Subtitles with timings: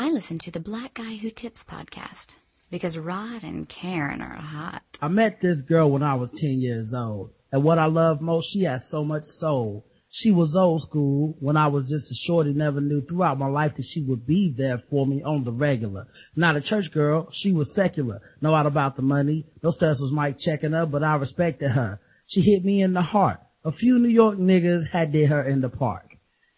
[0.00, 2.36] I listen to the Black Guy Who Tips podcast
[2.70, 4.84] because Rod and Karen are hot.
[5.02, 7.32] I met this girl when I was 10 years old.
[7.50, 9.84] And what I love most, she has so much soul.
[10.08, 13.74] She was old school when I was just a shorty, never knew throughout my life
[13.74, 16.06] that she would be there for me on the regular.
[16.36, 18.20] Not a church girl, she was secular.
[18.40, 19.46] No out about the money.
[19.64, 22.00] No studs was Mike checking her, but I respected her.
[22.28, 23.40] She hit me in the heart.
[23.64, 26.07] A few New York niggas had did her in the park.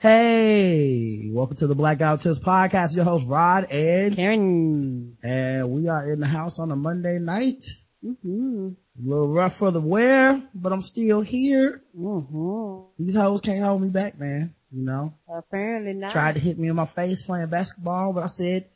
[0.00, 2.96] Hey, welcome to the Black Guy Who Tips podcast.
[2.96, 5.18] Your host Rod and Karen.
[5.22, 7.66] And we are in the house on a Monday night.
[8.02, 8.68] Mm-hmm.
[8.68, 11.82] A little rough for the wear, but I'm still here.
[11.94, 13.04] Mm-hmm.
[13.04, 14.54] These hoes can't hold me back, man.
[14.72, 16.12] You know, Apparently not.
[16.12, 18.70] tried to hit me in my face playing basketball, but I said,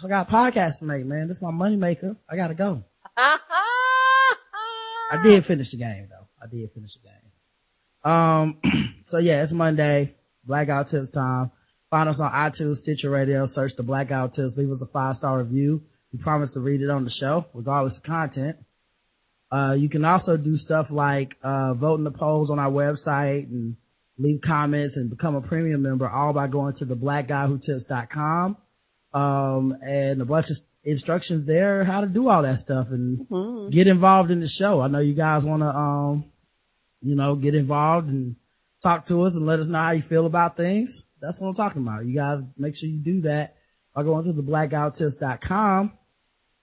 [0.00, 1.26] I got a podcast to make, man.
[1.26, 2.14] This is my money maker.
[2.30, 2.84] I gotta go.
[3.16, 3.40] I
[5.24, 6.28] did finish the game though.
[6.40, 8.12] I did finish the game.
[8.12, 8.58] Um,
[9.02, 10.14] so yeah, it's Monday.
[10.48, 11.52] Black Guy Who Tips time.
[11.90, 14.86] Find us on iTunes, Stitcher Radio, search the Black Guy Who Tips, leave us a
[14.86, 15.82] five star review.
[16.12, 18.56] We promise to read it on the show, regardless of content.
[19.52, 23.44] Uh, you can also do stuff like, uh, vote in the polls on our website
[23.44, 23.76] and
[24.18, 28.56] leave comments and become a premium member all by going to the blackguywhotips.com.
[29.14, 33.70] Um, and a bunch of instructions there how to do all that stuff and Mhm.
[33.70, 34.80] get involved in the show.
[34.80, 36.24] I know you guys want to, um,
[37.00, 38.36] you know, get involved and
[38.82, 41.04] talk to us and let us know how you feel about things.
[41.20, 42.06] That's what I'm talking about.
[42.06, 43.56] You guys make sure you do that
[43.94, 45.92] by going to the blackguywhotips.com.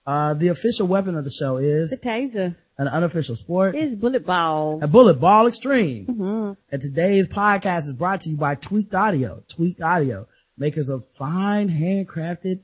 [0.06, 4.26] Uh, the official weapon of the show is The taser an unofficial sport, is bullet
[4.26, 4.80] ball.
[4.82, 6.06] a bullet ball extreme.
[6.06, 6.52] Mm-hmm.
[6.70, 9.42] And today's podcast is brought to you by Tweaked Audio.
[9.48, 12.60] Tweaked Audio, makers of fine handcrafted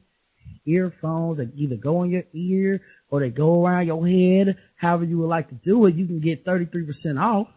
[0.67, 4.59] earphones that either go in your ear or they go around your head.
[4.77, 7.49] However you would like to do it, you can get 33% off.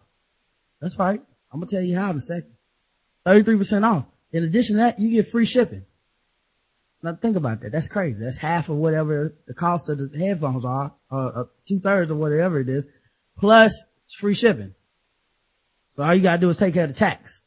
[0.80, 1.22] That's right.
[1.56, 2.52] I'm gonna tell you how in a second.
[3.24, 4.04] 33% off.
[4.30, 5.86] In addition to that, you get free shipping.
[7.02, 7.72] Now think about that.
[7.72, 8.22] That's crazy.
[8.22, 12.60] That's half of whatever the cost of the headphones are, uh, two thirds of whatever
[12.60, 12.86] it is,
[13.38, 13.86] plus
[14.18, 14.74] free shipping.
[15.88, 17.40] So all you gotta do is take care of the tax.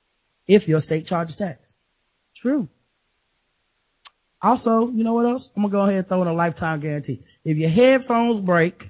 [0.47, 1.75] If your state charges tax.
[2.35, 2.67] True.
[4.41, 5.51] Also, you know what else?
[5.55, 7.21] I'm gonna go ahead and throw in a lifetime guarantee.
[7.43, 8.89] If your headphones break,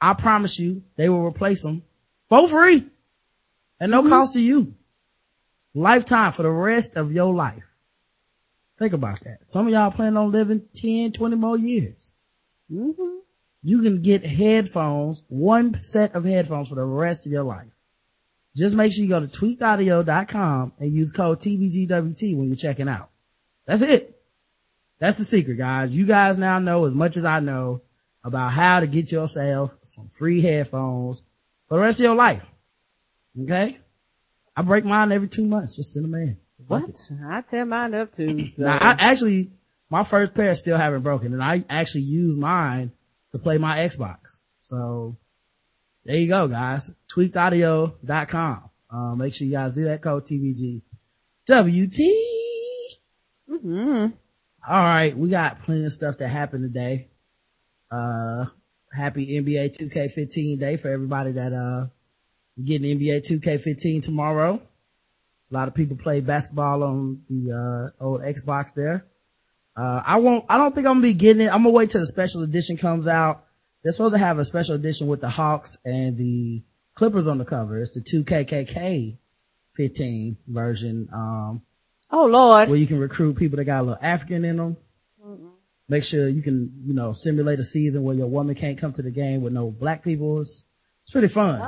[0.00, 1.82] I promise you they will replace them
[2.28, 2.88] for free
[3.80, 4.74] and no cost to you.
[5.74, 7.64] Lifetime for the rest of your life.
[8.78, 9.44] Think about that.
[9.44, 12.12] Some of y'all plan on living 10, 20 more years.
[12.72, 13.18] Mm-hmm.
[13.62, 17.68] You can get headphones, one set of headphones for the rest of your life.
[18.54, 23.10] Just make sure you go to tweakedaudio.com and use code TBGWT when you're checking out.
[23.66, 24.18] That's it.
[24.98, 25.90] That's the secret, guys.
[25.90, 27.82] You guys now know as much as I know
[28.24, 31.22] about how to get yourself some free headphones
[31.68, 32.44] for the rest of your life.
[33.42, 33.78] Okay?
[34.56, 35.76] I break mine every two months.
[35.76, 36.38] Just send them in.
[36.66, 36.84] What?
[37.28, 38.48] I tear mine up too.
[38.50, 38.64] So.
[38.64, 39.50] Now, I actually,
[39.90, 42.92] my first pair still haven't broken and I actually use mine
[43.32, 44.40] to play my Xbox.
[44.62, 45.18] So
[46.04, 46.90] there you go, guys.
[47.14, 48.70] Tweakedaudio.com.
[48.90, 50.82] Uh, make sure you guys do that code TVG
[51.48, 52.00] WT.
[53.50, 54.06] mm-hmm.
[54.68, 55.16] All right.
[55.16, 57.08] We got plenty of stuff that happened today.
[57.90, 58.46] Uh,
[58.92, 61.86] happy NBA 2K15 day for everybody that, uh,
[62.62, 64.60] getting NBA 2K15 tomorrow.
[65.50, 69.04] A lot of people play basketball on the, uh, old Xbox there.
[69.76, 71.50] Uh, I won't, I don't think I'm gonna be getting it.
[71.52, 73.44] I'm gonna wait till the special edition comes out.
[73.82, 76.62] They're supposed to have a special edition with the Hawks and the
[76.94, 77.78] Clippers on the cover.
[77.78, 79.18] It's the 2KKK
[79.74, 81.62] 15 version, um,
[82.10, 82.68] Oh Lord.
[82.70, 84.76] where you can recruit people that got a little African in them.
[85.24, 85.50] Mm-mm.
[85.88, 89.02] Make sure you can, you know, simulate a season where your woman can't come to
[89.02, 90.40] the game with no black people.
[90.40, 90.64] It's,
[91.04, 91.60] it's pretty fun.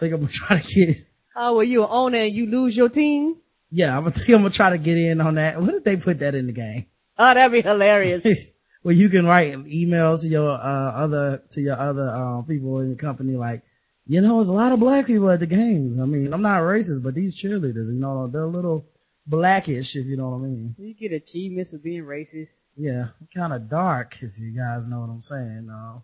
[0.00, 1.06] Think I'm gonna try to get,
[1.36, 3.36] Oh, well, you an owner and you lose your team?
[3.70, 5.60] yeah, I'm gonna think I'm gonna try to get in on that.
[5.60, 6.86] What if they put that in the game?
[7.18, 8.26] Oh, that'd be hilarious.
[8.82, 12.90] well, you can write emails to your, uh, other, to your other, uh, people in
[12.90, 13.62] the company like,
[14.06, 16.00] you know, there's a lot of black people at the games.
[16.00, 18.86] I mean, I'm not racist, but these cheerleaders, you know, they're a little
[19.26, 20.74] blackish, if you know what I mean.
[20.78, 22.62] you get achievements for being racist.
[22.76, 25.68] Yeah, kind of dark, if you guys know what I'm saying.
[25.72, 26.00] Uh,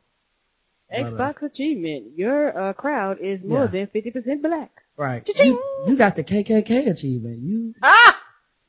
[0.92, 2.16] Xbox achievement.
[2.16, 3.66] Your uh, crowd is more Yeah.
[3.66, 4.70] than 50% black.
[4.96, 5.28] right.
[5.44, 7.38] You, you got the KKK achievement.
[7.40, 8.20] You Ah!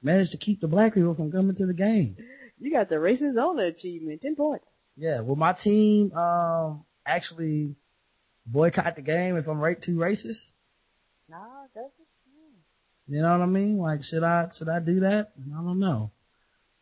[0.01, 2.17] managed to keep the black people from coming to the game.
[2.59, 4.21] You got the racist owner achievement.
[4.21, 4.75] 10 points.
[4.95, 7.75] Yeah, Well, my team, um, actually
[8.47, 10.49] boycott the game if I'm right too racist?
[11.29, 11.37] Nah,
[11.75, 11.91] that's
[13.07, 13.77] You know what I mean?
[13.77, 15.33] Like, should I, should I do that?
[15.37, 16.11] I don't know.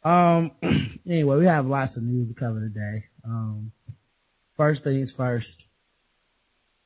[0.04, 0.52] Um,
[1.06, 3.06] anyway, we have lots of news to cover today.
[3.26, 3.72] Um,
[4.56, 5.68] first things first,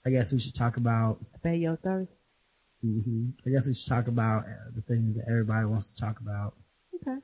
[0.06, 2.22] I guess we should talk about, Pay your thirst.
[2.82, 6.20] hmm I guess we should talk about uh, the things that everybody wants to talk
[6.20, 6.54] about.
[6.96, 7.18] Okay.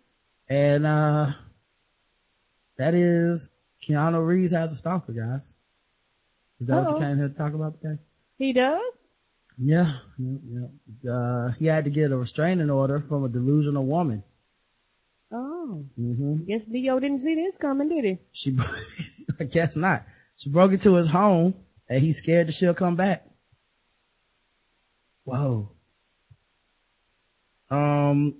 [0.50, 1.32] And, uh,
[2.78, 3.50] that is
[3.88, 5.56] Keanu Reeves has a stalker, guys.
[6.60, 7.00] Is that what Uh-oh.
[7.00, 8.00] you came here to talk about today?
[8.38, 9.10] He does?
[9.58, 10.38] Yeah, yeah,
[11.04, 11.12] yeah.
[11.14, 14.24] Uh, he had to get a restraining order from a delusional woman.
[15.32, 15.86] Oh.
[15.96, 18.18] hmm Guess Leo didn't see this coming, did he?
[18.34, 18.58] She,
[19.40, 20.04] I guess not.
[20.38, 21.56] She broke into his home
[21.90, 23.26] and he's scared that she'll come back.
[25.24, 25.70] Whoa.
[27.70, 28.36] Um,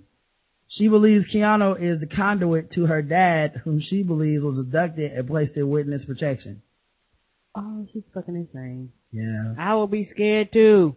[0.68, 5.26] she believes Keanu is the conduit to her dad, whom she believes was abducted and
[5.26, 6.62] placed in witness protection.
[7.54, 8.92] Oh, she's fucking insane.
[9.10, 9.54] Yeah.
[9.58, 10.96] I will be scared too.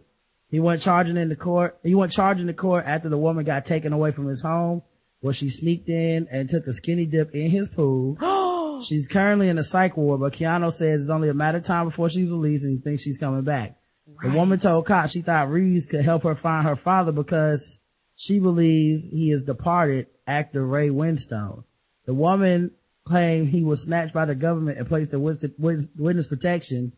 [0.50, 1.78] He went charging in the court.
[1.82, 4.82] He went charging the court after the woman got taken away from his home
[5.20, 8.16] where she sneaked in and took a skinny dip in his pool.
[8.82, 11.86] She's currently in a psych ward, but Keanu says it's only a matter of time
[11.86, 13.76] before she's released and he thinks she's coming back.
[14.22, 17.78] The woman told cops she thought Reeves could help her find her father because
[18.16, 21.64] she believes he is departed actor Ray Winstone.
[22.06, 22.72] The woman
[23.06, 26.92] claimed he was snatched by the government and placed in witness, witness protection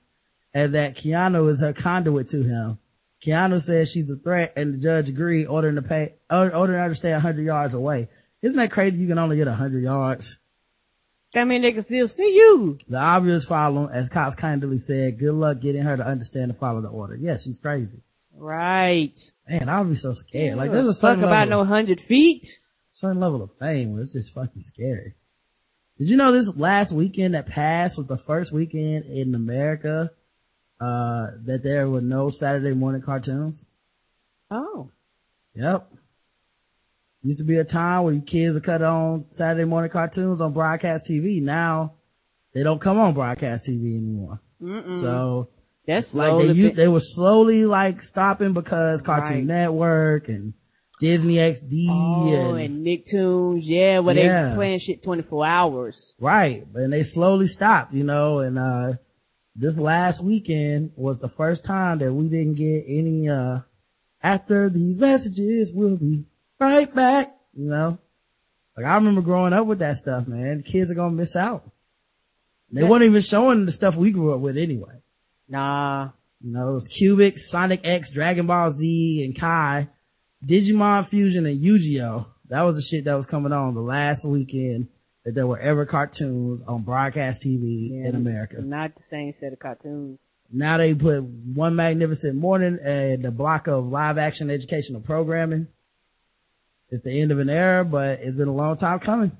[0.55, 2.79] and that Keanu is her conduit to him.
[3.25, 6.94] Keanu says she's a threat and the judge agreed ordering to pay, ordering her to
[6.94, 8.08] stay 100 yards away.
[8.43, 8.99] Isn't that crazy?
[8.99, 10.38] You can only get 100 yards.
[11.34, 12.79] I mean, they can still see you.
[12.88, 16.82] The obvious problem, as cops kindly said, good luck getting her to understand and follow
[16.82, 17.17] the order.
[17.17, 18.02] Yeah, she's crazy.
[18.34, 19.19] Right.
[19.49, 20.56] Man, I would be so scared.
[20.58, 22.58] Like there's a Fuck certain about no hundred feet.
[22.93, 25.14] certain level of fame where it's just fucking scary.
[25.99, 30.11] Did you know this last weekend that passed was the first weekend in America,
[30.81, 33.64] uh, that there were no Saturday morning cartoons?
[34.50, 34.90] Oh.
[35.55, 35.93] Yep.
[37.24, 41.06] Used to be a time where kids would cut on Saturday morning cartoons on broadcast
[41.08, 41.40] TV.
[41.40, 41.94] Now
[42.52, 44.40] they don't come on broadcast TV anymore.
[44.60, 44.98] Mm-mm.
[45.00, 45.48] So
[45.86, 49.44] That's like they u- fi- they were slowly like stopping because Cartoon Right.
[49.44, 50.54] Network and
[50.98, 54.48] Disney XD Oh, and, and Nicktoons, yeah, where Yeah.
[54.50, 56.14] they playing shit 24 hours.
[56.20, 58.92] right, and they slowly stopped, you know, and uh
[59.54, 63.58] this last weekend was the first time that we didn't get any uh
[64.22, 66.24] after these messages we'll be
[66.62, 67.98] right back, you know.
[68.76, 70.62] Like I remember growing up with that stuff, man.
[70.62, 71.68] Kids are gonna miss out.
[72.70, 72.88] They Yeah.
[72.88, 74.94] weren't even showing the stuff we grew up with anyway.
[75.48, 76.10] Nah.
[76.40, 79.88] You know, it was Cubic, Sonic X, Dragon Ball Z, and Kai,
[80.44, 82.26] Digimon Fusion, and Yu-Gi-Oh!
[82.48, 84.88] That was the shit that was coming on the last weekend
[85.24, 88.08] that there were ever cartoons on broadcast TV Yeah.
[88.08, 88.60] in America.
[88.60, 90.18] Not the same set of cartoons.
[90.50, 95.68] Now they put One Magnificent Morning and a block of live action educational programming.
[96.92, 99.32] It's the end of an era, but it's been a long time coming.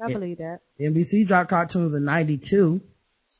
[0.00, 0.60] I believe that.
[0.80, 2.80] NBC dropped cartoons in 92.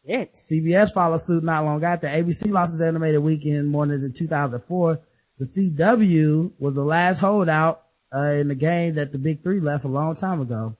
[0.05, 0.32] Shit.
[0.32, 2.09] CBS followed suit not long after.
[2.09, 4.99] ABC lost its animated weekend mornings in 2004.
[5.38, 9.85] The CW was the last holdout uh, in the game that the big three left
[9.85, 10.77] a long time ago.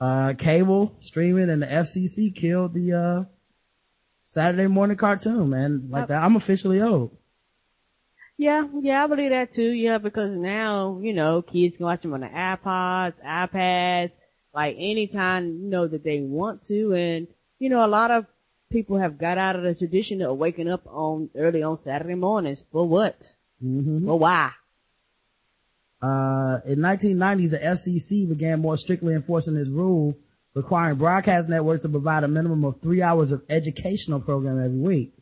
[0.00, 3.24] Uh, cable, streaming, and the FCC killed the uh,
[4.26, 5.86] Saturday morning cartoon, man.
[5.88, 7.16] Like that, I'm officially old.
[8.40, 9.70] Yeah, yeah, I believe that too.
[9.70, 14.12] Yeah, because now, you know, kids can watch them on the iPods, iPads,
[14.54, 16.94] like anytime, you know, that they want to.
[16.94, 17.28] And,
[17.58, 18.24] you know, a lot of
[18.72, 22.64] people have got out of the tradition of waking up on early on Saturday mornings.
[22.72, 23.28] For what?
[23.60, 24.52] hmm For why?
[26.00, 30.16] Uh, in 1990s, the FCC began more strictly enforcing this rule,
[30.54, 35.12] requiring broadcast networks to provide a minimum of three hours of educational programming every week.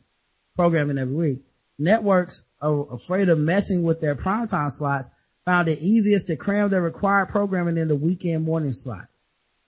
[0.55, 1.41] Programming every week.
[1.79, 5.09] Networks are afraid of messing with their primetime slots
[5.45, 9.07] found it easiest to cram their required programming in the weekend morning slot.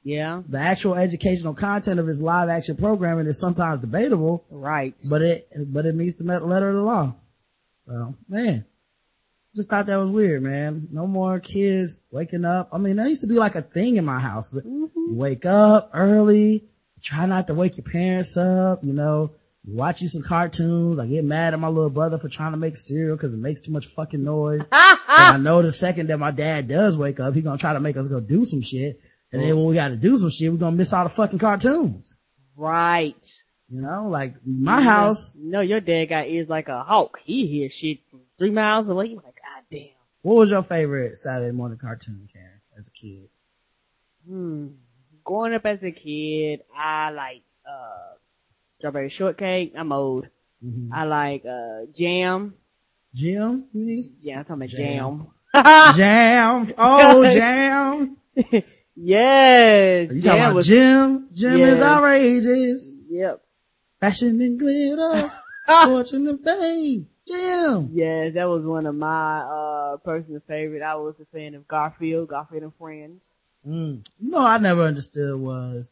[0.04, 4.96] Yeah, The actual educational content of his live action programming is sometimes debatable, right.
[5.10, 7.16] but it, but it meets the letter of the law.
[7.88, 8.66] So, man,
[9.56, 10.88] just thought that was weird, man.
[10.92, 12.70] No more kids waking up.
[12.74, 14.52] I mean, that used to be like a thing in my house.
[14.52, 16.66] hmm You wake up early,
[17.02, 19.32] try not to wake your parents up, you know,
[19.66, 21.00] watch you some cartoons.
[21.00, 23.62] I get mad at my little brother for trying to make cereal because it makes
[23.62, 24.68] too much fucking noise.
[25.14, 27.82] And I know the second that my dad does wake up, he's gonna try to
[27.82, 29.02] make us go do some shit.
[29.34, 32.18] And then when we gotta do some shit, we're gonna miss all the fucking cartoons.
[32.56, 33.26] right.
[33.70, 37.20] You know, like my house, No, your dad got ears like a hawk.
[37.24, 39.08] He hears shit from three miles away.
[39.08, 39.88] You're like, God damn.
[40.24, 43.30] What was your favorite Saturday morning cartoon, Karen, as a kid?
[44.28, 44.68] Hmm.
[45.24, 48.11] Growing up as a kid, I like, uh,
[48.82, 49.74] strawberry shortcake.
[49.78, 50.28] I'm old.
[50.66, 50.94] Mm-hmm.
[50.94, 52.56] I like, uh, jam.
[53.14, 53.66] Jim?
[53.74, 54.10] you?
[54.22, 55.28] Yeah, I'm talking about Jam.
[55.54, 55.96] jam.
[55.96, 56.74] Jam.
[56.78, 58.18] Oh, Jam.
[58.96, 60.10] yes.
[60.12, 61.28] You talking Jam about was, Jim?
[61.32, 62.96] Jem is outrageous.
[63.10, 63.42] yep.
[64.00, 65.32] Fashion and glitter.
[65.68, 67.08] Fortune and fame.
[67.28, 67.90] Damn.
[67.94, 70.82] Yes, that was one of my, uh, personal favorite.
[70.82, 73.42] I was a fan of Garfield, Garfield and Friends.
[73.68, 74.04] Mm.
[74.20, 75.92] You know, I never understood was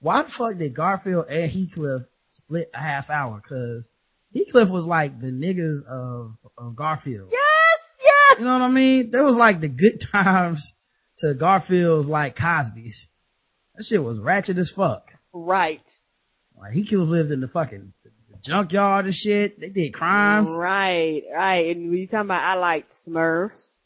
[0.00, 3.40] why the fuck did Garfield and Heathcliff split a half hour?
[3.46, 3.88] Cause
[4.34, 7.28] Heathcliff was like the niggas of, of Garfield.
[7.32, 8.38] Yes, yes!
[8.38, 9.10] You know what I mean?
[9.10, 10.72] There was like the good times
[11.18, 13.08] to Garfield's like Cosby's.
[13.74, 15.12] That shit was ratchet as fuck.
[15.32, 15.80] Right.
[16.58, 19.58] Like he could have lived in the fucking the junkyard and shit.
[19.60, 20.50] They did crimes.
[20.60, 21.74] Right, right.
[21.76, 23.78] And when you talking about, I liked Smurfs.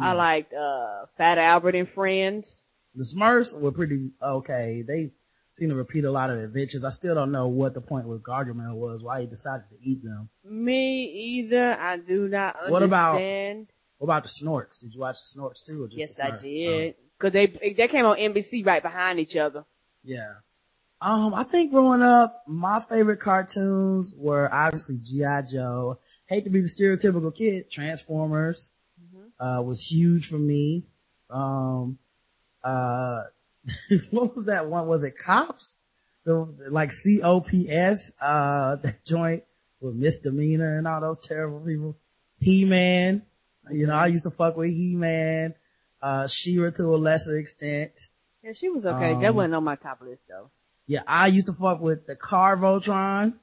[0.00, 0.16] I Mm.
[0.16, 2.66] liked, uh, Fat Albert and Friends.
[2.96, 4.82] The Smurfs were pretty okay.
[4.86, 5.12] They
[5.54, 6.84] seem to repeat a lot of adventures.
[6.84, 10.02] I still don't know what the point with Gargamel was, why he decided to eat
[10.02, 10.28] them.
[10.44, 11.04] Me
[11.46, 11.72] either.
[11.72, 12.72] I do not understand.
[12.72, 13.20] What about-
[13.98, 14.80] What about the Snorks?
[14.80, 15.84] Did you watch the Snorks too?
[15.84, 16.94] Or just Yes, I did.
[17.18, 19.60] Cause they, they came on NBC right behind each other.
[19.60, 19.66] Oh,
[20.02, 20.32] yeah.
[21.00, 25.42] Um, I think growing up, my favorite cartoons were obviously G.I.
[25.42, 25.98] Joe.
[26.26, 27.70] Hate to be the stereotypical kid.
[27.70, 28.70] Transformers,
[29.38, 30.84] uh, was huge for me.
[31.30, 31.98] Um,
[32.62, 33.22] uh,
[34.10, 34.86] what was that one?
[34.86, 35.76] Was it Cops?
[36.24, 39.44] The, like C-O-P-S, uh, that joint
[39.80, 41.96] with Misdemeanor and all those terrible people.
[42.40, 43.22] He-Man.
[43.70, 45.54] You know, I used to fuck with He-Man.
[46.00, 47.98] Uh, She-Ra to a lesser extent.
[48.42, 49.12] Yeah, she was okay.
[49.14, 50.50] Um, that wasn't on my top list though.
[50.86, 53.34] Yeah, I used to fuck with the car Voltron,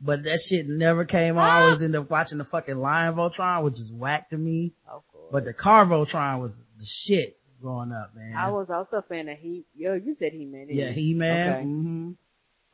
[0.00, 1.42] but that shit never came on.
[1.48, 4.72] I always end up watching the fucking Lion Voltron, which is whack to me.
[4.88, 5.30] Of course.
[5.32, 8.34] But the car Voltron was the shit growing up, man.
[8.36, 10.92] I was also a fan of He, yo, you said He-Man, didn't yeah, you?
[10.92, 11.50] He-Man.
[11.50, 11.62] Okay.
[11.62, 12.10] hmm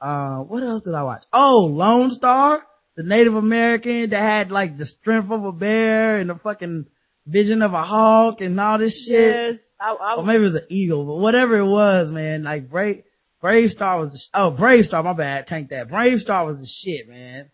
[0.01, 1.25] Uh, what else did I watch?
[1.33, 2.65] Oh, Lone Star,
[2.97, 6.87] the Native American that had like the strength of a bear and the fucking
[7.27, 9.15] vision of a hawk and all this shit.
[9.35, 9.73] Yes.
[9.81, 13.03] I, I, Or maybe it was an eagle, but whatever it was, man, like Brave,
[13.41, 15.89] Brave Star was the, sh- oh, Brave Star, my bad, tank that.
[15.89, 17.51] Brave Star was the shit, man.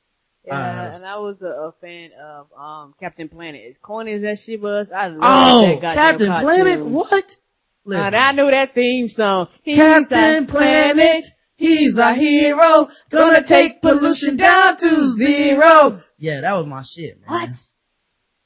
[0.49, 3.62] Yeah, uh, and I was a, a fan of, um, Captain Planet.
[3.71, 6.47] As corny as that shit was, I love Oh, that goddamn Captain cartoon.
[6.47, 7.37] Planet, what?
[7.85, 9.49] Listen, I knew that theme song.
[9.62, 11.25] He's Captain Planet,
[11.57, 16.00] he's a hero, gonna take pollution down to zero.
[16.19, 17.28] Yeah, that was my shit, man.
[17.49, 17.57] What?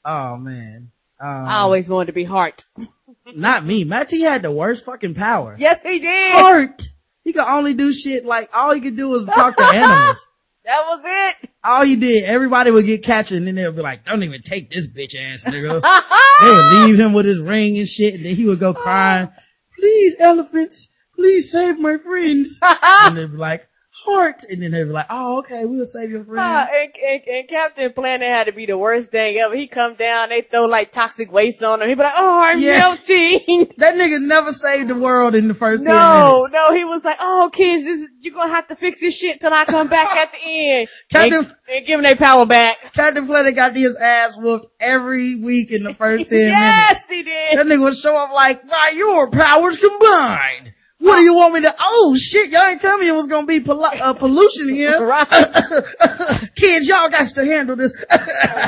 [0.05, 0.91] Oh man.
[1.21, 2.65] Um, I always wanted to be Heart.
[3.33, 3.83] not me.
[3.85, 5.55] Ma-Ti had the worst fucking power.
[5.57, 6.31] Yes, he did.
[6.33, 6.87] Heart!
[7.23, 10.27] He could only do shit like, all he could do was talk to animals.
[10.65, 11.49] That was it.
[11.63, 14.69] all you did, everybody would get captured and then they'd be like, don't even take
[14.69, 15.81] this bitch ass nigga.
[16.41, 19.29] they would leave him with his ring and shit and then he would go crying,
[19.79, 22.59] please elephants, please save my friends.
[22.81, 23.67] and they'd be like,
[24.05, 24.43] heart.
[24.49, 26.41] And then they'd be like, oh okay, we'll save your friends.
[26.43, 29.55] Ah, and, and, and Captain Planet had to be the worst thing ever.
[29.55, 31.87] He come down, they throw like toxic waste on him.
[31.89, 32.79] He'd be like, oh, I'm Yeah.
[32.79, 33.71] melting.
[33.77, 37.17] That nigga never saved the world in the first 10 no, no, he was like,
[37.19, 40.15] oh kids, this is, you're gonna have to fix this shit till I come back
[40.15, 40.87] at the end.
[41.09, 42.93] Captain, And, and give them their power back.
[42.93, 46.49] Captain Planet got his ass whooped every week in the first 10 minutes.
[46.49, 47.57] yes, he did.
[47.57, 50.72] That nigga would show up like, by your powers combined.
[51.03, 53.45] What do you want me to, oh shit, y'all ain't tell me it was gonna
[53.45, 54.99] be pollu- uh, pollution here.
[55.05, 55.27] Right.
[56.55, 57.93] Kids, y'all got to handle this.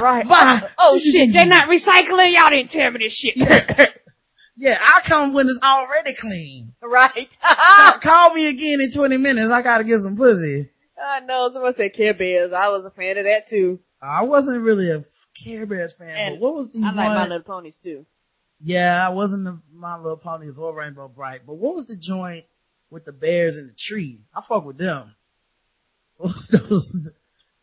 [0.01, 0.27] Right.
[0.27, 0.62] Bye.
[0.77, 2.34] Oh shit, they're not recycling.
[2.34, 3.38] Y'all didn't tell me this shit.
[4.58, 6.74] Yeah, I'll come when it's already clean.
[6.82, 7.38] right.
[7.42, 9.51] Call, call me again in 20 minutes.
[9.51, 10.70] I gotta get some pussy.
[11.01, 12.51] I know, someone said Care Bears.
[12.54, 13.80] I was a fan of that too.
[14.01, 15.04] I wasn't really a
[15.44, 16.96] Care Bears fan, And but what was the I one?
[16.96, 18.06] like My Little Ponies too.
[18.62, 22.45] Yeah, I wasn't the My Little Ponies or Rainbow Brite, but what was the joint
[22.89, 24.21] with the bears in the tree?
[24.33, 25.13] I fuck with them.
[26.17, 27.17] What was those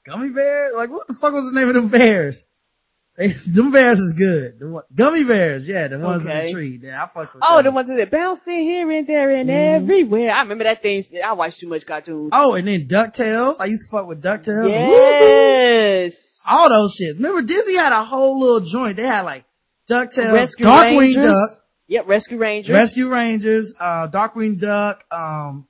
[0.05, 0.75] gummy bears?
[0.77, 2.45] Like what the fuck was the name of them bears?
[3.17, 4.59] They, them bears is good.
[4.59, 6.79] The one, gummy bears, yeah, the ones in the tree.
[6.83, 9.83] Yeah, I fuck with Oh, the ones that bouncing here and there and Mhm.
[9.83, 10.31] everywhere.
[10.33, 11.03] I remember that thing.
[11.25, 12.29] I watched too much cartoons.
[12.35, 13.57] Oh, and then DuckTales.
[13.59, 14.69] I used to fuck with DuckTales.
[14.71, 16.41] Yes.
[16.51, 17.17] All those shit.
[17.17, 18.97] Remember Disney had a whole little joint.
[18.97, 19.45] They had like
[19.91, 21.25] DuckTales, Rescue Darkwing Rangers.
[21.25, 21.51] Duck,
[21.89, 22.75] Yep, Rescue Rangers.
[22.75, 25.67] Rescue Rangers, uh, Darkwing Duck, um,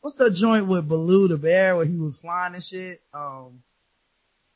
[0.00, 3.00] what's the joint with Baloo the bear where he was flying and shit?
[3.12, 3.62] Um,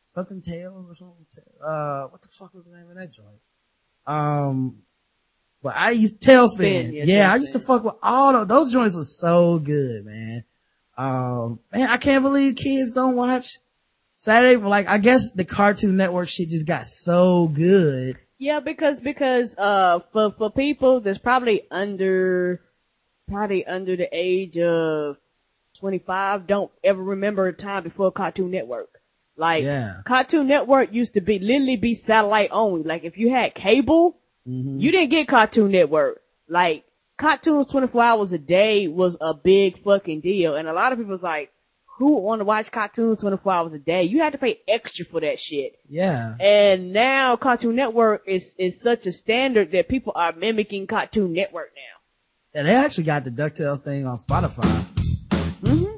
[0.04, 1.52] something tail or something?
[1.60, 3.40] Uh, what the fuck was the name of that joint?
[4.06, 4.82] Um,
[5.62, 6.50] but I used TaleSpin.
[6.50, 10.04] Spin, yeah, Yeah, I used to fuck with all those, those joints were so good,
[10.04, 10.44] man.
[10.96, 13.58] Um, man, I can't believe kids don't watch
[14.14, 18.16] Saturday, like, I guess the Cartoon Network shit just got so good.
[18.40, 22.62] Yeah, because because uh for for people that's probably under
[23.28, 25.18] probably under the age of
[25.78, 28.88] 25 don't ever remember a time before Cartoon Network.
[29.36, 30.00] Like Yeah.
[30.06, 32.82] Cartoon Network used to be literally be satellite only.
[32.82, 34.16] Like if you had cable,
[34.48, 34.80] Mhm.
[34.80, 36.22] you didn't get Cartoon Network.
[36.48, 36.84] Like
[37.18, 41.22] cartoons 24 hours a day was a big fucking deal, and a lot of people's
[41.22, 41.52] like,
[42.00, 44.02] who would want to watch cartoons 24 hours a day?
[44.04, 45.78] You had to pay extra for that shit.
[45.88, 46.34] Yeah.
[46.40, 51.70] And now Cartoon Network is, is such a standard that people are mimicking Cartoon Network
[51.76, 52.58] now.
[52.58, 54.84] And they actually got the DuckTales thing on Spotify.
[55.62, 55.96] Mm-hmm.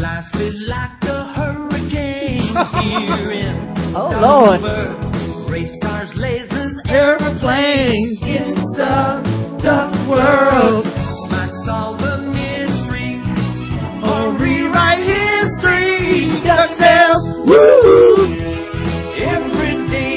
[0.00, 2.38] Life is like a hurricane
[2.82, 4.60] here in Oh Lord.
[4.62, 5.50] Lord.
[5.50, 9.22] Race cars, lasers, Airplanes, it's a
[9.62, 10.86] duck world.
[11.30, 12.01] might solve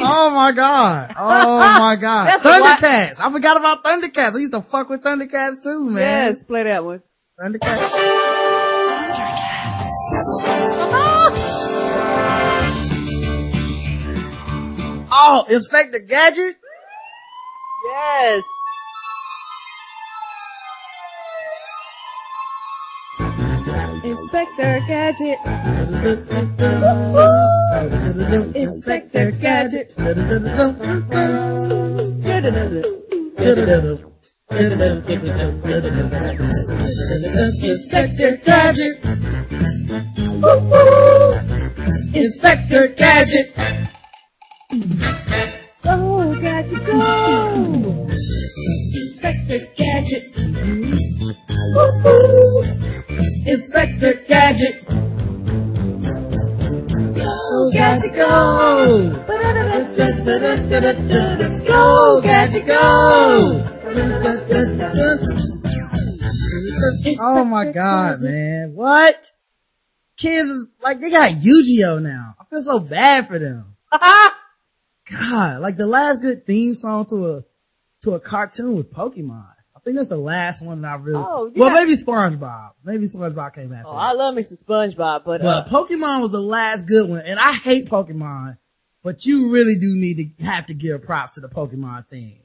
[0.08, 1.14] Oh my god.
[1.18, 2.28] Oh my god.
[2.28, 2.80] That's a lot.
[2.80, 3.20] Thundercats.
[3.20, 4.36] I forgot about Thundercats.
[4.36, 5.96] I used to fuck with Thundercats too, man.
[6.28, 7.02] Yes, play that one.
[7.40, 7.92] Thundercats.
[15.18, 16.56] Oh, Inspector Gadget?
[17.88, 18.44] Yes.
[25.18, 25.40] Gadget.
[28.56, 29.94] Inspector Gadget.
[37.64, 38.96] Inspector Gadget.
[42.14, 43.48] Inspector Gadget.
[45.84, 48.08] Go, Gadget, go.
[48.94, 50.24] Inspector Gadget.
[53.48, 54.86] Inspector Gadget.
[57.16, 59.26] Go, Gadget, go.
[61.66, 63.72] Go, Gadget, go.
[67.20, 68.74] Oh my god, man.
[68.74, 69.32] What?
[70.18, 72.36] Kids is like, they got Yu-Gi-Oh now.
[72.40, 73.76] I feel so bad for them.
[73.92, 77.44] God, like the last good theme song to a,
[78.02, 79.55] to a cartoon was Pokemon.
[79.86, 82.72] I think that's the last one that I really, Oh, you well maybe SpongeBob.
[82.84, 83.98] Maybe SpongeBob came after Oh, that.
[84.00, 87.40] I love me some SpongeBob, but, uh, But Pokemon was the last good one, and
[87.40, 88.58] I hate Pokemon,
[89.04, 92.40] but you really do need to have to give props to the Pokemon thing.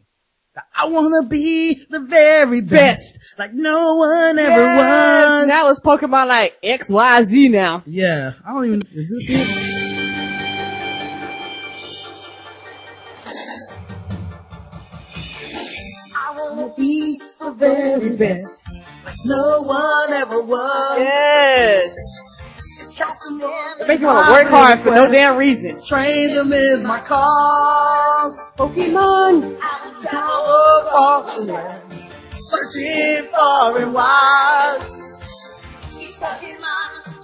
[0.76, 5.48] I wanna be the very best, like no one ever yes, was.
[5.48, 7.82] now it's Pokemon like X, Y, Z now.
[7.86, 9.79] yeah, I don't even, is this it?
[16.82, 18.70] I the very best,
[19.04, 20.98] like no one ever was.
[20.98, 21.94] Yes.
[23.80, 25.82] It makes you want to work hard for no damn reason.
[25.86, 28.40] Train them is my cause.
[28.56, 29.58] Pokemon.
[30.04, 34.86] Power land, searching far and wide.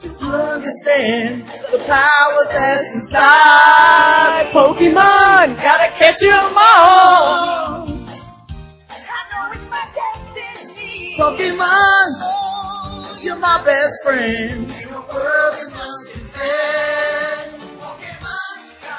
[0.03, 4.51] To understand the power that's inside.
[4.53, 5.57] Pokemon.
[5.63, 7.96] Gotta catch 'em all.
[11.17, 12.09] Pokemon,
[13.25, 14.69] you're my best friend.
[14.69, 17.63] In a world you must defend.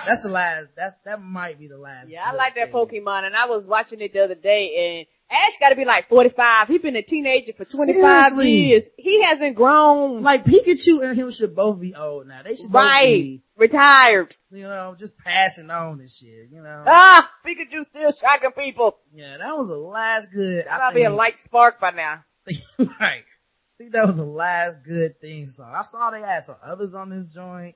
[0.08, 0.70] That's the last.
[0.76, 2.10] That's that might be the last.
[2.10, 2.72] Yeah, I like that.
[2.72, 6.08] Pokemon, and I was watching it the other day, and Ash got to be like
[6.08, 6.68] 45.
[6.70, 8.52] He's been a teenager for 25 Seriously?
[8.52, 8.90] years.
[8.98, 10.24] He hasn't grown.
[10.24, 12.44] Like Pikachu and him should both be old now.
[12.44, 13.06] They should right.
[13.06, 14.36] be, Retired.
[14.52, 16.50] you know, just passing on and shit.
[16.52, 16.84] You know.
[16.88, 18.98] Ah, Pikachu still shocking people.
[19.14, 20.66] Yeah, that was the last good.
[20.66, 22.24] That I might be a light spark by now.
[22.80, 23.24] right.
[23.24, 25.74] I think that was the last good theme song.
[25.76, 27.76] I saw they had some others on this joint.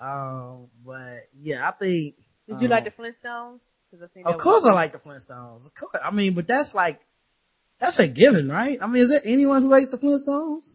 [0.00, 2.14] Um, but yeah, I think.
[2.48, 3.68] Did you um, like the Flintstones?
[3.90, 5.66] Cause I seen that Of course I like the Flintstones.
[5.66, 6.02] Of course.
[6.02, 7.00] I mean, but that's like,
[7.78, 8.78] that's a given, right?
[8.80, 10.74] I mean, is there anyone who likes the Flintstones?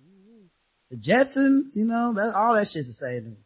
[0.91, 3.37] The Jetsons, you know, that, all that shit's the same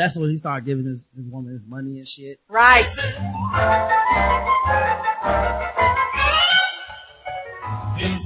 [0.00, 2.40] That's when he started giving his, his woman his money and shit.
[2.48, 2.86] Right.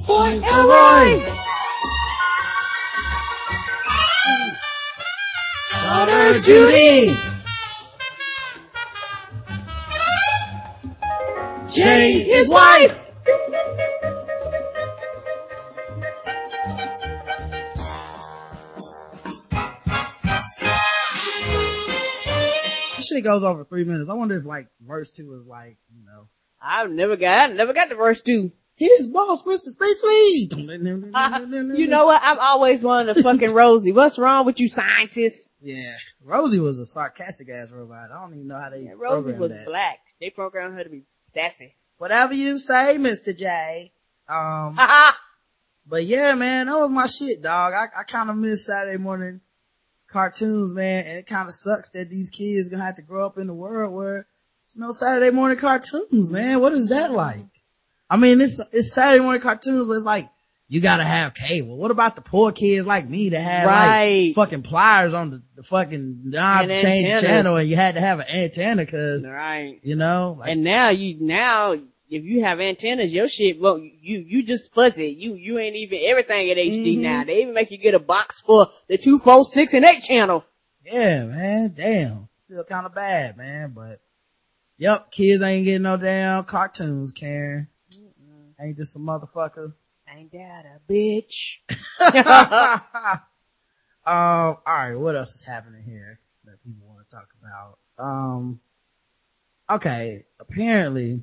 [0.07, 1.25] Boy, Elroy!
[5.83, 7.17] Daughter Judy!
[11.73, 13.01] Jay, his wife!
[23.15, 24.11] Shit goes over three minutes.
[24.11, 26.29] I wonder if like verse two is like, you know,
[26.61, 28.53] I've never got, I never got the verse two.
[28.77, 29.67] His boss, Mr.
[29.67, 30.53] Space Sweet.
[31.79, 32.21] you know what?
[32.25, 33.93] I'm always wanting to fucking Rosie.
[33.93, 35.53] What's wrong with you scientists?
[35.63, 35.95] Yeah.
[36.25, 38.11] Rosie was a sarcastic ass robot.
[38.11, 39.67] I don't even know how they Yeah, Rosie was that.
[39.67, 40.01] black.
[40.21, 41.77] They programmed her to be sassy.
[41.99, 43.37] Whatever you say, Mr.
[43.37, 43.93] J.
[44.29, 44.77] Um,
[45.87, 47.75] but yeah, man, that was my shit, dog.
[47.75, 49.41] I, I kind of miss Saturday morning
[50.15, 53.37] cartoons, man, and it kind of sucks that these kids gonna have to grow up
[53.37, 54.27] in a world where
[54.67, 56.61] there's no Saturday morning cartoons, man.
[56.61, 57.45] What is that like?
[58.09, 60.31] I mean, it's, it's Saturday morning cartoons, but it's like,
[60.69, 61.77] you gotta have cable.
[61.77, 64.27] What about the poor kids like me that had Right.
[64.29, 67.97] like fucking pliers on the, the fucking knob to change the channel and you had
[67.97, 69.79] to have an antenna cause, Right.
[69.83, 71.75] you know, like, And now you, now,
[72.11, 75.09] if you have antennas, your shit, well, you, you just fuzzy.
[75.09, 77.01] You, you ain't even everything at HD Mhm.
[77.01, 77.25] now.
[77.25, 80.45] They even make you get a box for the two, four, six, and eight channel.
[80.85, 81.75] Yeah, man.
[81.77, 82.29] Damn.
[82.49, 83.73] Feel kind of bad, man.
[83.75, 84.01] But,
[84.77, 87.69] yep, kids ain't getting no damn cartoons, Karen.
[88.61, 89.73] Ain't this a motherfucker?
[90.15, 91.59] Ain't that a bitch?
[94.07, 97.79] um, alright, what else is happening here that people want to talk about?
[97.99, 98.61] Um,
[99.69, 101.23] okay, apparently,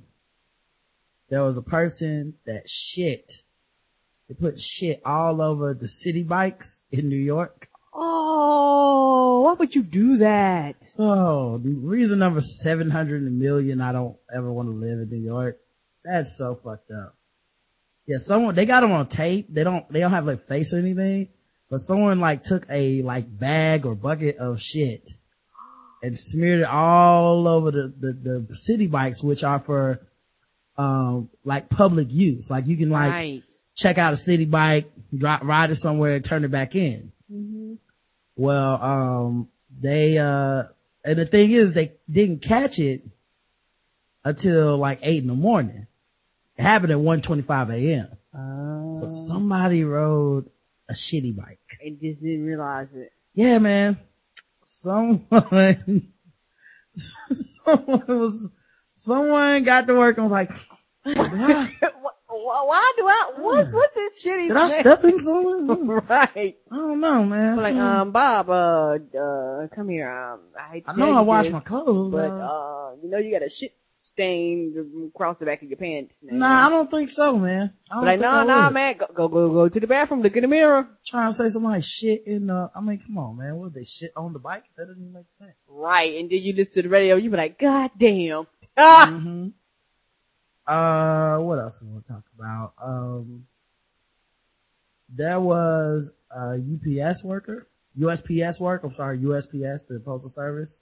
[1.32, 3.32] there was a person that shit.
[4.28, 7.70] They put shit all over the Citi Bikes in New York.
[7.94, 10.84] Oh, why would you do that?
[11.00, 15.58] Oh, the reason number 700 million I don't ever want to live in New York.
[16.04, 17.16] That's so fucked up.
[18.06, 19.48] Yeah, someone, they got them on tape.
[19.50, 21.30] They don't, they don't have like face or anything,
[21.70, 25.10] but someone like took a like bag or bucket of shit
[26.04, 30.02] and smeared it all over the, the, the Citi Bikes, which are for,
[30.78, 32.50] um, like public use.
[32.50, 33.44] Like you can like right.
[33.76, 37.12] check out a Citi Bike, dri ride it somewhere and turn it back in.
[37.32, 37.74] Mm-hmm.
[38.36, 40.64] Well, um, they, uh,
[41.04, 43.04] and the thing is they didn't catch it
[44.24, 45.88] until like eight in the morning.
[46.58, 48.08] It happened at 1.25 a.m.
[48.34, 50.50] Uh, So somebody rode
[50.90, 51.60] a shitty bike.
[51.84, 53.12] and just didn't realize it.
[53.34, 53.98] Yeah, man.
[54.64, 55.22] Someone,
[56.96, 58.54] someone was,
[59.02, 60.52] someone got to work and was like,
[61.04, 61.70] why,
[62.28, 65.88] why do I, what's, what's this shitty did I step in someone?
[66.10, 66.58] right.
[66.72, 67.58] I don't know, man.
[67.58, 71.50] Like, um, Bob, uh, uh, come here, um, I hate to I know I wash
[71.50, 72.14] my clothes.
[72.14, 75.78] but, uh, uh, you know you got a shit stain across the back of your
[75.78, 76.24] pants.
[76.24, 76.38] now.
[76.38, 77.74] nah, I don't think so, man.
[77.90, 80.22] I don't But like, nah, I nah, man, go, go, go, go to the bathroom,
[80.22, 80.88] look in the mirror.
[81.06, 83.56] trying to say somebody shit in the, I mean, come on, man.
[83.58, 84.64] What, they shit on the bike?
[84.78, 85.54] That doesn't make sense.
[85.70, 88.48] Right, and then you listen to the radio, you be like, God damn.
[88.84, 89.08] Ah!
[89.12, 89.50] hmm
[90.66, 92.74] Uh, what else we want to talk about?
[92.82, 93.46] Um,
[95.10, 97.68] there was a UPS worker,
[98.00, 100.82] USPS worker, I'm sorry, USPS, the postal service,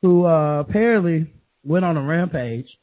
[0.00, 1.32] who, uh, apparently
[1.62, 2.80] went on a rampage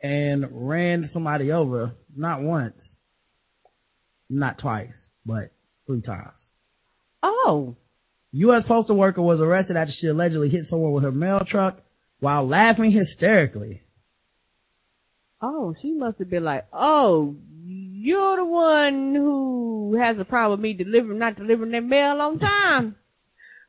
[0.00, 2.96] and ran somebody over, not once,
[4.30, 5.50] not twice, but
[5.86, 6.50] three times.
[7.22, 7.76] Oh.
[8.32, 8.64] U.S.
[8.64, 11.80] postal worker was arrested after she allegedly hit someone with her mail truck
[12.20, 13.82] while laughing hysterically.
[15.40, 20.64] Oh, she must have been like, oh, you're the one who has a problem with
[20.64, 22.96] me delivering, not delivering their mail on time.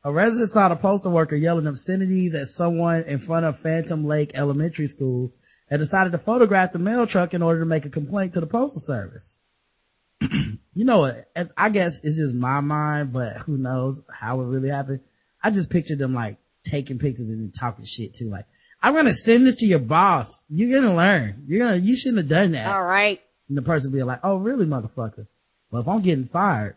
[0.02, 4.30] A resident saw the postal worker yelling obscenities at someone in front of Phantom Lake
[4.34, 5.34] Elementary School
[5.68, 8.46] and decided to photograph the mail truck in order to make a complaint to the
[8.46, 9.36] postal service.
[10.22, 11.30] you know what?
[11.54, 15.00] I guess it's just my mind, but who knows how it really happened.
[15.42, 18.30] I just pictured them like taking pictures and then talking shit too.
[18.30, 18.46] Like,
[18.82, 20.44] I'm gonna send this to your boss.
[20.48, 21.44] You're gonna learn.
[21.46, 22.66] You're gonna, you shouldn't have done that.
[22.66, 23.20] All right.
[23.48, 25.26] And the person be like, oh really motherfucker?
[25.70, 26.76] Well if I'm getting fired,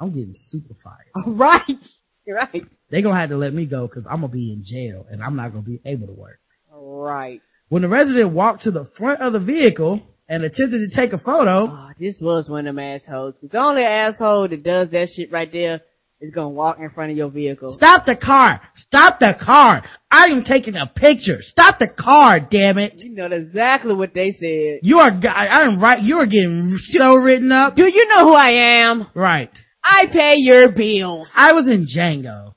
[0.00, 1.10] I'm getting super fired.
[1.26, 1.86] All right.
[2.26, 2.64] Right.
[2.88, 5.36] They gonna have to let me go cause I'm gonna be in jail and I'm
[5.36, 6.40] not gonna be able to work.
[6.72, 7.42] All right.
[7.68, 11.18] When the resident walked to the front of the vehicle and attempted to take a
[11.18, 13.38] photo, Oh, this was one of them assholes.
[13.38, 15.82] Cause the only asshole that does that shit right there
[16.24, 17.70] is gonna walk in front of your vehicle.
[17.72, 18.60] stop the car!
[18.74, 19.82] Stop the car!
[20.10, 21.42] I am taking a picture!
[21.42, 23.02] Stop the car, damn it!
[23.04, 24.80] You know exactly what they said.
[24.82, 27.76] You are, I am right, you are getting so written up.
[27.76, 29.06] Do you know who I am?
[29.14, 29.50] Right.
[29.82, 31.34] I pay your bills.
[31.36, 32.48] I was in Django.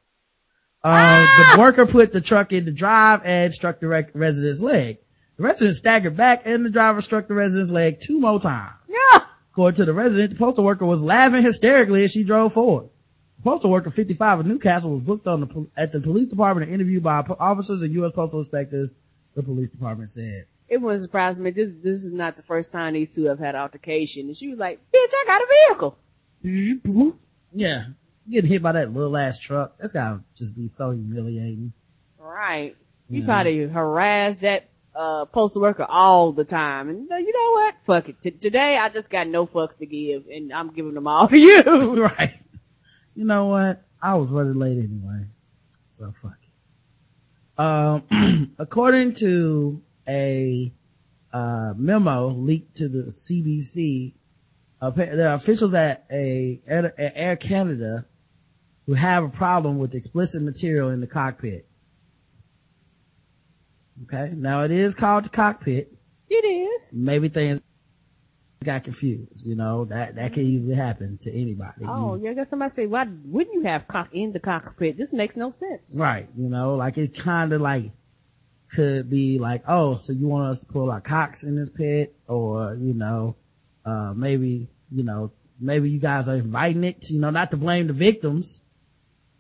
[0.84, 1.54] Uh, Ah!
[1.56, 5.00] the worker put the truck in the drive and struck the rec- resident's leg.
[5.38, 8.74] The resident staggered back and the driver struck the resident's leg two more times.
[8.88, 9.22] yeah.
[9.52, 12.90] According to the resident, the postal worker was laughing hysterically as she drove forward.
[13.48, 17.02] Postal worker, 55 of Newcastle, was booked on the, at the police department and interviewed
[17.02, 18.12] by officers and U.S.
[18.12, 18.94] postal inspectors,
[19.36, 20.48] the police department said.
[20.68, 21.52] It wouldn't surprise me.
[21.52, 24.28] This, this is not the first time these two have had altercation.
[24.28, 27.14] And she was like, bitch, I got a vehicle.
[27.54, 27.86] Yeah.
[28.30, 31.72] Getting hit by that little ass truck, that's gotta just be so humiliating.
[32.20, 32.76] Right.
[33.10, 36.90] You probably harassed that, uh, postal worker all the time.
[36.90, 37.76] And you know what?
[37.86, 38.22] Fuck it.
[38.22, 41.38] T- today I just got no fucks to give and I'm giving them all to
[41.38, 42.04] you.
[42.04, 42.34] right.
[43.18, 43.84] You know what?
[44.00, 45.26] I was running late anyway.
[45.90, 47.60] So fuck it.
[47.60, 50.72] Um, according to a,
[51.34, 54.14] uh, memo leaked to the CBC,
[54.80, 58.06] uh, there are officials at a, at Air Canada
[58.86, 61.68] who have a problem with explicit material in the cockpit.
[64.04, 64.32] Okay.
[64.36, 65.92] Now it is called the cockpit.
[66.30, 66.94] It is.
[66.94, 67.62] Maybe things
[68.64, 69.46] got confused.
[69.46, 71.86] You know, that, that can easily happen to anybody.
[71.88, 74.98] Oh, You- yeah, I guess somebody say, why wouldn't you have cock in the cockpit?
[74.98, 75.98] This makes no sense.
[76.00, 76.28] Right.
[76.38, 77.92] You know, like it kind of like
[78.76, 82.16] could be like, oh, so you want us to pull our cocks in this pit
[82.28, 83.36] or, you know,
[83.86, 87.88] uh, maybe, you know, maybe you guys are inviting it, you know, not to blame
[87.88, 88.60] the victims.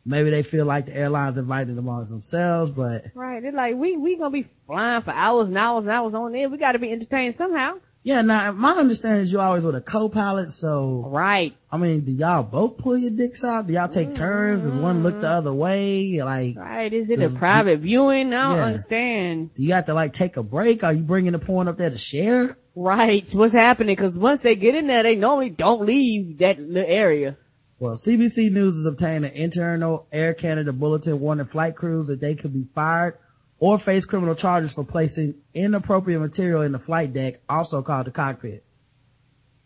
[0.05, 3.41] Maybe they feel like the airlines invited them amongst themselves, but Right.
[3.43, 6.49] They're like, we, we gonna be flying for hours and hours and hours on end.
[6.53, 7.79] We gotta be entertained somehow.
[8.07, 11.53] Yeah, now my understanding is you always with a co-pilot, so Right.
[11.69, 13.67] I mean, do y'all both pull your dicks out?
[13.67, 14.63] Do y'all take turns?
[14.63, 15.37] Does one look the mm-hmm.
[15.39, 16.21] other way?
[16.23, 16.93] Like, Right.
[16.93, 18.33] Is it a private viewing?
[18.33, 18.63] I don't Yeah.
[18.63, 19.53] understand.
[19.55, 20.85] do you have to like take a break?
[20.85, 22.57] Are you bringing the porn up there to share?
[22.75, 23.29] Right.
[23.33, 23.97] What's happening?
[23.97, 27.35] Cause once they get in there, they normally don't leave that little area.
[27.77, 32.35] Well, CBC News has obtained an internal Air Canada bulletin warning flight crews that they
[32.35, 33.17] could be fired
[33.59, 38.11] or face criminal charges for placing inappropriate material in the flight deck, also called the
[38.11, 38.63] cockpit.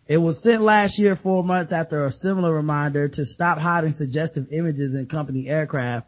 [0.08, 4.52] It was sent last year, four months after a similar reminder to stop hiding suggestive
[4.52, 6.08] images in company aircraft.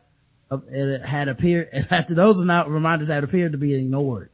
[0.51, 4.29] It had appeared, after those reminders had appeared to be ignored.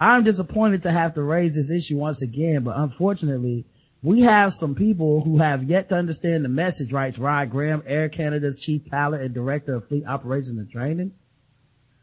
[0.00, 3.66] I'm disappointed to have to raise this issue once again, but unfortunately,
[4.02, 8.08] we have some people who have yet to understand the message, writes Rod Graham, Air
[8.08, 11.12] Canada's chief pilot and director of fleet operations and training.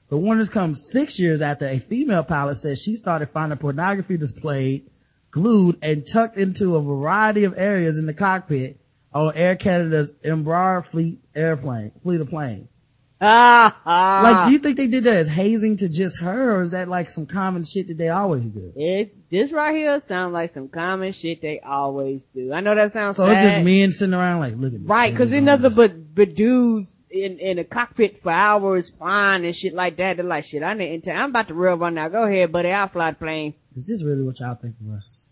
[0.10, 4.90] The warnings come six years after a female pilot says she started finding pornography displayed,
[5.30, 8.80] glued, and tucked into a variety of areas in the cockpit
[9.14, 12.79] on Air Canada's Embraer fleet airplane, fleet of planes.
[13.22, 14.22] Ah.
[14.24, 16.88] Like, do you think they did that as hazing to just her, or is that
[16.88, 18.72] like some common shit that they always do?
[18.76, 22.54] It, this right here sounds like some common shit they always do.
[22.54, 23.44] I know that sounds So sad.
[23.46, 24.80] it's just men sitting around like, look at.
[24.84, 28.90] Right, cause thing there's on nothing but, but dudes in, in a cockpit for hours
[28.90, 30.16] flying and shit like that.
[30.18, 32.08] They're like, shit, I need to, I'm about to rev on now.
[32.08, 32.72] Go ahead, buddy.
[32.72, 33.54] I'll fly the plane.
[33.76, 35.28] Is this really what y'all think of us?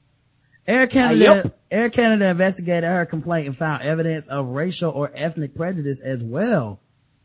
[0.68, 1.60] Air Canada, Uh, yep.
[1.72, 6.82] Air Canada investigated her complaint and found evidence of racial or ethnic prejudice as well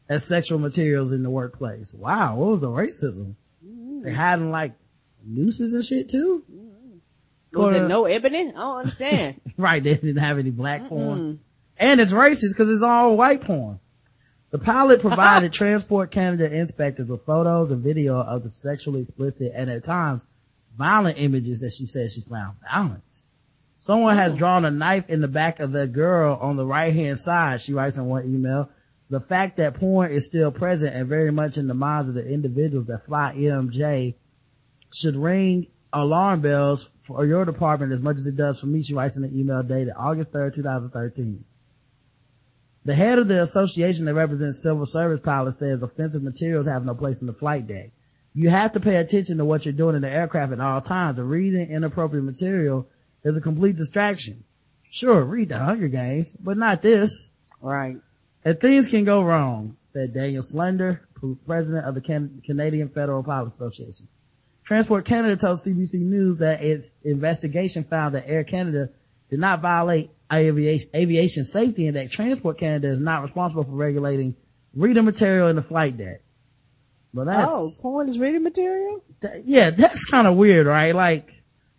[0.09, 1.95] as sexual materials in the workplace.
[1.95, 3.35] Wow, what was the racism?
[4.03, 4.75] They hiding like
[5.25, 6.45] nooses and shit too?
[7.53, 8.49] Was Or- it no ebony?
[8.49, 9.41] I don't understand.
[9.57, 11.19] right, they didn't have any black porn.
[11.19, 11.39] Mm.
[11.77, 13.79] And it's racist because it's all white porn.
[14.51, 19.71] The pilot provided Transport Canada inspectors with photos and video of the sexually explicit and
[19.71, 20.23] at times
[20.77, 23.03] violent images that she said she found violent.
[23.77, 27.19] Someone has drawn a knife in the back of the girl on the right hand
[27.19, 28.71] side, she writes in one email.
[29.13, 32.27] The fact that porn is still present and very much in the minds of the
[32.27, 34.15] individuals that fly EMJ
[34.91, 38.95] should ring alarm bells for your department as much as it does for me, she
[38.95, 41.45] writes in an email dated August 3rd, 2013.
[42.87, 46.95] The head of the association that represents civil service pilots says offensive materials have no
[46.95, 47.91] place in the flight deck.
[48.33, 51.19] You have to pay attention to what you're doing in the aircraft at all times.
[51.19, 52.89] And reading inappropriate material
[53.25, 54.45] is a complete distraction.
[54.91, 57.29] Sure, read the Hunger Games, but not this.
[57.61, 57.99] Right.
[58.45, 61.03] And things can go wrong, said Daniel Slender,
[61.47, 64.09] president of the Can- Canadian Federal Pilot Association.
[64.65, 68.91] Transport Canada told CBC News that its investigation found that Air Canada
[69.31, 74.35] did not violate aviation, aviation safety and that Transport Canada is not responsible for regulating
[74.75, 76.23] reader material in the flight deck.
[77.15, 79.03] But that's, oh, porn is reading material?
[79.45, 80.95] yeah, that's kind of weird, right?
[80.95, 81.33] Like,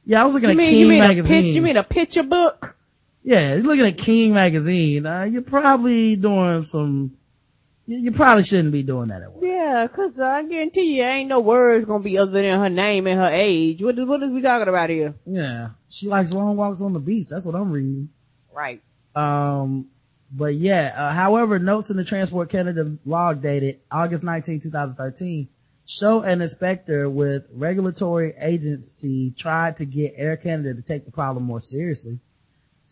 [0.05, 1.43] yeah, I was looking You at mean, King you mean a magazine.
[1.43, 2.75] pitch, you mean a picture book?
[3.23, 5.05] Yeah, you're looking at King magazine.
[5.05, 7.17] Uh, you're probably doing some.
[7.85, 9.43] You, you probably shouldn't be doing that at work.
[9.43, 13.19] Yeah, cause I guarantee you ain't no words gonna be other than her name and
[13.19, 13.81] her age.
[13.81, 15.15] What is, what is we talking about here?
[15.25, 17.27] Yeah, she likes long walks on the beach.
[17.29, 18.09] That's what I'm reading.
[18.53, 18.81] Right.
[19.15, 19.87] Um,
[20.31, 20.93] but yeah.
[20.95, 25.47] Uh, however, notes in the Transport Canada log dated August 19, 2013,
[25.85, 31.45] show an inspector with regulatory agency tried to get Air Canada to take the problem
[31.45, 32.19] more seriously.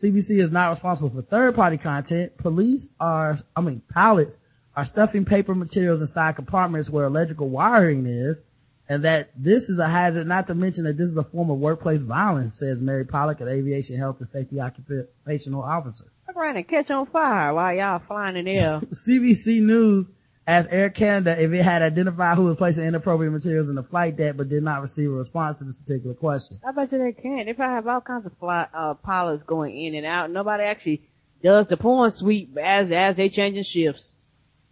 [0.02, 2.38] CBC is not responsible for third party content.
[2.38, 4.38] Police are, I mean, pilots
[4.76, 8.44] are stuffing paper materials inside compartments where electrical wiring is
[8.90, 11.60] and that this is a hazard, not to mention that this is a form of
[11.60, 16.06] workplace violence, says Mary Pollock, an aviation health and safety occupational officer.
[16.36, 18.82] Around and catch on fire while y'all flying in the air.
[18.92, 20.10] CBC News
[20.48, 24.18] As Air Canada, if it had identified who was placing inappropriate materials in the flight
[24.18, 26.60] deck but did not receive a response to this particular question.
[26.68, 27.46] I bet you they can't.
[27.46, 30.32] They probably have all kinds of fly, uh, pilots going in and out.
[30.32, 31.04] Nobody actually
[31.44, 34.16] does the porn sweep as, as they changing shifts.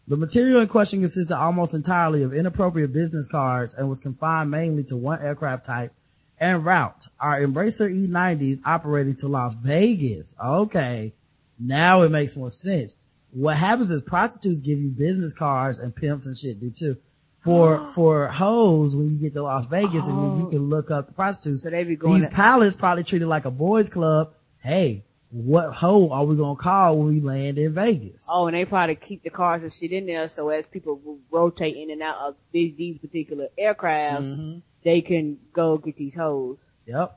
[0.08, 4.84] The material in question consisted almost entirely of inappropriate business cards and was confined mainly
[4.86, 5.94] to one aircraft type
[6.40, 7.08] and route.
[7.20, 10.36] Our Embraer E90s operating to Las Vegas.
[10.44, 11.14] Okay.
[11.60, 12.96] Now it makes more sense.
[13.32, 16.98] What happens is prostitutes give you business cards and pimps and shit do too.
[17.42, 21.08] For, for hoes, when you get to Las Vegas and you, you can look up
[21.08, 21.64] the prostitutes.
[21.64, 24.34] So they be going These to- pilots probably treated like a boys club.
[24.62, 28.28] Hey, what hoe are we gonna call when we land in Vegas?
[28.32, 31.00] Oh, and they probably keep the cars and shit in there so as people
[31.32, 34.62] rotate in and out of these, these particular aircrafts, Mhm.
[34.84, 36.72] they can go get these hoes.
[36.88, 37.16] Yep.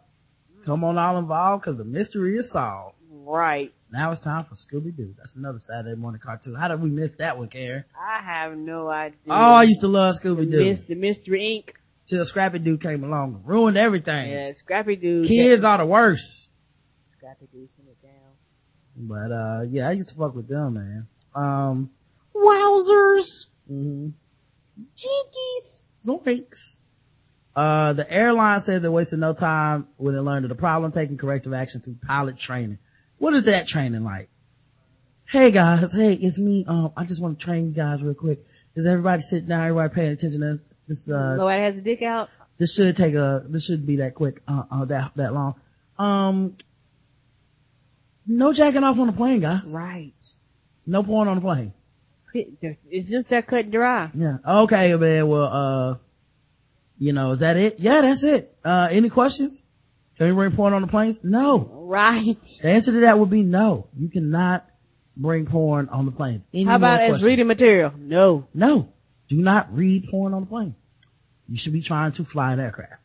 [0.66, 2.94] Come on all involved cause the mystery is solved.
[3.10, 3.72] Right.
[3.92, 5.14] Now it's time for Scooby Doo.
[5.18, 6.54] That's another Saturday morning cartoon.
[6.54, 7.84] How did we miss that one, Karen?
[7.94, 9.18] I have no idea.
[9.28, 10.64] Oh, I used to love Scooby Doo.
[10.64, 11.74] Mys- the Mystery Inc.
[12.06, 14.32] Till Scrappy Doo came along ruined everything.
[14.32, 15.26] Yeah, Scrappy Doo.
[15.26, 16.48] Kids are the worst.
[17.18, 18.12] Scrappy Doo, send it down.
[18.96, 21.06] But, uh, yeah, I used to fuck with them, man.
[21.34, 21.90] Um,
[22.34, 23.46] Wowzers!
[23.70, 24.08] mm-hmm.
[24.80, 25.86] Jinkies!
[26.04, 26.78] Zoinks.
[27.54, 31.18] Uh, the airline says it wasted no time when it learned of the problem, taking
[31.18, 32.78] corrective action through pilot training.
[33.22, 34.30] What is that training like?
[35.28, 36.64] Hey guys, hey, it's me.
[36.66, 38.44] Um, I just want to train you guys real quick.
[38.74, 39.60] Is everybody sitting down?
[39.60, 40.40] Everybody paying attention?
[40.40, 42.30] This, this, uh, Nobody has a dick out?
[42.58, 45.54] this should take a, this shouldn't be that quick, uh, uh, that, that long.
[46.00, 46.56] Um,
[48.26, 49.72] no jacking off on the plane, guys.
[49.72, 50.34] Right.
[50.84, 51.72] No porn on the plane.
[52.34, 54.10] It's just that cut and dry.
[54.14, 54.38] Yeah.
[54.44, 55.28] Okay, man.
[55.28, 55.94] Well, uh,
[56.98, 57.78] you know, is that it?
[57.78, 58.52] Yeah, that's it.
[58.64, 59.61] Uh, any questions?
[60.22, 61.18] Can we bring porn on the planes?
[61.24, 61.68] No.
[61.72, 62.36] Right.
[62.62, 63.88] The answer to that would be no.
[63.98, 64.64] You cannot
[65.16, 66.46] bring porn on the planes.
[66.54, 67.24] Any How about as questions?
[67.26, 67.92] reading material?
[67.98, 68.46] No.
[68.54, 68.92] No.
[69.26, 70.76] Do not read porn on the plane.
[71.48, 73.02] You should be trying to fly an aircraft.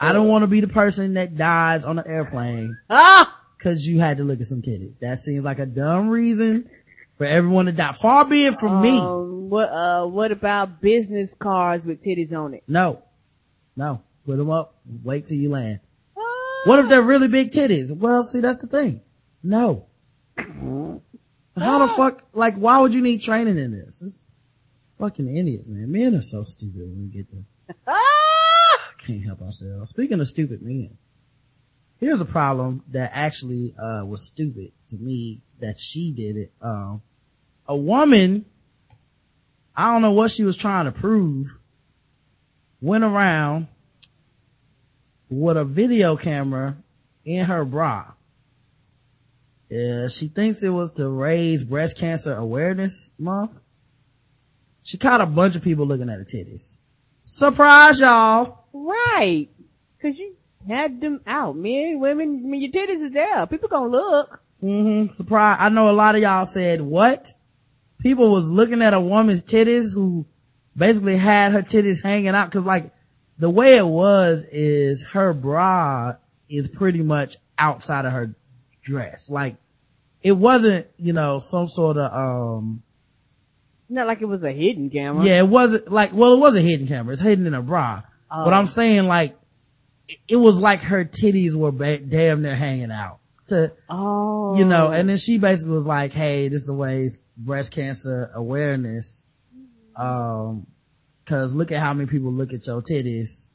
[0.00, 3.40] I don't want to be the person that dies on an airplane Ah!
[3.62, 4.98] cause you had to look at some titties.
[4.98, 6.68] That seems like a dumb reason
[7.16, 7.92] for everyone to die.
[7.92, 8.98] Far be it from me.
[8.98, 12.64] Um, what, uh, what about business cards with titties on it?
[12.66, 13.02] No.
[13.76, 14.02] No.
[14.26, 14.74] Put them up.
[15.04, 15.78] Wait till you land.
[16.18, 16.62] Ah.
[16.64, 17.96] What if they're really big titties?
[17.96, 19.00] Well, see, that's the thing.
[19.42, 19.86] No.
[20.36, 24.02] How the fuck, like, why would you need training in this?
[24.02, 24.24] It's
[24.98, 25.92] fucking idiots, man.
[25.92, 27.76] Men are so stupid when we get there.
[27.86, 28.92] Ah!
[28.98, 29.90] Can't help ourselves.
[29.90, 30.98] Speaking of stupid men,
[31.98, 36.52] here's a problem that actually, uh, was stupid to me that she did it.
[36.60, 37.00] Um,
[37.68, 38.44] a woman,
[39.74, 41.56] I don't know what she was trying to prove,
[42.80, 43.68] went around
[45.28, 46.76] with a video camera
[47.24, 48.12] in her bra.
[49.68, 53.50] Yeah, she thinks it was to raise breast cancer awareness month.
[54.84, 56.74] She caught a bunch of people looking at her titties.
[57.22, 58.64] Surprise y'all!
[58.72, 59.48] Right.
[60.00, 60.36] Cause you
[60.68, 61.56] had them out.
[61.56, 63.46] Men, women, I mean, your titties is there.
[63.48, 64.40] People gonna look.
[64.62, 65.14] Mm-hmm.
[65.14, 65.56] Surprise.
[65.58, 67.32] I know a lot of y'all said, what?
[67.98, 70.26] People was looking at a woman's titties who
[70.76, 72.92] basically had her titties hanging out cause like
[73.38, 76.16] the way it was is her bra
[76.48, 78.34] is pretty much outside of her
[78.82, 79.28] dress.
[79.30, 79.56] Like
[80.22, 82.82] it wasn't, you know, some sort of, um,
[83.88, 85.24] Not like it was a hidden camera.
[85.24, 87.12] yeah, it wasn't like, well, it was a hidden camera.
[87.12, 88.02] It's hidden in a bra.
[88.30, 88.44] Oh.
[88.44, 89.36] But I'm saying like,
[90.08, 93.18] it- it was like her titties were ba- damn near hanging out
[93.48, 94.56] to, Oh.
[94.56, 98.30] you know, and then she basically was like, hey, this is a ways breast cancer
[98.34, 99.24] awareness.
[99.94, 100.66] Um,
[101.26, 103.46] cause look at how many people look at your titties,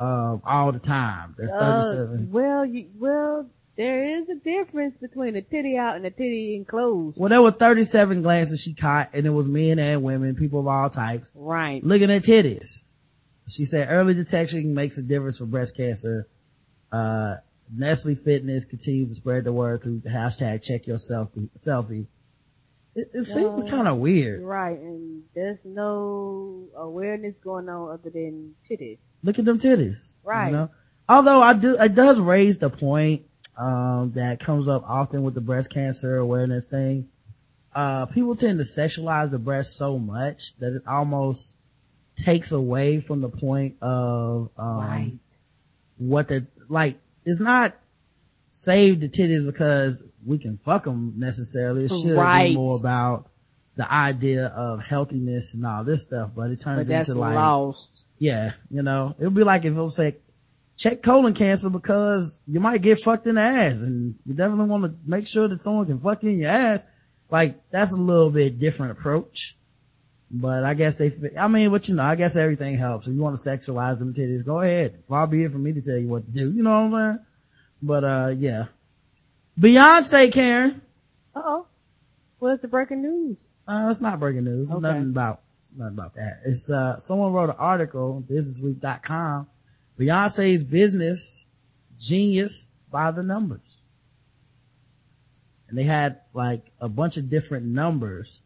[0.00, 1.34] um, all the time.
[1.38, 2.30] There's Uh, 37.
[2.32, 7.18] well, you, well, there is a difference between a titty out and a titty enclosed.
[7.18, 10.66] Well, there were 37 glances she caught and it was men and women, people of
[10.66, 11.82] all types, Right.
[11.84, 12.80] looking at titties.
[13.48, 16.26] She said early detection makes a difference for breast cancer.
[16.90, 17.36] Uh,
[17.74, 22.06] Nestle Fitness continues to spread the word through the hashtag check your selfie, selfie.
[22.96, 23.70] It, it seems No.
[23.70, 24.42] kind of weird.
[24.42, 24.78] Right.
[24.78, 29.00] And there's no awareness going on other than titties.
[29.22, 30.12] look at them titties.
[30.22, 30.46] Right.
[30.46, 30.70] You know?
[31.08, 33.26] Although I do, it does raise the point,
[33.56, 37.08] um, that comes up often with the breast cancer awareness thing.
[37.74, 41.54] Uh, people tend to sexualize the breast so much that it almost
[42.16, 45.12] takes away from the point of, um, right.
[45.98, 47.74] what the, like, it's not
[48.50, 51.84] save the titties because we can fuck them necessarily.
[51.86, 52.50] It should Right.
[52.50, 53.28] be more about
[53.76, 57.90] the idea of healthiness and all this stuff, but it turns But into like, lost.
[58.18, 60.20] yeah, you know, it would be like if it was like,
[60.76, 64.84] check colon cancer because you might get fucked in the ass and you definitely want
[64.84, 66.84] to make sure that someone can fuck you in your ass.
[67.30, 69.56] Like, that's a little bit different approach.
[70.30, 73.06] But I guess they, I mean, but you know, I guess everything helps.
[73.06, 75.02] If you want to sexualize them titties, go ahead.
[75.08, 76.50] Far be it for me to tell you what to do.
[76.52, 77.26] You know what I'm saying?
[77.82, 78.64] But, uh, yeah.
[79.58, 80.80] Beyonce, Karen.
[81.34, 81.66] Uh oh.
[82.38, 83.36] What's the breaking news?
[83.66, 84.70] Uh, it's not breaking news.
[84.70, 84.80] Okay.
[84.80, 85.40] nothing about,
[85.74, 86.40] nothing about that.
[86.44, 89.46] It's, uh, someone wrote an article, businessweek.com,
[89.98, 91.46] Beyonce's business
[91.98, 93.82] genius by the numbers.
[95.68, 98.40] And they had like a bunch of different numbers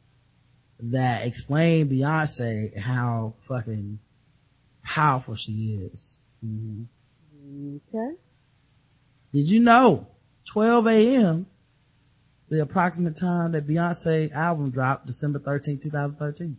[0.81, 3.99] that explain Beyonce how fucking
[4.85, 6.17] powerful she is.
[6.45, 6.87] Mhm.
[7.93, 8.17] Okay.
[9.33, 10.07] Did you know
[10.49, 11.47] 12 a.m.
[12.49, 16.57] the approximate time that Beyonce album dropped December 13, 2013?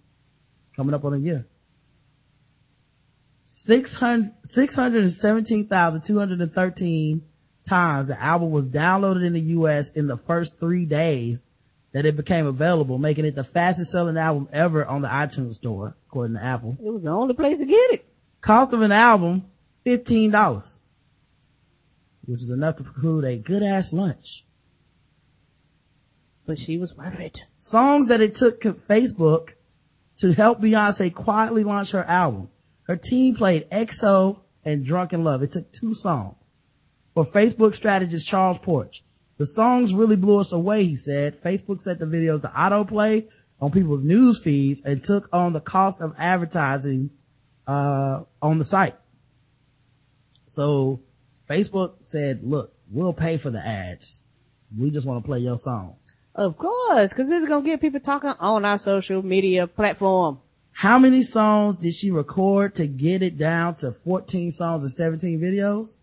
[0.75, 1.47] Coming up on a year.
[3.47, 7.23] 600 617,213
[7.67, 11.41] times the album was downloaded in the US in the first three days
[11.91, 15.95] that it became available, making it the fastest selling album ever on the iTunes store,
[16.07, 16.77] according to Apple.
[16.79, 18.05] It was the only place to get it.
[18.41, 19.45] Cost of an album,
[19.83, 20.79] $15,
[22.29, 24.45] which is enough to include a good ass lunch.
[26.45, 27.43] But she was worth it.
[27.57, 29.53] Songs that it took Facebook
[30.17, 32.49] to help Beyonce quietly launch her album.
[32.83, 35.41] Her team played XO and Drunk in Love.
[35.41, 36.35] It took two songs.
[37.15, 39.03] For Facebook strategist Charles Porch.
[39.37, 41.41] The songs really blew us away, he said.
[41.41, 43.27] Facebook set the videos to autoplay
[43.59, 47.09] on people's news feeds and took on the cost of advertising,
[47.65, 48.95] uh, on the site.
[50.45, 51.01] So
[51.49, 54.19] Facebook said, look, we'll pay for the ads.
[54.77, 55.95] We just want to play your song.
[56.35, 60.39] Of course, cause it's gonna get people talking on our social media platform.
[60.71, 65.39] How many songs did she record to get it down to 14 songs and 17
[65.41, 65.97] videos?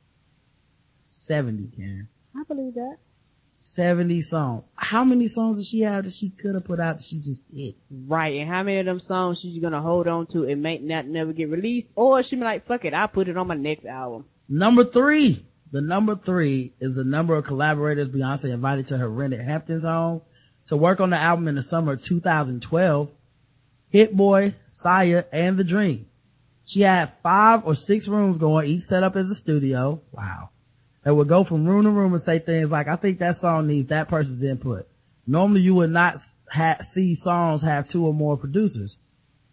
[1.06, 2.08] 70, Karen.
[2.36, 2.96] I believe that.
[3.50, 4.68] 70 songs.
[4.74, 7.48] How many songs did she have that she could have put out that she just
[7.48, 7.76] did?
[7.90, 11.06] Right, and how many of them songs she's gonna hold on to and may not
[11.06, 13.86] never get released, or she be like, fuck it, I'll put it on my next
[13.86, 14.26] album.
[14.48, 15.44] Number three.
[15.72, 20.22] The number three is the number of collaborators Beyonce invited to her rented Hamptons home
[20.68, 23.10] to work on the album in the summer of 2012.
[23.90, 26.06] Hit Boy, Sia, and The Dream.
[26.64, 30.00] She had five or six rooms going, each set up as a studio.
[30.12, 30.50] Wow.
[31.02, 33.66] That would go from room to room and say things like, I think that song
[33.66, 34.88] needs that person's input.
[35.26, 36.16] Normally you would not
[36.50, 38.98] ha- see songs have two or more producers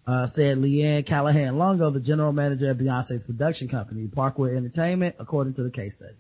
[0.05, 5.53] uh, said Leanne Callahan Longo, the general manager of Beyonce's production company, Parkwood Entertainment, according
[5.55, 6.15] to the case study.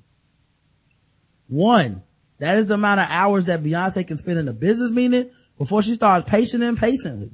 [1.47, 2.03] One,
[2.39, 5.83] that is the amount of hours that Beyonce can spend in a business meeting before
[5.83, 7.31] she starts pacing and patiently.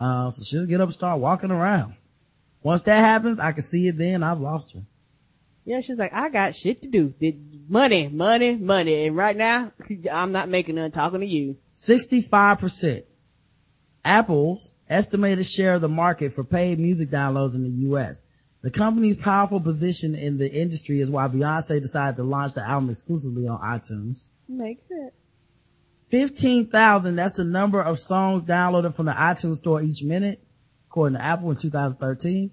[0.00, 1.94] Uh, so she'll get up and start walking around.
[2.62, 4.80] Once that happens, I can see it then, I've lost her.
[5.66, 7.14] Yeah, she's like, I got shit to do.
[7.68, 9.72] Money, money, money, and right now,
[10.12, 11.56] I'm not making none talking to you.
[11.70, 13.04] 65%.
[14.04, 18.22] Apple's estimated share of the market for paid music downloads in the US.
[18.62, 22.90] The company's powerful position in the industry is why Beyonce decided to launch the album
[22.90, 24.20] exclusively on iTunes.
[24.48, 25.26] Makes sense.
[26.08, 30.42] 15,000, that's the number of songs downloaded from the iTunes store each minute,
[30.88, 32.50] according to Apple in 2013.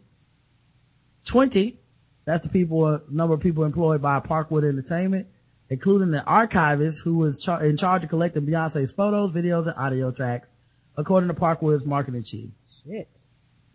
[1.25, 1.79] 20,
[2.25, 5.27] that's the people, number of people employed by Parkwood Entertainment,
[5.69, 10.11] including the archivist who was char- in charge of collecting Beyonce's photos, videos, and audio
[10.11, 10.49] tracks,
[10.97, 12.49] according to Parkwood's marketing chief.
[12.83, 13.09] Shit.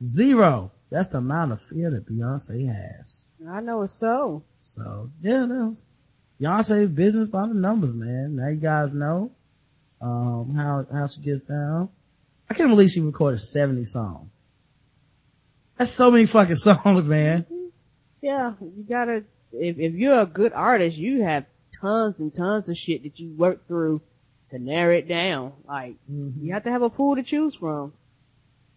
[0.02, 3.24] Zero, that's the amount of fear that Beyonce has.
[3.48, 4.42] I know it's so.
[4.62, 5.82] So, yeah, that's
[6.40, 8.36] Beyonce's business by the numbers, man.
[8.36, 9.30] Now you guys know,
[10.00, 11.88] um, how, how she gets down.
[12.48, 14.30] I can't believe she recorded 70 songs.
[15.76, 17.46] That's so many fucking songs, man.
[18.20, 21.46] Yeah, you gotta, if, if you're a good artist, you have
[21.80, 24.00] tons and tons of shit that you work through
[24.50, 25.52] to narrow it down.
[25.66, 27.92] Like, you have to have a pool to choose from.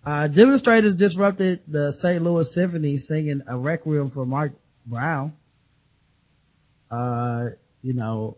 [0.05, 2.23] Uh, demonstrators disrupted the St.
[2.23, 4.53] Louis Symphony singing a requiem for Mark
[4.85, 5.33] Brown.
[6.89, 7.49] Uh,
[7.81, 8.37] you know,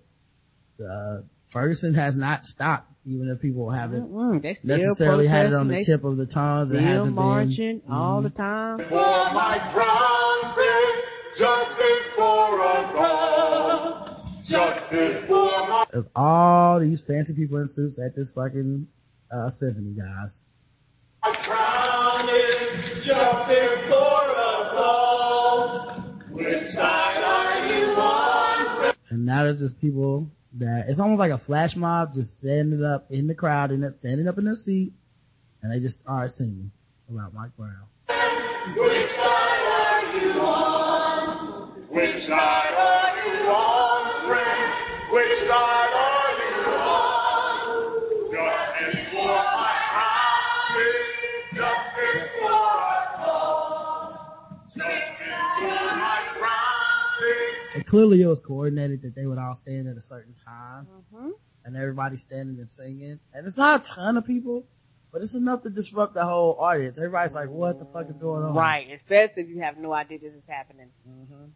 [0.84, 4.08] uh, Ferguson has not stopped, even if people haven't
[4.56, 6.72] still necessarily had it on the tip of the tongues.
[6.72, 7.24] they It still hasn't been.
[7.24, 8.80] marching all the time.
[8.80, 10.56] For Mike Brown,
[11.38, 12.91] justice for us
[14.52, 18.88] There's all these fancy people in suits at this fucking,
[19.32, 20.40] uh, symphony, guys.
[21.22, 26.04] crown is justice for us all.
[26.32, 28.94] Which side are you on?
[29.10, 33.08] And now there's just people that, it's almost like a flash mob just standing up
[33.10, 35.02] in the crowd and standing up in their seats
[35.62, 36.72] and they just are singing
[37.10, 37.88] about Mike Brown.
[38.76, 41.70] Which side are you on?
[41.90, 42.71] Which side
[57.92, 61.30] clearly it was coordinated that they would all stand at a certain time hmm
[61.64, 63.20] and everybody standing and singing.
[63.34, 64.66] And it's not a ton of people,
[65.12, 66.98] but it's enough to disrupt the whole audience.
[66.98, 68.56] Everybody's like, what the fuck is going on?
[68.56, 70.90] Right, especially if you have no idea this is happening.
[71.06, 71.52] hmm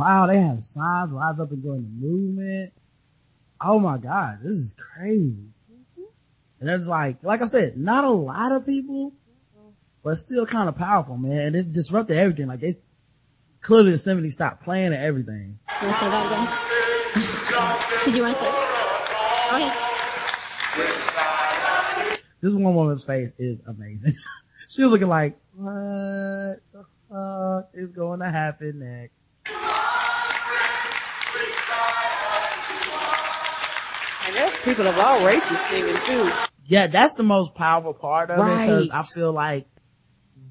[0.00, 2.72] Wow, they have signs, rise up and join the movement.
[3.60, 5.50] Oh my god, this is crazy.
[6.58, 9.12] And it's like, like I said, not a lot of people,
[10.02, 11.38] but still kind of powerful, man.
[11.38, 12.46] And it disrupted everything.
[12.46, 12.76] Like they
[13.60, 15.58] clearly the 70s stopped playing and everything.
[15.82, 16.54] You want to
[17.12, 18.04] say?
[18.06, 18.50] Did you want to say?
[22.40, 24.16] This one woman's face is amazing.
[24.68, 29.29] she was looking like, what the fuck is going to happen next?
[34.26, 36.32] And there's people of all races singing too.
[36.66, 39.66] Yeah, that's the most powerful part of it because I feel like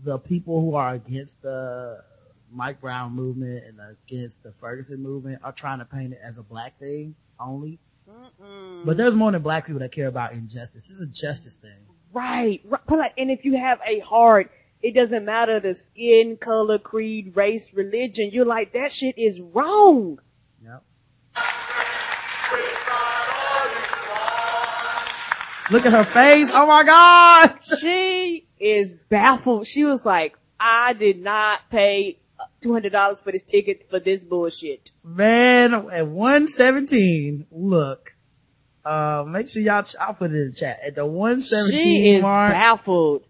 [0.03, 2.03] the people who are against the
[2.51, 6.43] Mike Brown movement and against the Ferguson movement are trying to paint it as a
[6.43, 7.79] black thing only.
[8.09, 8.85] Mm-mm.
[8.85, 10.89] But there's more than black people that care about injustice.
[10.89, 11.71] It's a justice thing.
[12.11, 12.81] Right, right.
[12.87, 14.51] But like, and if you have a heart,
[14.81, 18.29] it doesn't matter the skin, color, creed, race, religion.
[18.31, 20.19] You're like, that shit is wrong.
[20.63, 20.83] Yep.
[25.71, 26.49] Look at her face.
[26.51, 27.55] Oh my god.
[27.79, 29.67] She is baffled.
[29.67, 32.17] She was like, I did not pay
[32.63, 34.91] $200 for this ticket for this bullshit.
[35.03, 38.15] Man, at 117, look.
[38.83, 40.79] Uh, make sure y'all, ch- I'll put it in the chat.
[40.85, 42.51] At the 117 She is mark.
[42.51, 43.23] baffled.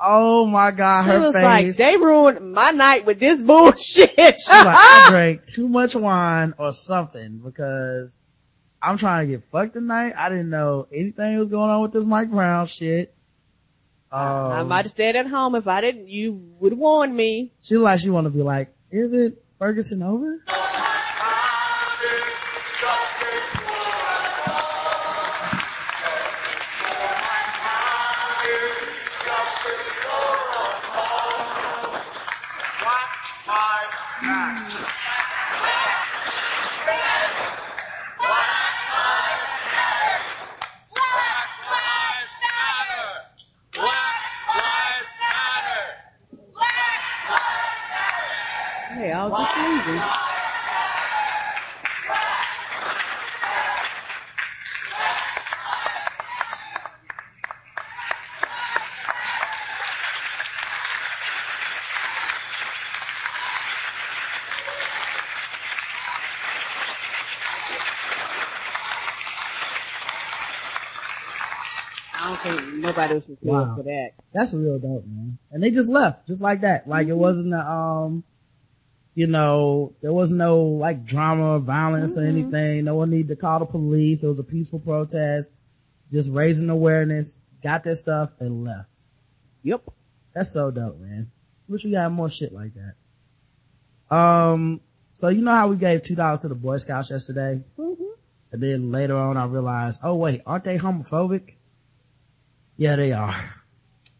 [0.00, 1.42] Oh my god, She her was face.
[1.44, 4.10] like, they ruined my night with this bullshit.
[4.16, 8.16] She's like, I drank too much wine or something because
[8.80, 10.14] I'm trying to get fucked tonight.
[10.16, 13.14] I didn't know anything was going on with this Mike Brown shit.
[14.10, 17.52] Um, I might have stayed at home if I didn't, you would warn me.
[17.62, 20.42] she like she want to be like, is it Ferguson over?
[48.94, 50.02] Hey, I'll just leave him.
[72.14, 73.74] I don't think nobody was prepared Wow.
[73.76, 74.10] for that.
[74.32, 75.38] That's real dope, man.
[75.50, 76.88] And they just left, just like that.
[76.88, 77.12] Like Mm-hmm.
[77.12, 78.24] it wasn't a, um,
[79.14, 82.38] you know, there was no like drama or violence or Mm-hmm.
[82.54, 82.84] anything.
[82.84, 84.24] No one needed to call the police.
[84.24, 85.52] It was a peaceful protest,
[86.10, 88.88] just raising awareness, got their stuff and left.
[89.62, 89.82] Yep.
[90.34, 91.30] That's so dope, man.
[91.68, 94.14] Wish we got more shit like that.
[94.14, 97.62] Um, so you know how we gave two dollars to the Boy Scouts yesterday?
[97.78, 98.02] Mm-hmm.
[98.52, 101.54] And then later on I realized, oh wait, aren't they homophobic?
[102.76, 103.34] Yeah, they are.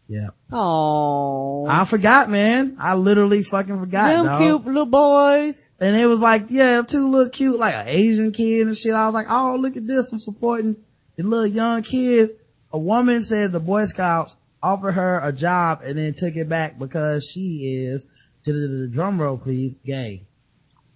[0.07, 0.27] Yeah.
[0.51, 2.77] Oh, I forgot, man.
[2.79, 4.41] I literally fucking forgot, them dog.
[4.41, 5.71] cute little boys.
[5.79, 8.93] And it was like, yeah, two little cute, like an Asian kid and shit.
[8.93, 10.11] I was like, oh, look at this.
[10.11, 10.75] I'm supporting
[11.15, 12.31] the little young kids.
[12.71, 16.77] A woman says the Boy Scouts offered her a job and then took it back
[16.77, 18.05] because she is,
[18.43, 20.23] to the, the drum roll please, gay.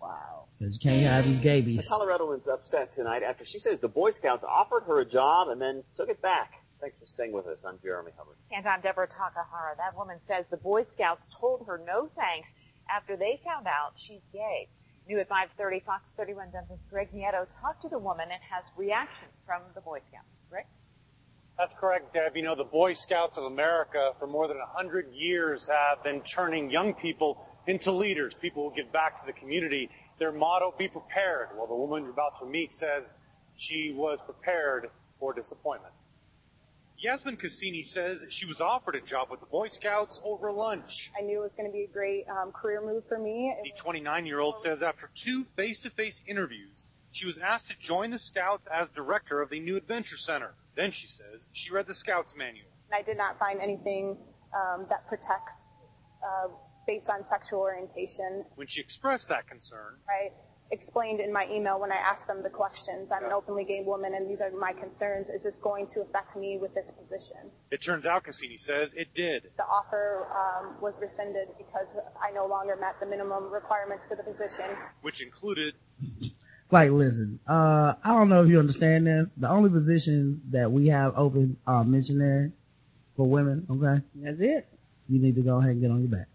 [0.01, 0.45] Wow.
[0.59, 1.87] Cause you can't have these A gabies.
[1.87, 5.83] Coloradoan's upset tonight after she says the Boy Scouts offered her a job and then
[5.95, 6.53] took it back.
[6.79, 7.65] Thanks for staying with us.
[7.65, 8.35] I'm Jeremy Hubbard.
[8.51, 9.75] And I'm Deborah Takahara.
[9.77, 12.53] That woman says the Boy Scouts told her no thanks
[12.93, 14.67] after they found out she's gay.
[15.07, 19.27] New at 5.30, Fox 31 Denver's Greg Nieto talked to the woman and has reaction
[19.45, 20.45] from the Boy Scouts.
[20.49, 20.65] Greg?
[21.57, 22.35] That's correct, Deb.
[22.35, 26.21] You know, the Boy Scouts of America for more than a hundred years have been
[26.21, 29.89] turning young people into leaders, people who give back to the community.
[30.19, 31.49] Their motto, be prepared.
[31.57, 33.13] Well, the woman you're about to meet says
[33.55, 35.93] she was prepared for disappointment.
[36.99, 41.11] Yasmin Cassini says she was offered a job with the Boy Scouts over lunch.
[41.17, 43.55] I knew it was going to be a great um, career move for me.
[43.63, 47.75] The 29 year old says after two face to face interviews, she was asked to
[47.79, 50.55] join the Scouts as director of the New Adventure Center.
[50.75, 52.69] Then she says she read the Scouts manual.
[52.91, 54.17] And I did not find anything
[54.55, 55.73] um, that protects
[56.23, 56.47] uh,
[56.87, 58.43] based on sexual orientation.
[58.55, 60.31] When she expressed that concern, I
[60.71, 63.11] explained in my email when I asked them the questions.
[63.11, 65.29] I'm an openly gay woman, and these are my concerns.
[65.29, 67.37] Is this going to affect me with this position?
[67.71, 69.49] it turns out Cassini says it did.
[69.57, 74.23] The offer um, was rescinded because I no longer met the minimum requirements for the
[74.23, 74.65] position.
[75.01, 75.73] which included
[76.67, 79.29] It's like, listen, uh, I don't know if you understand this.
[79.37, 82.51] The only position that we have open are missionary
[83.15, 84.03] for women, okay?
[84.15, 84.67] That's it.
[85.07, 86.27] You need to go ahead and get on your back.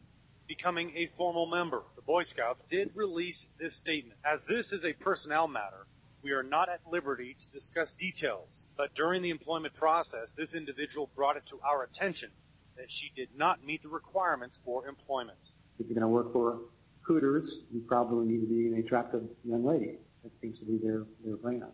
[0.57, 1.83] Becoming a formal member.
[1.97, 4.19] The Boy Scouts did release this statement.
[4.23, 5.87] As this is a personnel matter,
[6.23, 11.09] we are not at liberty to discuss details, but during the employment process, this individual
[11.17, 12.29] brought it to our attention
[12.77, 15.39] that she did not meet the requirements for employment.
[15.79, 16.59] If you're going to work for
[17.01, 19.97] Hooters, you probably need to be an attractive young lady.
[20.23, 21.65] That seems to be their, their brand.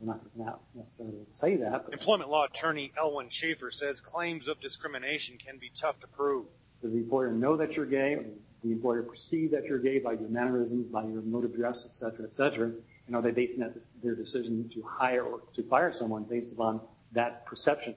[0.00, 4.48] We're not going to necessarily say that, but Employment law attorney Elwin Schaefer says claims
[4.48, 6.46] of discrimination can be tough to prove.
[6.84, 8.16] Does the employer know that you're gay?
[8.16, 8.30] Does
[8.62, 11.96] the employer perceive that you're gay by your mannerisms, by your mode of dress, et
[11.96, 12.72] cetera, et cetera?
[13.06, 16.82] And are they basing that, their decision to hire or to fire someone based upon
[17.12, 17.94] that perception?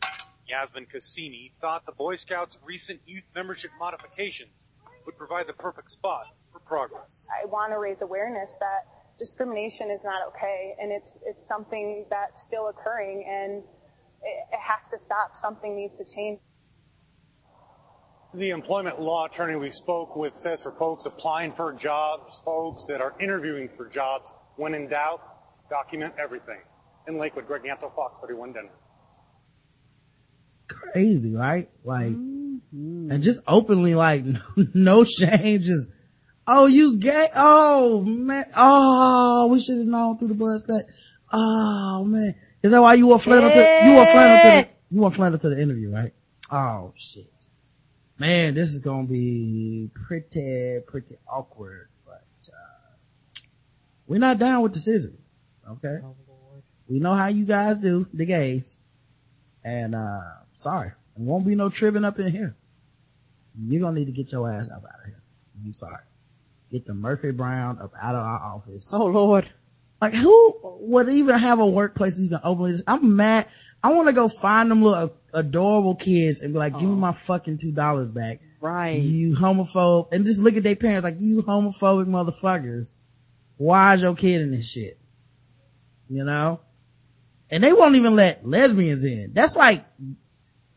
[0.48, 4.66] Yasmin Cassini thought the Boy Scouts' recent youth membership modifications
[5.06, 7.28] would provide the perfect spot for progress.
[7.30, 8.88] I want to raise awareness that
[9.20, 13.64] discrimination is not okay, and it's it's something that's still occurring, and
[14.24, 15.36] it, it has to stop.
[15.36, 16.40] Something needs to change.
[18.34, 23.02] The employment law attorney we spoke with says for folks applying for jobs, folks that
[23.02, 25.22] are interviewing for jobs, when in doubt,
[25.70, 26.60] document everything.
[27.08, 28.70] In Lakewood, Greg Nieto, Fox 31 Denver.
[30.68, 31.70] Crazy, right?
[31.86, 33.12] Like, mm-hmm.
[33.12, 34.26] and just openly, like,
[34.74, 35.90] no shame, just,
[36.46, 37.30] oh, you gay?
[37.34, 38.46] Oh, man.
[38.58, 40.84] Oh, we should have known through the buzz cut.
[41.32, 42.36] Oh, man.
[42.62, 45.40] Is that why you were flannel to, you were flannel to the, you were flannel
[45.40, 46.14] to the interview, right?
[46.52, 47.32] Oh, shit.
[48.20, 53.42] Man, this is gonna be pretty, pretty awkward, but, uh,
[54.08, 55.14] we're not down with the scissors,
[55.70, 56.00] okay?
[56.88, 58.76] We know how you guys do, the gays.
[59.64, 60.22] And, uh,
[60.56, 60.94] sorry.
[61.16, 62.56] There won't be no tripping up in here.
[63.60, 65.22] You're gonna need to get your ass up out of here.
[65.64, 66.04] I'm sorry.
[66.72, 68.94] Get the Murphy Brown up out of our office.
[68.94, 69.50] Oh Lord.
[70.02, 73.48] Like who would even have a workplace you can openly just, I'm mad.
[73.84, 77.14] I want to go find them little adorable kids and be like, give me my
[77.14, 78.40] fucking two dollars back.
[78.60, 79.00] Right.
[79.02, 80.12] You homophobe.
[80.12, 82.90] And just look at their parents like, you homophobic motherfuckers.
[83.58, 85.00] Why is your kid in this shit?
[86.10, 86.60] You know?
[87.50, 89.32] And they won't even let lesbians in.
[89.34, 89.86] That's like,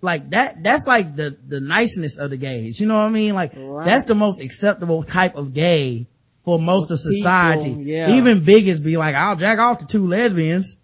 [0.02, 2.80] like that, that's like the, the niceness of the gays.
[2.80, 3.34] You know what I mean?
[3.34, 3.84] Like, Right.
[3.86, 6.06] that's the most acceptable type of gay
[6.42, 7.70] for most of people, society.
[7.70, 8.12] yeah.
[8.12, 10.76] Even bigots be like, I'll jack off to two lesbians.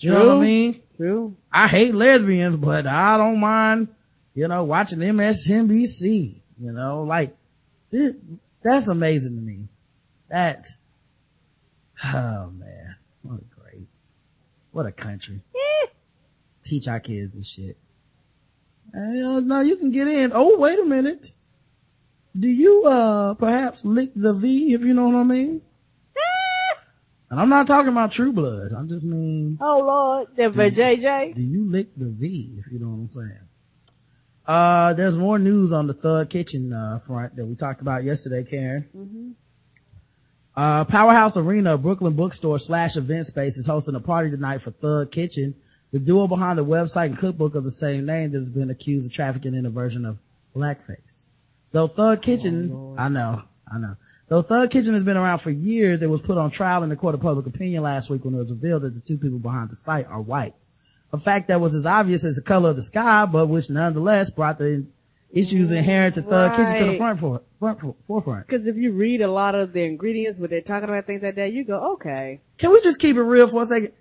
[0.00, 0.82] You know what I mean?
[0.98, 1.36] True.
[1.52, 3.88] I hate lesbians, but I don't mind,
[4.34, 7.36] you know, watching MSNBC, you know, like,
[7.92, 8.16] it,
[8.62, 9.68] that's amazing to me.
[10.28, 10.66] That,
[12.04, 13.86] oh man, what a great,
[14.72, 15.40] what a country.
[16.64, 17.76] Teach our kids this shit.
[18.92, 20.32] Hey, uh, no, you can get in.
[20.34, 21.30] Oh, wait a minute.
[22.36, 25.62] Do you, uh, perhaps lick the V, if you know what I mean?
[27.30, 28.72] And I'm not talking about True Blood.
[28.72, 30.28] I'm just mean, Oh Lord.
[30.54, 31.34] For JJ.
[31.34, 33.48] do you lick the V, if you know what I'm saying?
[34.46, 38.44] Uh, there's more news on the Thug Kitchen, uh, front that we talked about yesterday,
[38.48, 38.88] Karen.
[38.96, 39.30] Mm-hmm.
[40.56, 45.12] Uh, Powerhouse Arena, Brooklyn bookstore slash event space is hosting a party tonight for Thug
[45.12, 45.54] Kitchen,
[45.92, 49.06] the duo behind the website and cookbook of the same name that has been accused
[49.06, 50.18] of trafficking in a version of
[50.56, 51.26] blackface.
[51.72, 53.96] Though Thug Kitchen, I know, I know.
[54.28, 56.96] Though Thug Kitchen has been around for years, it was put on trial in the
[56.96, 59.70] court of public opinion last week when it was revealed that the two people behind
[59.70, 60.54] the site are white.
[61.12, 64.28] A fact that was as obvious as the color of the sky, but which nonetheless
[64.28, 64.84] brought the
[65.32, 68.46] issues inherent to Thug Kitchen to the front, for, front for, forefront.
[68.48, 71.36] Cause if you read a lot of the ingredients, what they're talking about, things like
[71.36, 72.40] that, you go, okay.
[72.58, 73.92] Can we just keep it real for a second?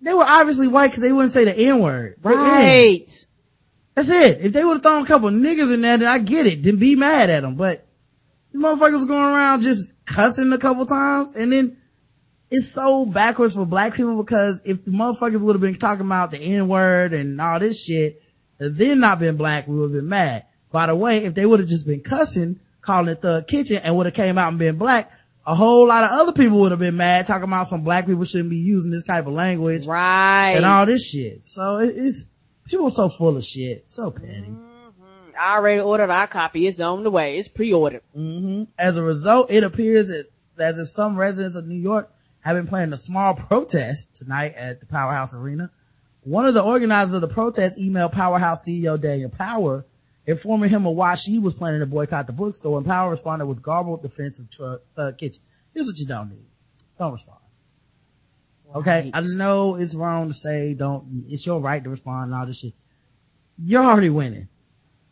[0.00, 2.16] They were obviously white because they wouldn't say the N word.
[2.22, 3.06] Right.
[3.94, 4.40] That's it.
[4.40, 6.62] If they would have thrown a couple niggas in there, then I get it.
[6.62, 7.56] Then be mad at them.
[7.56, 7.84] But
[8.52, 11.76] these motherfuckers going around just cussing a couple times, and then
[12.50, 16.30] it's so backwards for black people because if the motherfuckers would have been talking about
[16.30, 18.22] the N word and all this shit,
[18.58, 20.46] then not been black, we would have been mad.
[20.72, 23.96] By the way, if they would have just been cussing, calling it Thug Kitchen, and
[23.96, 25.12] would have came out and been black,
[25.46, 28.24] a whole lot of other people would have been mad, talking about some black people
[28.24, 30.52] shouldn't be using this type of language Right.
[30.56, 31.46] and all this shit.
[31.46, 32.24] So it's
[32.64, 34.52] people are so full of shit, so petty.
[35.38, 36.66] I already ordered our copy.
[36.66, 37.36] It's on the way.
[37.36, 38.02] It's pre-ordered.
[38.14, 42.10] hmm As a result, it appears as if some residents of New York
[42.40, 45.70] have been planning a small protest tonight at the Powerhouse Arena.
[46.22, 49.86] One of the organizers of the protest emailed Powerhouse CEO Daniel Power,
[50.26, 53.62] informing him of why she was planning to boycott the bookstore, and Power responded with
[53.62, 55.42] garbled defense of Thug uh, Kitchen.
[55.72, 56.46] Here's what you don't need.
[56.98, 57.38] Don't respond.
[58.74, 62.46] Okay, I know it's wrong to say don't, it's your right to respond and all
[62.46, 62.74] this shit.
[63.56, 64.48] You're already winning.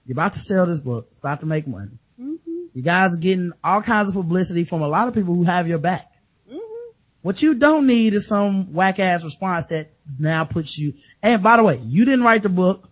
[0.06, 1.98] You're about to sell this book, start to make money.
[2.20, 2.66] Mm-hmm.
[2.74, 5.66] You guys are getting all kinds of publicity from a lot of people who have
[5.66, 6.12] your back.
[6.48, 6.90] Mm-hmm.
[7.22, 11.56] What you don't need is some whack ass response that now puts you, and by
[11.56, 12.88] the way, you didn't write the book,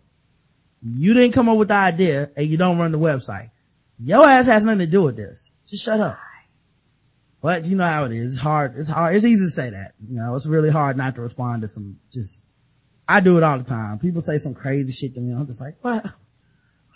[0.83, 3.51] you didn't come up with the idea, and you don't run the website.
[3.99, 5.51] Your ass has nothing to do with this.
[5.69, 6.19] Just shut up.
[7.41, 8.35] But you know how it is.
[8.35, 8.77] It's hard.
[8.77, 9.15] It's hard.
[9.15, 9.93] It's easy to say that.
[10.09, 12.43] You know, it's really hard not to respond to some just,
[13.07, 13.99] I do it all the time.
[13.99, 15.35] People say some crazy shit to me.
[15.35, 16.07] I'm just like, what?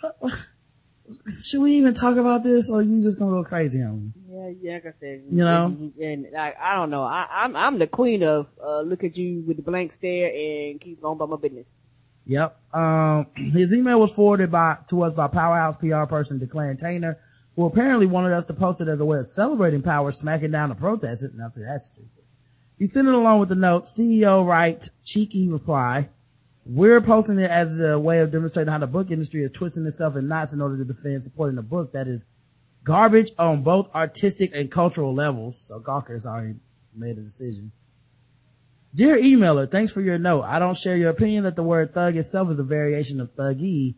[1.43, 4.11] Should we even talk about this or you just gonna go crazy on me?
[4.29, 5.91] Yeah, yeah, like I said, You know?
[5.99, 9.43] and, like I don't know, I, I'm I'm the queen of uh look at you
[9.45, 11.87] with the blank stare and keep going about my business.
[12.29, 12.59] Yep.
[12.73, 17.17] Um, his email was forwarded by, to us by Powerhouse PR person Declan Taylor,
[17.55, 20.69] who apparently wanted us to post it as a way of celebrating Power smacking down
[20.69, 21.33] the protesters.
[21.33, 22.11] And I said, that's stupid.
[22.77, 26.09] He sent it along with the note, CEO writes, cheeky reply.
[26.71, 30.15] We're posting it as a way of demonstrating how the book industry is twisting itself
[30.15, 32.23] in knots in order to defend supporting a book that is
[32.83, 35.59] garbage on both artistic and cultural levels.
[35.67, 36.59] So Gawker's already
[36.93, 37.71] made a decision.
[38.93, 40.43] Dear emailer, thanks for your note.
[40.43, 43.95] I don't share your opinion that the word thug itself is a variation of Thuggee,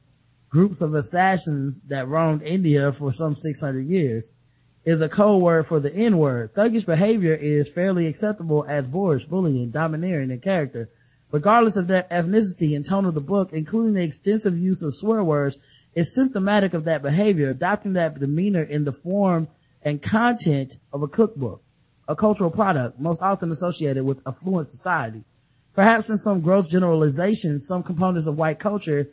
[0.49, 4.30] groups of assassins that roamed India for some 600 years,
[4.86, 6.53] is a code word for the N word.
[6.53, 10.89] Thuggish behavior is fairly acceptable as boorish, bullying, domineering in character.
[11.32, 15.23] Regardless of their ethnicity and tone of the book, including the extensive use of swear
[15.23, 15.57] words,
[15.95, 19.47] is symptomatic of that behavior, adopting that demeanor in the form
[19.82, 21.63] and content of a cookbook,
[22.07, 25.23] a cultural product, most often associated with affluent society.
[25.73, 29.09] Perhaps in some gross generalization, some components of white culture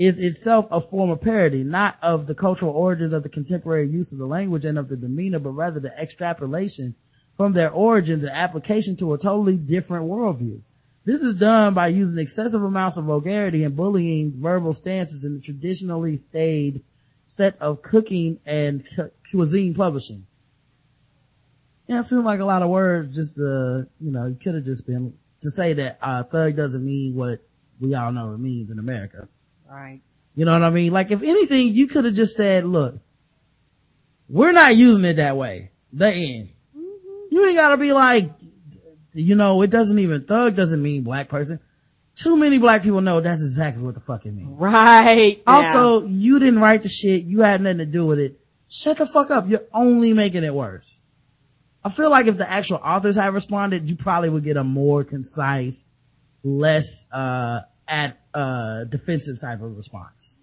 [0.00, 4.10] is itself a form of parody, not of the cultural origins of the contemporary use
[4.10, 6.96] of the language and of the demeanor, but rather the extrapolation
[7.36, 10.60] from their origins and application to a totally different worldview.
[11.04, 15.40] This is done by using excessive amounts of vulgarity and bullying verbal stances in the
[15.40, 16.82] traditionally staid
[17.24, 20.26] set of cooking and cu- cuisine publishing.
[21.88, 24.64] Yeah, it seems like a lot of words just, uh, you know, it could have
[24.64, 27.40] just been to say that, uh, thug doesn't mean what
[27.80, 29.28] we all know it means in America.
[29.68, 30.00] Right.
[30.36, 30.92] You know what I mean?
[30.92, 32.98] Like if anything, you could have just said, look,
[34.28, 35.72] we're not using it that way.
[35.92, 36.50] The end.
[37.30, 38.30] You ain't gotta be like,
[39.12, 41.60] you know, it doesn't even, thug doesn't mean black person.
[42.14, 44.58] Too many black people know that's exactly what the fuck it means.
[44.58, 45.42] Right.
[45.46, 47.22] Also, you didn't write the shit.
[47.24, 48.38] You had nothing to do with it.
[48.68, 49.48] Shut the fuck up.
[49.48, 51.00] You're only making it worse.
[51.84, 55.04] I feel like if the actual authors had responded, you probably would get a more
[55.04, 55.86] concise,
[56.44, 60.36] less, uh, at, uh, defensive type of response.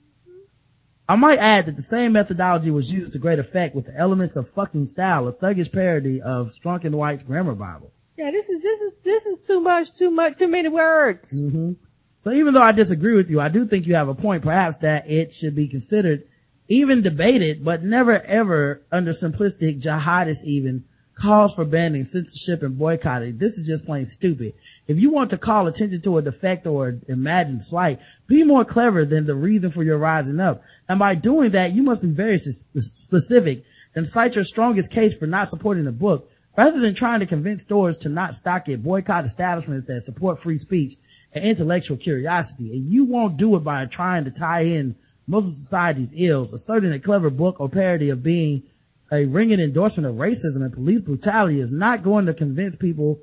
[1.07, 4.35] I might add that the same methodology was used to great effect with the elements
[4.35, 7.91] of fucking style, a thuggish parody of Strunk and White's grammar Bible.
[8.19, 11.39] Yeah, this is this is this is too much, too much, too many words.
[11.39, 11.71] hmm
[12.19, 14.75] So even though I disagree with you, I do think you have a point, perhaps
[14.79, 16.27] that it should be considered,
[16.67, 20.83] even debated, but never ever under simplistic jihadist even
[21.15, 23.37] calls for banning censorship and boycotting.
[23.37, 24.53] This is just plain stupid.
[24.85, 29.05] If you want to call attention to a defect or imagined slight, be more clever
[29.05, 30.61] than the reason for your rising up.
[30.89, 33.63] And by doing that, you must be very specific
[33.95, 36.29] and cite your strongest case for not supporting the book
[36.59, 40.59] rather than trying to convince stores to not stock it, boycott establishments that support free
[40.59, 40.95] speech
[41.31, 42.73] and intellectual curiosity.
[42.73, 46.91] And you won't do it by trying to tie in most of society's ills, asserting
[46.91, 48.63] a clever book or parody of being
[49.09, 53.21] a ringing endorsement of racism and police brutality is not going to convince people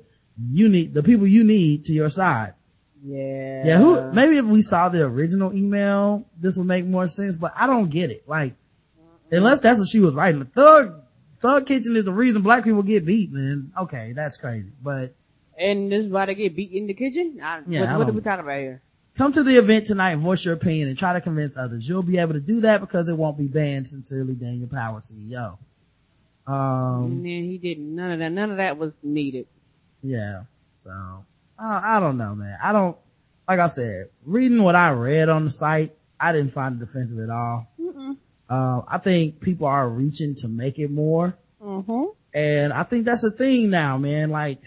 [0.51, 2.55] you need, the people you need to your side.
[3.03, 3.67] Yeah.
[3.67, 7.53] Yeah, who, maybe if we saw the original email, this would make more sense, but
[7.55, 8.27] I don't get it.
[8.27, 8.55] Like,
[9.29, 10.39] unless that's what she was writing.
[10.39, 11.03] The thug,
[11.47, 13.71] Thug Kitchen is the reason black people get beat, man.
[13.79, 14.69] Okay, that's crazy.
[14.83, 15.15] But
[15.57, 17.39] And this is why they get beat in the kitchen?
[17.41, 18.81] I, Yeah, what, I what are we talking about here?
[19.17, 21.87] come to the event tonight and voice your opinion and try to convince others.
[21.87, 23.87] You'll be able to do that because it won't be banned.
[23.87, 25.57] Sincerely, Daniel Power, CEO.
[26.45, 29.47] Um, and then he didn't, none of that, none of that was needed.
[30.03, 30.43] Yeah.
[30.79, 30.91] So,
[31.57, 32.57] I, I don't know, man.
[32.61, 32.97] I don't,
[33.47, 37.19] like I said, reading what I read on the site, I didn't find it offensive
[37.19, 37.67] at all.
[38.49, 41.37] Uh, I think people are reaching to make it more.
[41.61, 42.05] Mm-hmm.
[42.33, 44.29] And I think that's a thing now, man.
[44.29, 44.61] Like,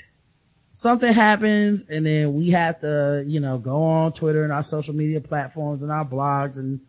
[0.71, 4.95] something happens and then we have to, you know, go on Twitter and our social
[4.95, 6.81] media platforms and our blogs and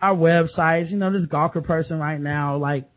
[0.00, 2.88] our websites, you know, this Gawker person right now, like,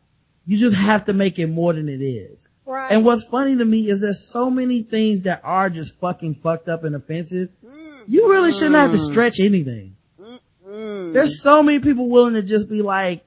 [0.45, 2.47] you just have to make it more than it is.
[2.66, 2.91] Right.
[2.91, 6.70] And what's funny to me is there's so many things that are just fucking fucked
[6.70, 7.49] up and offensive.
[8.08, 9.95] You really shouldn't have to stretch anything.
[10.68, 11.14] Mm.
[11.14, 13.24] There's so many people willing to just be like,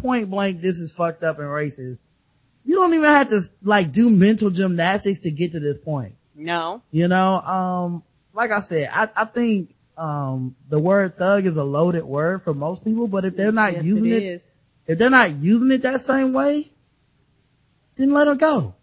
[0.00, 2.00] point blank, this is fucked up and racist.
[2.64, 6.14] You don't even have to like do mental gymnastics to get to this point.
[6.34, 6.82] No.
[6.90, 11.64] You know, um, like I said, I, I think, um, the word thug is a
[11.64, 14.42] loaded word for most people, but if they're not Yes, using it it,
[14.86, 16.70] if they're not using it that same way,
[17.96, 18.74] then let it go.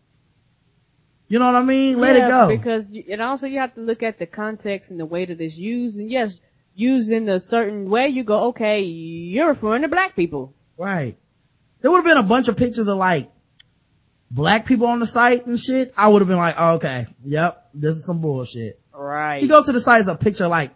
[1.28, 2.00] You know what I mean?
[2.00, 2.48] Let Yeah, it go.
[2.50, 5.40] Because, you, and also you have to look at the context and the way that
[5.42, 5.98] it's used.
[5.98, 6.40] And yes,
[6.76, 10.54] used in a certain way, you go, okay, you're referring to black people.
[10.80, 11.18] Right.
[11.82, 13.30] There would have been a bunch of pictures of like
[14.32, 15.94] black people on the site and shit.
[15.98, 18.80] I would have been like, oh, okay, yep, this is some bullshit.
[18.94, 19.42] Right.
[19.42, 20.72] You go to the site, it's a picture of, like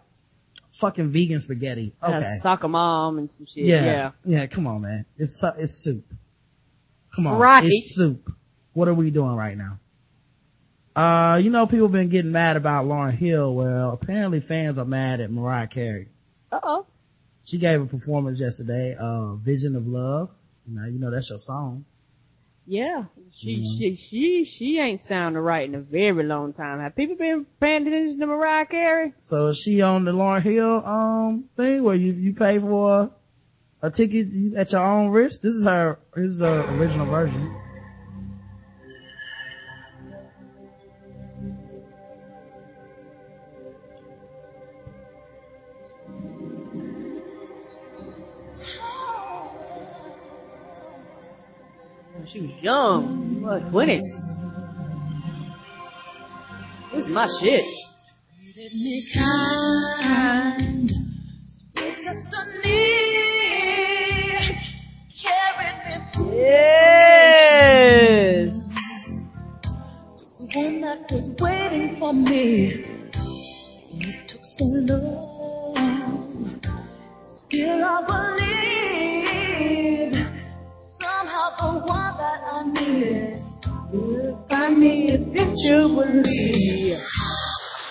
[0.74, 1.94] fucking vegan spaghetti.
[2.02, 2.26] And Okay.
[2.26, 3.64] a soccer mom and some shit.
[3.64, 3.84] Yeah.
[3.84, 4.10] Yeah.
[4.24, 5.06] Yeah, come on, man.
[5.16, 6.04] It's, su- it's soup.
[7.14, 7.38] Come on.
[7.38, 7.64] Right.
[7.64, 8.30] It's soup.
[8.72, 9.78] What are we doing right now?
[10.96, 13.54] Uh, you know, people been getting mad about Lauryn Hill.
[13.54, 16.08] Well, apparently fans are mad at Mariah Carey.
[16.52, 16.86] Uh oh.
[17.44, 20.30] She gave a performance yesterday, uh, Vision of Love.
[20.66, 21.84] You know, you know that's your song.
[22.66, 23.04] Yeah.
[23.30, 23.78] She, Mhm.
[23.78, 26.80] she, she, she ain't sounded right in a very long time.
[26.80, 29.12] Have people been paying attention to Mariah Carey?
[29.20, 33.10] So is she on the Lauryn Hill, um, thing where you, you pay for
[33.82, 35.42] a ticket at your own risk?
[35.42, 37.54] This is her, here's the original version.
[52.34, 53.42] Was young.
[53.42, 54.24] What, twenties?
[56.92, 57.64] This is my shit.
[66.32, 67.50] Yes.
[70.54, 72.84] One that was waiting for me.
[73.92, 76.60] It took so long.
[77.22, 79.13] Still I believe
[81.44, 83.36] somehow the one that I need
[83.92, 86.96] will find me eventually.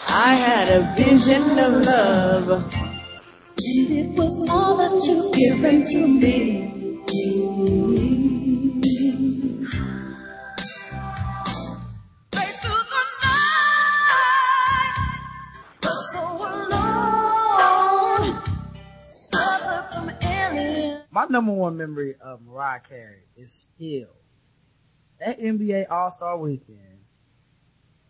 [0.07, 2.49] I had a vision of love.
[2.49, 6.69] And it was all that you've given to me.
[12.35, 14.95] Right through the night,
[15.81, 18.27] but so alone,
[19.07, 21.01] suffer from alien.
[21.11, 24.09] My number one memory of Mariah Carey is still
[25.19, 26.99] that NBA All-Star weekend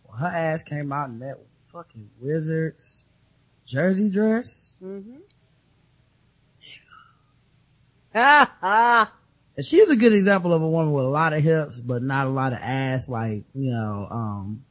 [0.03, 1.37] when her ass came out in that
[1.71, 3.03] fucking Wizards
[3.65, 4.71] jersey dress.
[4.83, 5.17] Mm-hmm.
[8.15, 9.13] Ha ha.
[9.55, 12.25] And she's a good example of a woman with a lot of hips, but not
[12.25, 14.65] a lot of ass, like, you know, um,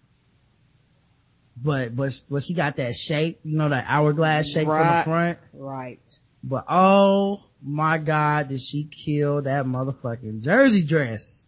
[1.56, 5.38] but, but, but she got that shape, you know, that hourglass shape from the front.
[5.52, 6.00] Right.
[6.42, 11.46] But oh my god, did she kill that motherfucking jersey dress.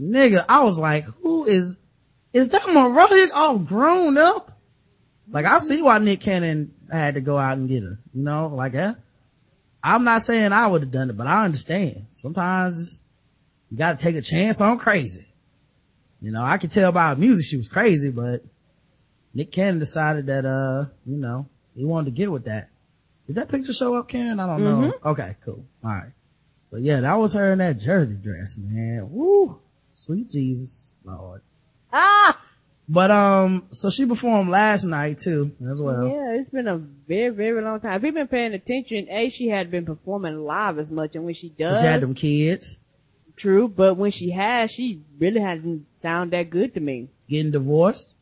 [0.00, 1.78] Nigga, I was like, who is,
[2.32, 4.50] is that Mariah all grown up?
[5.30, 8.48] Like I see why Nick Cannon had to go out and get her, you know,
[8.48, 8.94] like, eh?
[9.82, 12.06] I'm not saying I would have done it, but I understand.
[12.12, 13.00] Sometimes
[13.70, 15.26] you gotta take a chance on crazy.
[16.20, 18.42] You know, I could tell by her music she was crazy, but
[19.34, 22.70] Nick Cannon decided that, uh, you know, he wanted to get with that.
[23.26, 24.38] Did that picture show up, Karen?
[24.40, 24.92] I don't know.
[25.04, 25.64] Okay, cool.
[25.84, 26.12] Alright.
[26.70, 29.08] So yeah, that was her in that jersey dress, man.
[29.10, 29.58] Woo!
[29.94, 31.42] Sweet Jesus, Lord.
[31.92, 32.40] Ah!
[32.88, 36.06] But um, so she performed last night too, as well.
[36.06, 37.94] Yeah, it's been a very, very long time.
[37.96, 41.34] If you've been paying attention, A, she had been performing live as much, and when
[41.34, 42.78] she does, She had them kids
[43.36, 47.08] true, but when she has, she really hasn't sound that good to me.
[47.28, 48.14] getting divorced.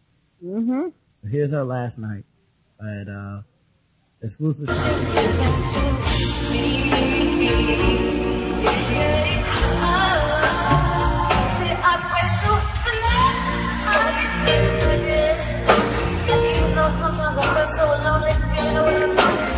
[0.44, 0.88] Mm-hmm.
[1.22, 2.24] So here's her last night
[2.80, 3.42] at uh
[4.24, 5.34] exclusive concert.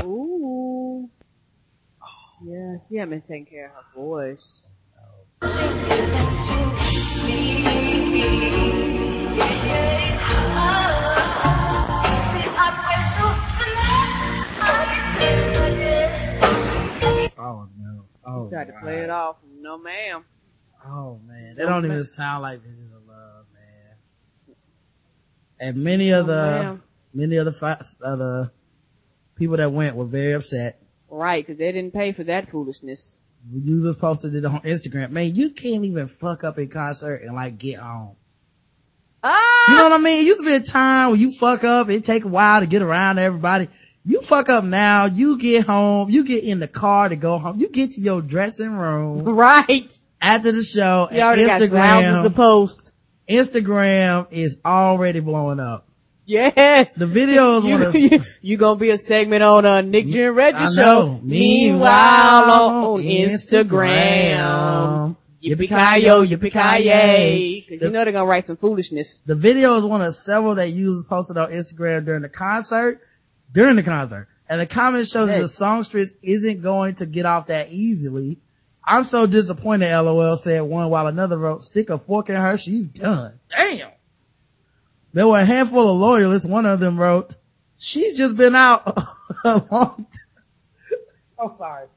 [0.05, 1.09] Ooh.
[2.45, 4.63] Yeah, she hasn't been taking care of her voice.
[10.59, 10.96] Oh
[17.37, 18.05] no.
[18.27, 19.37] Oh, She tried to play it off.
[19.61, 20.25] No, ma'am.
[20.85, 24.57] Oh man, they don't even sound like Vision of Love, man.
[25.59, 26.83] And many of the ma'am.
[27.15, 28.53] many of the other
[29.37, 30.81] people that went were very upset.
[31.09, 33.17] Right, because they didn't pay for that foolishness.
[33.53, 35.11] Users posted it on Instagram.
[35.11, 38.17] Man, you can't even fuck up a concert and like get on.
[39.23, 39.71] Ah!
[39.71, 40.21] You know what I mean?
[40.21, 42.67] It used to be a time when you fuck up, it take a while to
[42.67, 43.69] get around to everybody.
[44.09, 47.59] You fuck up now, you get home, you get in the car to go home,
[47.59, 49.25] you get to your dressing room.
[49.25, 49.93] Right.
[50.23, 52.93] After the show, You already got thousands of Instagram, posts.
[53.29, 55.89] Instagram is already blowing up.
[56.25, 56.95] Yes.
[56.95, 60.73] The videos You, wanna, you, you gonna be a segment on uh, Nick Jim Reggie
[60.75, 61.21] show.
[61.23, 65.17] Meanwhile on Instagram.
[65.43, 67.61] Yippee-ki-yo, yippee-ki-yay.
[67.69, 69.21] Cause you know they're gonna write some foolishness.
[69.27, 73.01] The video is one of several that users posted on Instagram during the concert,
[73.53, 74.29] during the concert.
[74.49, 78.39] And the comment shows that the songstress isn't going to get off that easily.
[78.85, 82.87] I'm so disappointed, LOL said one while another wrote, stick a fork in her, she's
[82.87, 83.41] done.
[83.49, 83.91] Damn.
[85.13, 86.47] There were a handful of loyalists.
[86.47, 87.35] One of them wrote,
[87.79, 88.97] she's just been out
[89.45, 91.01] a long time.
[91.39, 91.89] I'm sorry.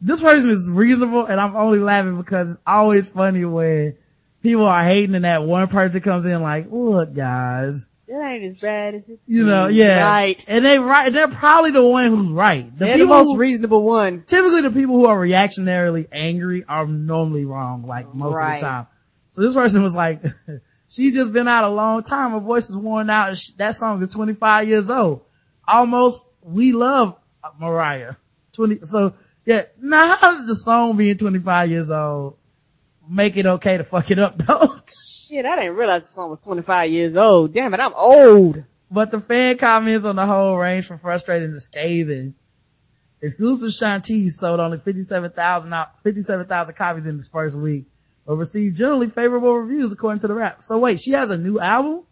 [0.00, 3.96] This person is reasonable and I'm only laughing because it's always funny when
[4.42, 8.60] people are hating and that one person comes in like, look guys, That ain't as
[8.60, 10.04] bad as it you know, yeah.
[10.04, 10.44] Right.
[10.46, 12.70] And they right, they're probably the one who's right.
[12.78, 14.24] The They're the most who- reasonable one.
[14.26, 18.54] typically the people who are reactionarily angry are normally wrong, like most Right.
[18.56, 18.86] of the time.
[19.28, 20.20] So this person was like,
[20.88, 22.32] she's just been out a long time.
[22.32, 23.30] Her voice is worn out.
[23.30, 25.22] and sh- That song is 25 years old.
[25.66, 27.16] Almost, we love
[27.58, 28.16] Mariah.
[28.52, 29.14] 20, so
[29.46, 32.36] yeah, now how does the song being 25 years old
[33.08, 34.76] make it okay to fuck it up though?
[35.32, 37.54] Shit, I didn't realize the song was 25 years old.
[37.54, 38.62] Damn it, I'm old.
[38.90, 42.34] But the fan comments on the whole range from frustrating to scathing.
[43.22, 47.86] Exclusive Shanti sold only 57,000 out- 57,000 copies in its first week,
[48.26, 50.62] but received generally favorable reviews according to the rap.
[50.62, 52.02] So wait, she has a new album?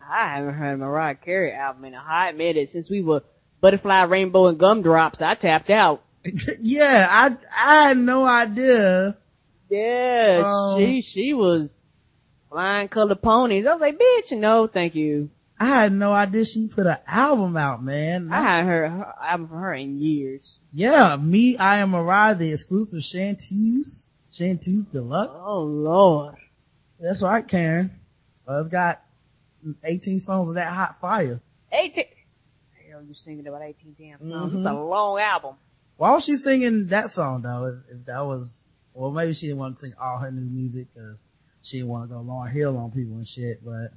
[0.00, 3.24] I haven't heard a Mariah Carey album in a hot minute since we were
[3.60, 5.22] Butterfly, Rainbow, and Gumdrops.
[5.22, 6.04] I tapped out.
[6.60, 9.16] yeah, I, I had no idea.
[9.68, 11.80] Yeah, Um, she, she was
[12.50, 13.66] flying colored ponies.
[13.66, 15.30] I was like, bitch, no, thank you.
[15.58, 18.30] I had no idea she put an album out, man.
[18.30, 20.58] I haven't heard her album from her in years.
[20.72, 25.40] Yeah, me, I am Mariah, the exclusive Shanties, Shanties Deluxe.
[25.42, 26.34] Oh lord.
[27.00, 27.90] That's right, Karen.
[28.48, 29.02] Uh, it's got
[29.82, 31.40] 18 songs of that hot fire.
[31.72, 32.04] 18.
[32.90, 34.52] Hell, you're singing about 18 damn songs.
[34.52, 34.58] Mhm.
[34.58, 35.54] It's a long album.
[35.96, 37.64] Why was she singing that song though?
[37.64, 40.88] If, if that was, well, maybe she didn't want to sing all her new music
[40.94, 41.24] because
[41.66, 43.64] she didn't want to go Lauryn Hill on people and shit.
[43.64, 43.92] But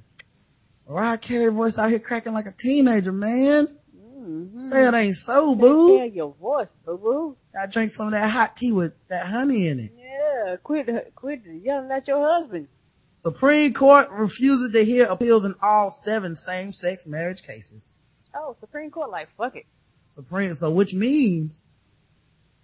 [0.88, 3.68] Mariah Carey voice out here cracking like a teenager, man.
[3.96, 4.58] Mm-hmm.
[4.58, 6.02] Say it ain't so, boo.
[6.02, 7.36] of your voice, boo boo.
[7.58, 9.92] I drink some of that hot tea with that honey in it.
[9.96, 12.66] Yeah, quit, quit yelling at your husband.
[13.14, 17.94] Supreme Court refuses to hear appeals in all seven same-sex marriage cases.
[18.34, 19.66] Oh, Supreme Court, like, fuck it.
[20.08, 21.64] Supreme, so which means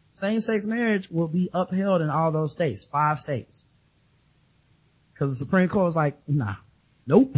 [0.09, 3.65] same-sex marriage will be upheld in all those states, five states.
[5.18, 6.56] Cause the Supreme Court was like, nah,
[7.06, 7.36] nope.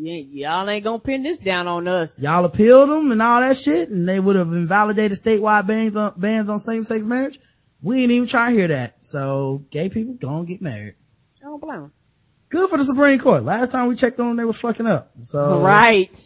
[0.00, 2.22] Ain't, y'all ain't gonna pin this down on us.
[2.22, 6.12] Y'all appealed them and all that shit and they would have invalidated statewide bans on,
[6.16, 7.40] bans on same-sex marriage.
[7.82, 8.98] We ain't even try to hear that.
[9.00, 10.94] So gay people gonna get married.
[11.40, 11.92] I don't blame 'em.
[12.48, 13.44] Good for the Supreme Court.
[13.44, 15.10] Last time we checked on them, they were fucking up.
[15.24, 15.60] So.
[15.60, 16.16] right.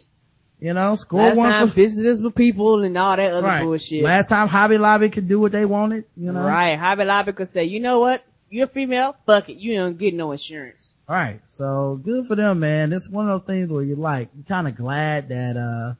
[0.59, 3.63] You know, score Last one time for, business with people and all that other right.
[3.63, 4.01] bullshit.
[4.01, 6.41] Last time Hobby Lobby could do what they wanted, you know.
[6.41, 6.77] Right.
[6.79, 8.23] Hobby Lobby could say, you know what?
[8.53, 9.57] You're a female, fuck it.
[9.57, 10.93] You don't get no insurance.
[11.09, 11.41] Right.
[11.45, 12.93] So good for them, man.
[12.93, 15.95] It's one of those things where you're like, you're kind of glad that, uh,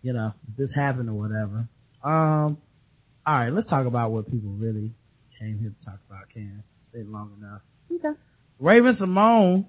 [0.00, 1.68] you know, this happened or whatever.
[2.04, 2.58] Um,
[3.26, 4.92] all right, let's talk about what people really
[5.40, 7.62] came here to talk about, Can it's been long enough.
[7.92, 8.16] Okay.
[8.60, 9.66] Raven-Symoné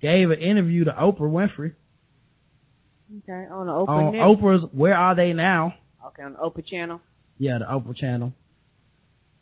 [0.00, 1.74] gave an interview to Oprah Winfrey
[3.18, 3.46] Okay.
[3.50, 4.22] On the Oprah on net.
[4.22, 5.74] Oprah's Where Are They Now?
[6.06, 7.00] Okay, on the Oprah channel.
[7.38, 8.32] Yeah, the Oprah channel.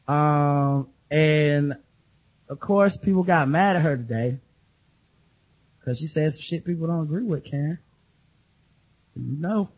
[0.08, 1.74] Um, and
[2.48, 4.38] of course people got mad at her today
[5.78, 7.78] because she said some shit people don't agree with, Karen.
[9.16, 9.68] You know,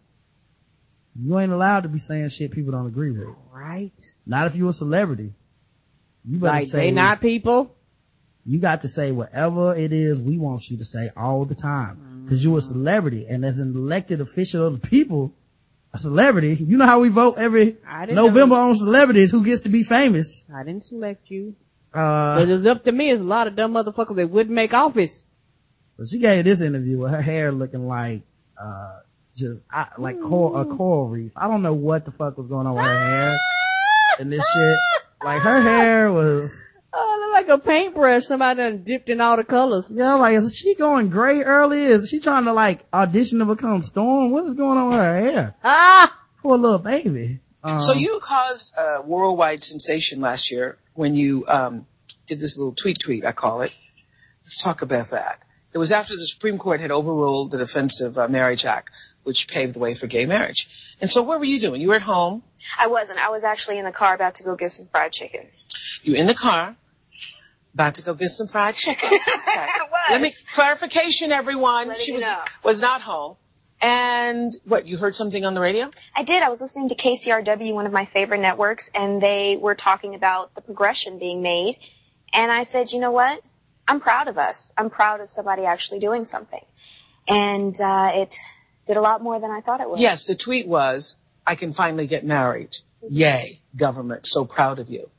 [1.19, 3.29] you ain't allowed to be saying shit people don't agree with.
[3.53, 3.93] Right.
[4.27, 5.33] Not if you a celebrity.
[6.25, 7.75] You better Like, say, they not people.
[8.47, 12.27] you got to say whatever it is we want you to say all the time.
[12.29, 15.35] Cause you're a celebrity and as an elected official of the people,
[15.95, 17.77] a celebrity, you know how we vote every
[18.09, 20.43] November know- on celebrities who gets to be famous.
[20.55, 21.55] I didn't select you.
[21.93, 23.09] Uh, but it was up to me.
[23.09, 25.25] There's a lot of dumb motherfuckers that wouldn't make office.
[25.99, 28.23] So she gave this interview with her hair looking like,
[28.59, 29.01] uh,
[29.37, 31.33] just, I, like cor- a coral reef.
[31.37, 33.37] I don't know what the fuck was going on with her hair
[34.21, 34.79] and this shit.
[35.23, 36.72] Like her hair was, look
[37.43, 38.25] like a paintbrush.
[38.25, 39.93] Somebody done dipped in all the colors.
[39.95, 41.85] yeah, like is she going gray early?
[41.85, 44.31] Is she trying to like audition to become Storm?
[44.31, 45.55] What is going on with her hair?
[45.65, 46.19] Ah!
[46.43, 47.39] Poor little baby.
[47.63, 51.87] Um, so you caused a worldwide sensation last year when you um,
[52.27, 53.73] did this little tweet tweet, I call it,
[54.43, 55.45] Let's talk about that.
[55.73, 58.91] It was after the Supreme Court had overruled the Defense of uh, Marriage Act,
[59.23, 60.69] which paved the way for gay marriage.
[61.01, 61.81] And so what were you doing?
[61.81, 62.43] You were at home.
[62.79, 63.21] I wasn't.
[63.21, 65.47] I was actually in the car about to go get some fried chicken.
[66.03, 66.77] You were in the car,
[67.75, 69.09] about to go get some fried chicken.
[69.53, 69.67] Okay.
[70.11, 71.89] Let me clarification, everyone.
[71.89, 72.39] Letting she was know.
[72.65, 73.37] was not home.
[73.83, 74.87] And what?
[74.87, 75.91] You heard something on the radio?
[76.17, 76.43] I did.
[76.43, 80.55] I was listening to KCRW, one of my favorite networks, and they were talking about
[80.55, 81.77] the progression being made.
[82.33, 83.43] And I said, you know what?
[83.87, 84.73] I'm proud of us.
[84.79, 86.65] I'm proud of somebody actually doing something.
[87.29, 88.37] And uh, it
[88.87, 89.99] did a lot more than I thought it would.
[90.01, 90.25] Yes.
[90.25, 92.75] The tweet was, "I can finally get married.
[93.09, 94.25] Yay, government!
[94.25, 95.11] So proud of you."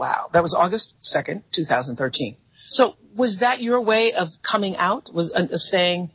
[0.00, 0.30] Wow.
[0.32, 2.36] That was August second, 2013.
[2.68, 5.12] So was that your way of coming out?
[5.12, 6.10] Was uh, of saying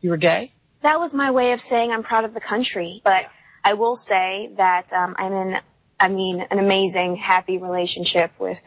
[0.00, 0.52] you were gay?
[0.80, 3.00] That was my way of saying I'm proud of the country.
[3.04, 3.26] But
[3.62, 5.60] I will say that um, I'm in,
[6.00, 8.60] I mean, an amazing, happy relationship with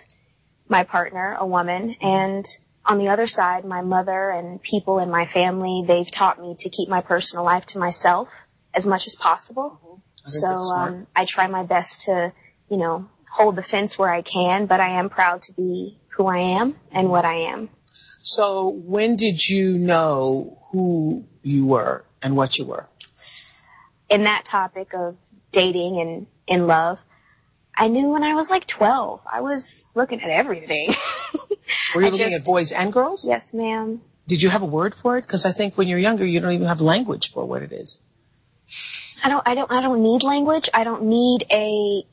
[0.69, 2.45] my partner, a woman, and
[2.85, 6.69] on the other side, my mother and people in my family, they've taught me to
[6.69, 8.29] keep my personal life to myself
[8.73, 10.01] as much as possible.
[10.15, 10.93] So that's smart.
[10.93, 12.31] um, I try my best to,
[12.69, 16.25] you know, hold the fence where I can, but I am proud to be who
[16.27, 17.69] I am and what I am.
[18.19, 22.87] So when did you know who you were and what you were?
[24.07, 25.17] in that topic of
[25.51, 26.99] dating and in love,
[27.75, 29.19] I knew when I was like 12.
[29.29, 30.89] I was looking at everything.
[31.95, 33.25] Were you I looking just- at boys and girls?
[33.27, 34.01] yes, ma'am.
[34.27, 35.21] Did you have a word for it?
[35.23, 37.99] Because I think when you're younger, you don't even have language for what it is.
[39.23, 40.69] I don't, I don't, I don't need language.
[40.73, 42.03] I don't need a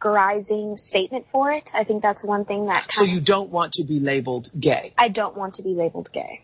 [0.00, 1.70] categorizing statement for it.
[1.74, 4.92] I think that's one thing that So you don't want to be labeled gay.
[4.96, 6.42] I don't want to be labeled gay.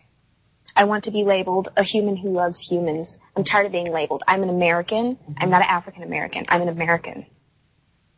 [0.75, 3.19] I want to be labeled a human who loves humans.
[3.35, 4.23] I'm tired of being labeled.
[4.27, 5.15] I'm an American.
[5.15, 5.33] Mm-hmm.
[5.37, 6.45] I'm not an African American.
[6.49, 7.25] I'm an American.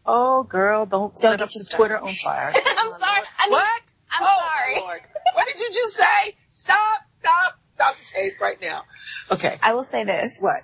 [0.06, 1.78] Oh, girl, don't, Don't set get up you the started.
[1.78, 2.52] Twitter on fire.
[2.78, 3.26] I'm sorry.
[3.38, 3.94] I mean, what?
[4.10, 4.80] I'm oh, sorry.
[4.80, 5.02] Lord.
[5.34, 6.36] What did you just say?
[6.50, 8.84] Stop, stop, stop the tape right now.
[9.30, 9.58] Okay.
[9.62, 10.40] I will say this.
[10.42, 10.62] What?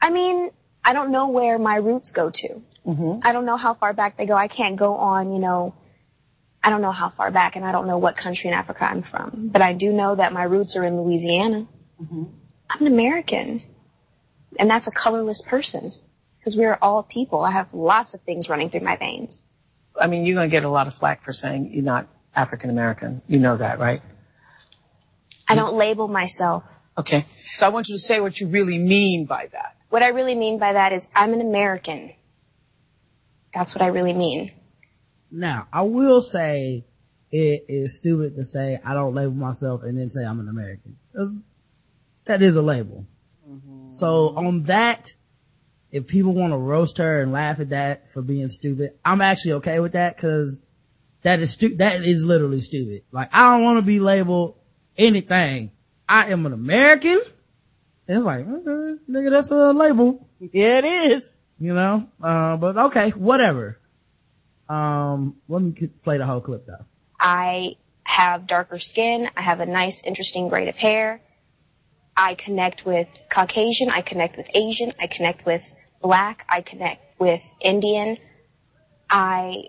[0.00, 0.50] I mean,
[0.84, 2.62] I don't know where my roots go to.
[2.86, 3.26] Mm-hmm.
[3.26, 4.34] I don't know how far back they go.
[4.34, 5.74] I can't go on, you know,
[6.62, 9.02] I don't know how far back and I don't know what country in Africa I'm
[9.02, 9.48] from.
[9.52, 11.66] But I do know that my roots are in Louisiana.
[12.02, 12.24] Mm-hmm.
[12.70, 13.62] I'm an American.
[14.58, 15.92] And that's a colorless person.
[16.38, 17.40] Because we are all people.
[17.40, 19.44] I have lots of things running through my veins.
[19.98, 22.68] I mean, you're going to get a lot of flack for saying you're not African
[22.68, 23.22] American.
[23.26, 24.02] You know that, right?
[25.48, 26.64] I don't label myself.
[26.98, 27.26] Okay.
[27.36, 29.76] So I want you to say what you really mean by that.
[29.88, 32.12] What I really mean by that is I'm an American.
[33.54, 34.50] That's what I really mean.
[35.30, 36.84] Now, I will say
[37.30, 40.96] it is stupid to say I don't label myself and then say I'm an American.
[41.18, 41.40] Uh,
[42.24, 43.06] that is a label.
[43.48, 43.88] Mm-hmm.
[43.88, 45.12] So on that,
[45.90, 49.54] if people want to roast her and laugh at that for being stupid, I'm actually
[49.54, 50.62] okay with that because
[51.22, 53.02] that is stu- that is literally stupid.
[53.12, 54.58] Like I don't want to be labeled
[54.96, 55.70] anything.
[56.08, 57.20] I am an American.
[58.06, 60.28] And it's like, okay, nigga, that's a label.
[60.38, 61.36] Yeah, it is.
[61.58, 62.08] You know?
[62.22, 63.78] Uh, but okay, whatever.
[64.68, 66.84] Um, let me play the whole clip though.
[67.20, 69.28] I have darker skin.
[69.36, 71.20] I have a nice, interesting braid of hair.
[72.16, 73.90] I connect with Caucasian.
[73.90, 74.92] I connect with Asian.
[75.00, 75.64] I connect with
[76.00, 76.44] Black.
[76.48, 78.18] I connect with Indian.
[79.10, 79.64] I,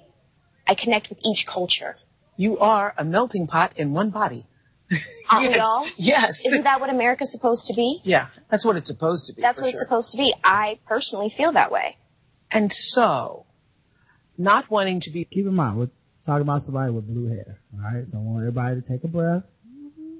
[0.67, 1.95] I connect with each culture.
[2.38, 4.45] You are a melting pot in one body.
[5.31, 5.59] Aren't we Yes.
[5.63, 5.88] all?
[5.97, 6.45] Yes.
[6.45, 8.01] Isn't that what America's supposed to be?
[8.03, 9.41] Yeah, that's what it's supposed to be.
[9.41, 10.33] That's for what it's supposed to be.
[10.43, 11.97] I personally feel that way.
[12.51, 13.45] And so,
[14.38, 15.89] not wanting to be, Keep in mind, we're
[16.25, 17.59] talking about somebody with blue hair.
[17.75, 19.43] Alright, so I want everybody to take a breath.
[19.67, 20.19] Mm-hmm.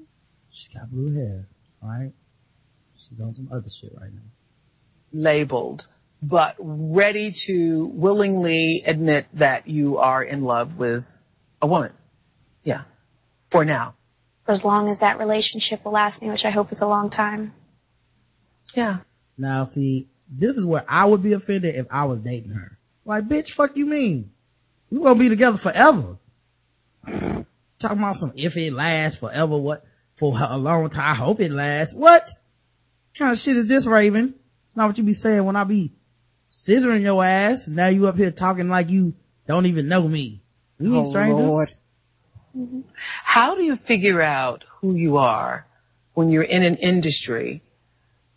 [0.50, 1.46] She's got blue hair.
[1.82, 2.12] Alright?
[3.08, 4.20] She's on some other shit right now.
[5.12, 5.86] labeled,
[6.20, 11.20] but ready to willingly admit that you are in love with
[11.62, 11.92] a woman.
[12.64, 12.82] Yeah.
[13.50, 13.94] For now.
[14.46, 17.10] For as long as that relationship will last me, which I hope is a long
[17.10, 17.52] time.
[18.74, 18.98] Yeah.
[19.36, 22.78] Now see, this is where I would be offended if I was dating her.
[23.04, 24.30] Like, bitch, fuck you mean?
[24.90, 26.16] We gonna be together forever.
[27.06, 27.46] Talking
[27.98, 29.84] about some if it lasts forever, what?
[30.16, 31.92] For a long time, I hope it lasts.
[31.94, 32.30] What?
[33.18, 34.34] kind of shit is this, Raven?
[34.68, 35.92] It's not what you be saying when I be
[36.50, 37.66] scissoring your ass.
[37.68, 39.14] Now you up here talking like you
[39.46, 40.42] don't even know me.
[40.78, 41.48] We ain't Oh, strangers.
[41.48, 41.68] Lord.
[43.22, 45.66] How do you figure out who you are
[46.14, 47.62] when you're in an industry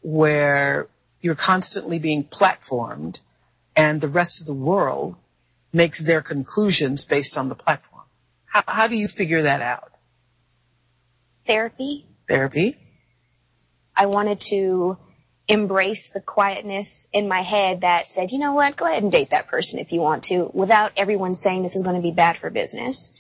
[0.02, 0.88] where
[1.22, 3.22] you're constantly being platformed
[3.76, 5.16] and the rest of the world
[5.72, 8.04] makes their conclusions based on the platform?
[8.46, 9.94] How, how do you figure that out?
[11.46, 12.06] Therapy.
[12.28, 12.78] Therapy?
[13.96, 14.98] I wanted to
[15.48, 19.32] embrace the quietness in my head that said, you know what, go ahead and date
[19.32, 22.38] that person if you want to, without everyone saying this is going to be bad
[22.38, 23.12] for business.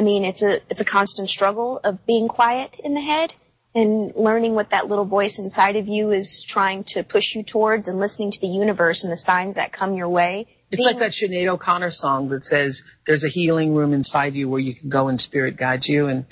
[0.00, 3.34] I mean, it's a, it's a constant struggle of being quiet in the head
[3.74, 7.86] and learning what that little voice inside of you is trying to push you towards
[7.86, 10.46] and listening to the universe and the signs that come your way.
[10.70, 14.58] It's like that Sinead O'Connor song that says there's a healing room inside you where
[14.58, 16.24] you can go and spirit guide you and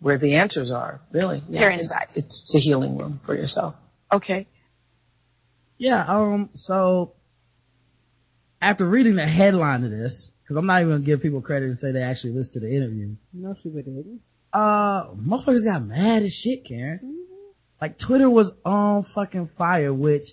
[0.00, 1.42] where the answers are, really.
[1.48, 2.08] Yeah, They're inside.
[2.14, 3.78] It's, it's a healing room for yourself.
[4.12, 4.46] Okay.
[5.78, 7.14] Yeah, um, so
[8.60, 11.78] after reading the headline of this, cause I'm not even gonna give people credit and
[11.78, 13.14] say they actually listened to the interview.
[13.32, 14.20] No, she didn't.
[14.52, 17.24] Uh, motherfuckers got mad as shit, Karen.
[17.80, 20.32] Like Twitter was on fucking fire, which,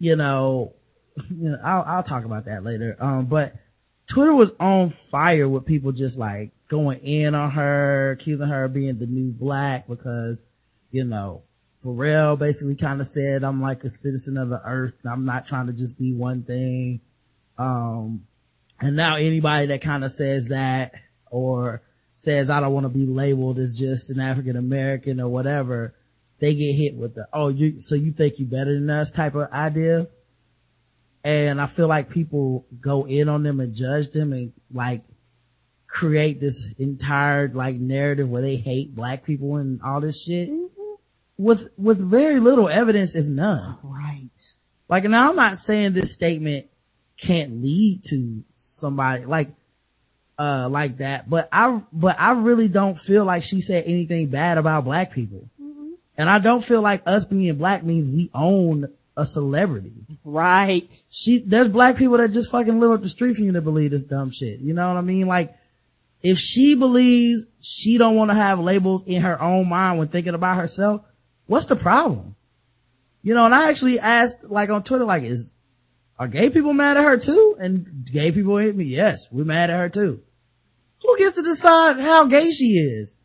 [0.00, 0.74] you know,
[1.30, 2.96] you know, I'll, I'll talk about that later.
[2.98, 3.54] Um, but
[4.08, 8.72] Twitter was on fire with people just like going in on her, accusing her of
[8.72, 10.42] being the new black because,
[10.90, 11.42] you know,
[11.84, 14.96] Pharrell basically kind of said, I'm like a citizen of the earth.
[15.08, 17.00] I'm not trying to just be one thing.
[17.58, 18.26] Um,
[18.80, 20.92] and now anybody that kind of says that
[21.30, 21.82] or
[22.14, 25.94] says, I don't want to be labeled as just an African American or whatever,
[26.38, 29.34] they get hit with the, oh, you, so you think you better than us type
[29.34, 30.08] of idea.
[31.22, 35.02] And I feel like people go in on them and judge them and like
[35.86, 40.94] create this entire like narrative where they hate black people and all this shit mm-hmm.
[41.38, 43.78] with, with very little evidence, if none.
[43.82, 44.28] Right.
[44.88, 46.66] Like now I'm not saying this statement
[47.16, 48.44] can't lead to
[48.78, 49.48] somebody like,
[50.38, 54.58] uh, like that, but I, but I really don't feel like she said anything bad
[54.58, 55.48] about black people.
[56.16, 59.92] And I don't feel like us being black means we own a celebrity.
[60.24, 60.92] Right.
[61.10, 63.90] She, there's black people that just fucking live up the street from you to believe
[63.90, 64.60] this dumb shit.
[64.60, 65.26] You know what I mean?
[65.26, 65.56] Like,
[66.22, 70.34] if she believes she don't want to have labels in her own mind when thinking
[70.34, 71.02] about herself,
[71.46, 72.34] what's the problem?
[73.22, 75.54] You know, and I actually asked like on Twitter, like, is,
[76.18, 77.56] are gay people mad at her too?
[77.58, 80.22] And gay people hit me, yes, we're mad at her too.
[81.02, 83.18] Who gets to decide how gay she is?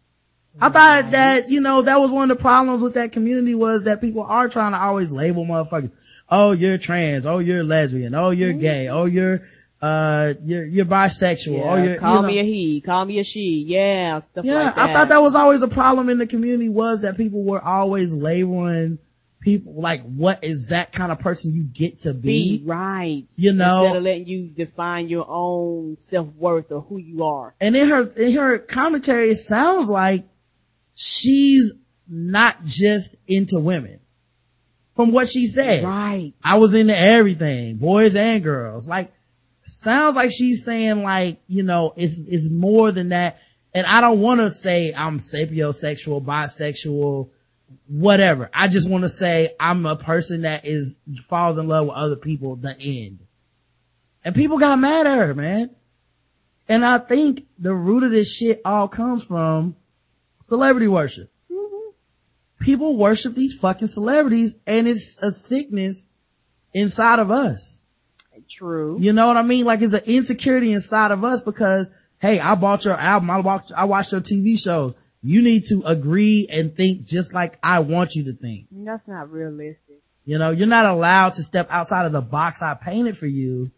[0.59, 3.83] I thought that, you know, that was one of the problems with that community was
[3.83, 5.91] that people are trying to always label motherfuckers.
[6.29, 7.25] Oh, you're trans.
[7.25, 8.13] Oh, you're lesbian.
[8.13, 8.87] Oh, you're gay.
[8.89, 9.43] Oh, you're,
[9.81, 11.63] uh, you're, you're bisexual.
[11.63, 12.27] oh, you're, call you know.
[12.27, 13.63] me a he, call me a she.
[13.65, 14.89] Yeah, stuff Yeah, like that.
[14.89, 18.13] I thought that was always a problem in the community was that people were always
[18.13, 18.99] labeling
[19.39, 22.59] people like what is that kind of person you get to be.
[22.59, 23.25] be right.
[23.35, 27.55] You know- instead of letting you define your own self worth or who you are.
[27.59, 30.25] And in her, in her commentary, it sounds like
[30.95, 31.73] she's
[32.07, 33.99] not just into women.
[34.95, 35.85] From what she said.
[35.85, 36.33] Right.
[36.43, 38.89] I was into everything, boys and girls.
[38.89, 39.13] Like,
[39.63, 43.37] sounds like she's saying like, you know, it's, it's more than that.
[43.73, 47.29] And I don't want to say I'm sapiosexual, bisexual,
[47.87, 48.49] whatever.
[48.53, 52.15] I just want to say I'm a person that is, falls in love with other
[52.15, 53.19] people, the end.
[54.23, 55.71] And people got mad at her, man.
[56.67, 59.75] And I think the root of this shit all comes from
[60.39, 61.31] celebrity worship.
[62.59, 66.07] People worship these fucking celebrities and it's a sickness
[66.73, 67.81] inside of us.
[68.49, 68.97] True.
[68.99, 69.65] You know what I mean?
[69.65, 73.71] Like it's an insecurity inside of us because, hey, I bought your album, I watched,
[73.75, 74.95] I watched your TV shows.
[75.21, 78.67] You need to agree and think just like I want you to think.
[78.71, 79.97] That's not realistic.
[80.25, 83.71] You know, you're not allowed to step outside of the box I painted for you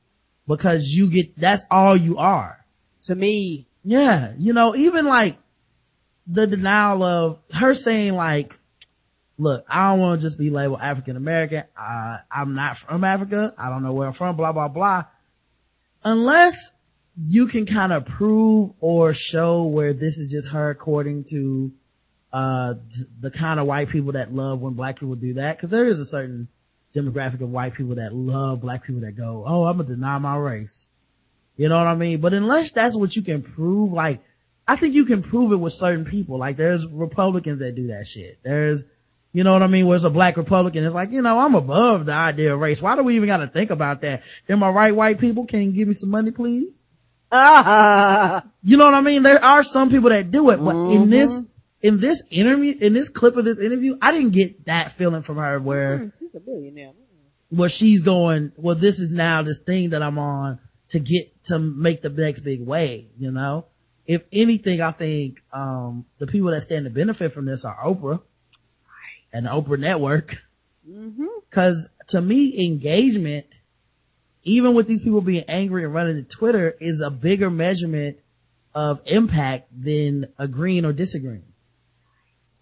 [0.47, 2.63] because you get, that's all you are.
[3.03, 3.67] To me.
[3.83, 4.33] Yeah.
[4.37, 5.37] You know, even like
[6.27, 8.57] the denial of her saying like,
[9.37, 11.63] look, I don't want to just be labeled African American.
[11.75, 13.53] Uh, I'm not from Africa.
[13.57, 15.05] I don't know where I'm from, blah, blah, blah.
[16.03, 16.73] Unless
[17.27, 21.71] you can kind of prove or show where this is just her according to,
[22.31, 22.75] uh,
[23.19, 25.59] the kind of white people that love when black people do that.
[25.59, 26.47] Cause there is a certain
[26.95, 30.37] demographic of white people that love black people that go, oh, I'm gonna deny my
[30.37, 30.87] race.
[31.57, 32.21] You know what I mean?
[32.21, 34.21] But unless that's what you can prove, like,
[34.67, 36.37] I think you can prove it with certain people.
[36.37, 38.39] Like there's Republicans that do that shit.
[38.43, 38.85] There's,
[39.33, 39.87] you know what I mean?
[39.87, 40.85] Where it's a black Republican.
[40.85, 42.81] It's like, you know, I'm above the idea of race.
[42.81, 44.23] Why do we even gotta think about that?
[44.47, 45.45] Am I right, white people?
[45.45, 46.73] Can you give me some money, please?
[47.31, 48.43] Ah.
[48.63, 49.23] You know what I mean?
[49.23, 51.09] There are some people that do it, but in Mhm.
[51.09, 51.41] this,
[51.81, 55.37] in this interview, in this clip of this interview, I didn't get that feeling from
[55.37, 56.91] her where, Hmm, she's a billionaire.
[57.49, 60.59] where she's going, well, this is now this thing that I'm on
[60.89, 63.65] to get, to make the next big wave, you know?
[64.05, 68.21] If anything, I think, um, the people that stand to benefit from this are Oprah
[69.33, 70.37] and the Oprah network.
[70.87, 71.25] Mm-hmm.
[71.49, 73.47] Cause to me, engagement,
[74.43, 78.17] even with these people being angry and running to Twitter is a bigger measurement
[78.73, 81.43] of impact than agreeing or disagreeing.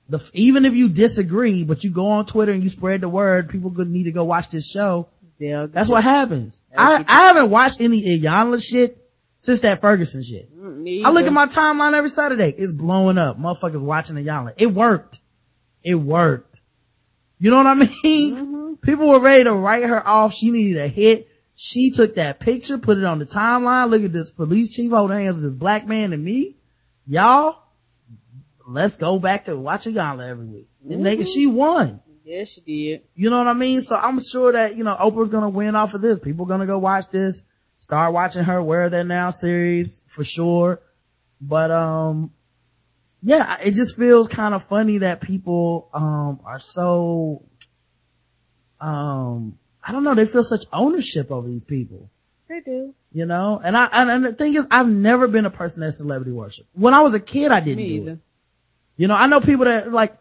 [0.09, 3.49] The, even if you disagree, but you go on Twitter and you spread the word,
[3.49, 5.07] people could need to go watch this show.
[5.39, 6.61] They'll That's what happens.
[6.75, 8.97] I, I haven't watched any Iyanla shit
[9.37, 10.53] since that Ferguson shit.
[10.53, 12.49] Mm, me I look at my timeline every Saturday.
[12.49, 13.39] It's blowing up.
[13.39, 14.55] Motherfuckers watching yelling.
[14.57, 15.19] It worked.
[15.83, 16.59] It worked.
[17.37, 18.35] You know what I mean?
[18.35, 18.73] Mm-hmm.
[18.81, 20.33] People were ready to write her off.
[20.33, 21.28] She needed a hit.
[21.61, 23.89] She took that picture, put it on the timeline.
[23.89, 26.55] Look at this police chief holding hands with this black man and me.
[27.05, 27.61] Y'all,
[28.65, 30.69] let's go back to watching Iyanla every week.
[30.89, 31.99] And they, she won.
[32.23, 33.01] Yeah, she did.
[33.13, 33.81] You know what I mean?
[33.81, 36.17] So I'm sure that, you know, Oprah's gonna win off of this.
[36.19, 37.43] People gonna go watch this,
[37.79, 40.79] start watching her Where They're Now series for sure.
[41.41, 42.31] But, um,
[43.21, 47.43] yeah, it just feels kind of funny that people, um, are so,
[48.79, 52.09] um, I don't know, they feel such ownership over these people.
[52.47, 52.93] They do.
[53.11, 56.31] You know, and I, and, the thing is, I've never been a person that celebrity
[56.31, 56.67] worship.
[56.73, 58.11] When I was a kid, I didn't Me do either.
[58.11, 58.19] it.
[58.97, 60.15] You know, I know people that like,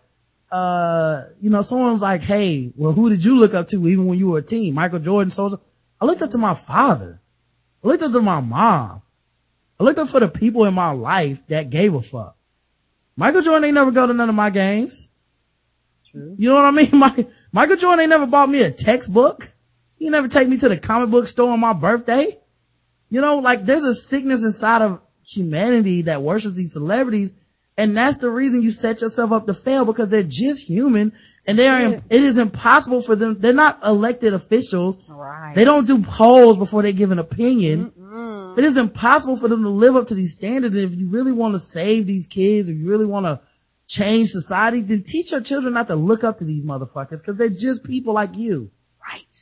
[0.50, 4.06] uh, you know, someone was like, hey, well, who did you look up to even
[4.06, 4.74] when you were a teen?
[4.74, 5.60] Michael Jordan, so
[6.00, 7.20] I looked up to my father.
[7.82, 9.02] I looked up to my mom.
[9.78, 12.36] I looked up for the people in my life that gave a fuck.
[13.16, 15.08] Michael Jordan ain't never go to none of my games.
[16.06, 16.36] True.
[16.38, 16.90] You know what I mean?
[16.92, 19.50] My, Michael Jordan ain't never bought me a textbook.
[19.96, 22.38] He never take me to the comic book store on my birthday.
[23.10, 27.34] You know, like there's a sickness inside of humanity that worships these celebrities.
[27.76, 31.12] And that's the reason you set yourself up to fail because they're just human
[31.46, 32.00] and they are, Yeah.
[32.10, 33.38] it is impossible for them.
[33.40, 34.98] They're not elected officials.
[35.08, 35.54] Right.
[35.54, 37.92] They don't do polls before they give an opinion.
[38.58, 40.74] It is impossible for them to live up to these standards.
[40.76, 43.40] And if you really want to save these kids, if you really want to
[43.88, 47.48] change society, then teach your children not to look up to these motherfuckers because they're
[47.48, 48.70] just people like you.
[49.04, 49.36] Right.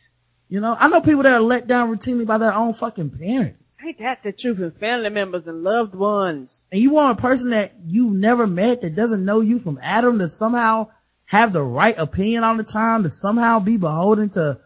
[0.48, 3.76] You know, I know people that are let down routinely by their own fucking parents.
[3.84, 4.60] Ain't that the truth?
[4.60, 6.68] And family members and loved ones.
[6.70, 10.20] And you want a person that you've never met that doesn't know you from Adam
[10.20, 10.88] to somehow
[11.24, 14.60] have the right opinion all the time, to somehow be beholden to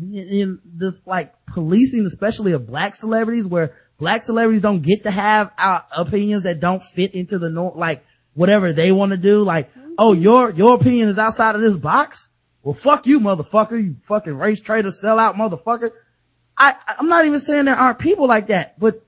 [0.00, 5.10] in, in this like policing, especially of black celebrities where black celebrities don't get to
[5.10, 8.04] have our opinions that don't fit into the norm, like
[8.36, 9.42] whatever they want to do.
[9.42, 10.22] Like, oh, mm-hmm.
[10.22, 12.28] your, your opinion is outside of this box?
[12.62, 13.82] Well, fuck you, motherfucker.
[13.82, 15.90] You fucking race traitor, sellout motherfucker.
[16.56, 19.04] I, I'm not even saying there aren't people like that, but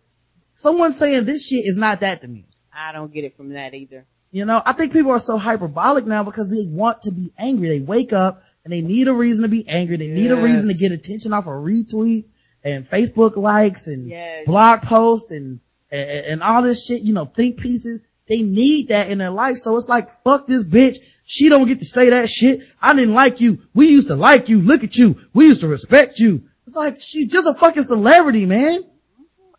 [0.54, 2.46] someone saying this shit is not that to me.
[2.72, 4.04] I don't get it from that either.
[4.30, 7.68] You know, I think people are so hyperbolic now because they want to be angry.
[7.68, 9.96] They wake up and they need a reason to be angry.
[9.96, 12.28] They need a reason to get attention off of retweets
[12.62, 14.46] and Facebook likes and Yes.
[14.46, 15.60] blog posts and,
[15.90, 18.02] and, and all this shit, you know, think pieces.
[18.28, 19.56] They need that in their life.
[19.56, 20.98] So it's like, fuck this bitch.
[21.24, 22.60] She don't get to say that shit.
[22.80, 23.60] I didn't like you.
[23.74, 24.60] We used to like you.
[24.60, 25.20] Look at you.
[25.32, 26.44] We used to respect you.
[26.66, 28.84] It's like, she's just a fucking celebrity, man.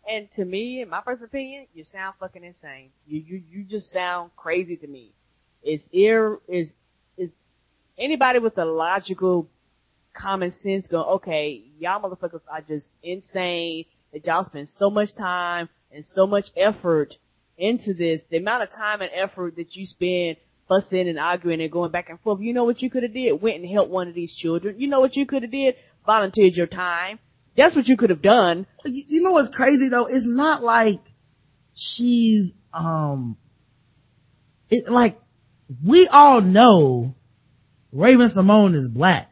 [0.08, 2.90] And to me, in my personal opinion, you sound fucking insane.
[3.06, 5.12] You you you just sound crazy to me.
[5.62, 6.74] It's ir is
[7.16, 7.30] is
[7.96, 9.48] anybody with a logical
[10.12, 15.68] common sense go, okay, y'all motherfuckers are just insane that y'all spend so much time
[15.92, 17.16] and so much effort
[17.60, 18.24] into this.
[18.24, 20.36] The amount of time and effort that you spend
[20.68, 22.40] fussing and arguing and going back and forth.
[22.40, 23.42] You know what you could have did?
[23.42, 24.80] Went and helped one of these children.
[24.80, 25.74] You know what you could have did?
[26.06, 27.18] Volunteered your time.
[27.56, 28.66] That's what you could have done.
[28.84, 30.06] You you know what's crazy though?
[30.06, 31.00] It's not like
[31.74, 33.36] she's, um,
[34.70, 35.20] it like,
[35.84, 37.14] we all know
[37.92, 39.26] Raven-Symoné is black.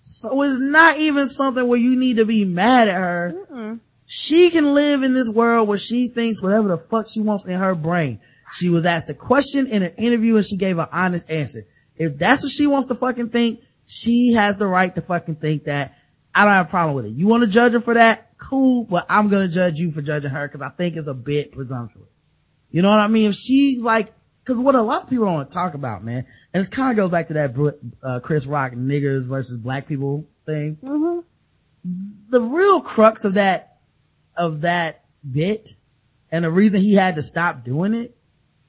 [0.00, 3.78] So it's not even something where you need to be mad at her.
[4.06, 7.52] She can live in this world where she thinks whatever the fuck she wants in
[7.52, 8.20] her brain.
[8.52, 11.66] She was asked a question in an interview and she gave an honest answer.
[11.96, 15.64] If that's what she wants to fucking think, she has the right to fucking think
[15.64, 15.96] that.
[16.34, 17.12] I don't have a problem with it.
[17.12, 18.36] You want to judge her for that?
[18.36, 21.52] Cool, but I'm gonna judge you for judging her because I think it's a bit
[21.52, 22.10] presumptuous.
[22.70, 23.30] You know what I mean?
[23.30, 24.12] If she like,
[24.44, 26.90] cause what a lot of people don't want to talk about, man, and it kind
[26.90, 30.76] of goes back to that uh, Chris Rock niggers versus black people thing.
[32.28, 33.75] The real crux of that,
[34.36, 35.72] of that bit,
[36.30, 38.16] and the reason he had to stop doing it,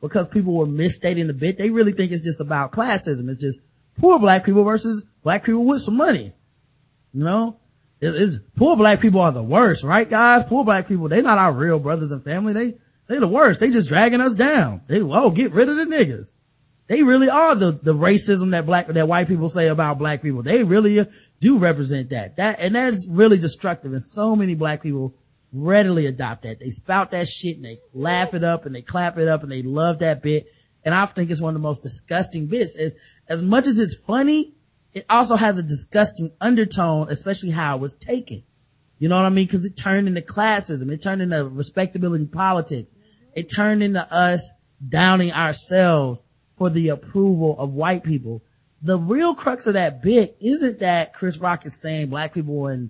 [0.01, 3.29] because people were misstating the bit, they really think it's just about classism.
[3.29, 3.61] It's just
[3.99, 6.33] poor black people versus black people with some money.
[7.13, 7.57] You know?
[7.99, 10.43] It- it's, poor black people are the worst, right guys?
[10.43, 12.53] Poor black people, they're not our real brothers and family.
[12.53, 12.77] They,
[13.07, 13.59] they the worst.
[13.59, 14.81] They just dragging us down.
[14.87, 16.33] They, oh, get rid of the niggas.
[16.87, 20.43] They really are the, the racism that black, that white people say about black people.
[20.43, 21.05] They really
[21.39, 22.37] do represent that.
[22.37, 23.93] That, and that's really destructive.
[23.93, 25.15] And so many black people
[25.63, 26.59] readily adopt that.
[26.59, 29.51] They spout that shit and they laugh it up and they clap it up and
[29.51, 30.47] they love that bit.
[30.83, 32.75] And I think it's one of the most disgusting bits.
[32.75, 32.95] As,
[33.27, 34.53] as much as it's funny,
[34.93, 38.43] it also has a disgusting undertone, especially how it was taken.
[38.99, 39.47] You know what I mean?
[39.47, 40.91] Cause it turned into classism.
[40.91, 42.91] It turned into respectability politics.
[43.35, 44.53] It turned into us
[44.87, 46.23] downing ourselves
[46.55, 48.43] for the approval of white people.
[48.81, 52.89] The real crux of that bit isn't that Chris Rock is saying black people and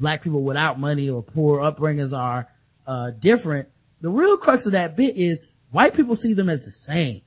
[0.00, 2.48] black people without money or poor upbringers are,
[2.86, 3.68] uh, different.
[4.00, 7.22] The real crux of that bit is white people see them as the same.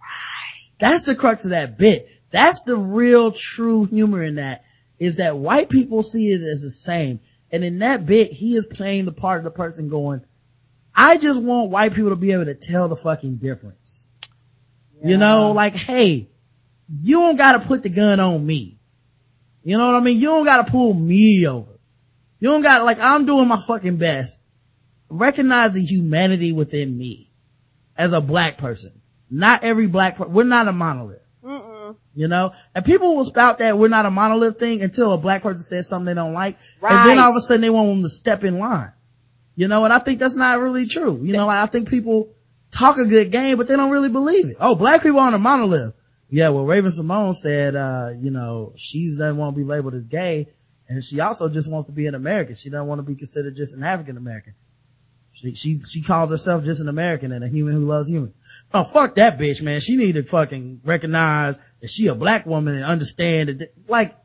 [0.00, 0.70] Right.
[0.78, 2.08] That's the crux of that bit.
[2.30, 4.64] That's the real true humor in that
[4.98, 7.20] is that white people see it as the same.
[7.50, 10.22] And in that bit, he is playing the part of the person going,
[10.94, 14.06] I just want white people to be able to tell the fucking difference.
[15.00, 15.10] Yeah.
[15.10, 16.30] You know, like, hey,
[17.00, 18.78] you don't gotta put the gun on me.
[19.64, 20.18] You know what I mean?
[20.18, 21.71] You don't gotta pull me over.
[22.42, 24.40] You don't gotta, like, I'm doing my fucking best.
[25.08, 27.30] Recognize the humanity within me
[27.96, 29.00] as a black person.
[29.30, 31.22] Not every black person, we're not a monolith.
[31.44, 31.94] Mm-mm.
[32.16, 32.52] You know?
[32.74, 35.88] And people will spout that we're not a monolith thing until a black person says
[35.88, 36.58] something they don't like.
[36.80, 36.92] Right.
[36.92, 38.90] And then all of a sudden they want them to step in line.
[39.54, 41.20] You know, and I think that's not really true.
[41.22, 42.34] You know, I think people
[42.72, 44.56] talk a good game, but they don't really believe it.
[44.58, 45.94] Oh, black people aren't a monolith.
[46.28, 50.48] Yeah, well, Raven-Symoné said, uh, you know, she doesn't want to be labeled as gay,
[50.92, 52.54] and she also just wants to be an American.
[52.54, 54.54] She doesn't want to be considered just an African American.
[55.32, 58.34] She, she, she calls herself just an American and a human who loves humans.
[58.74, 59.80] Oh, fuck that bitch, man.
[59.80, 64.16] She need to fucking recognize that she a black woman and understand that, like,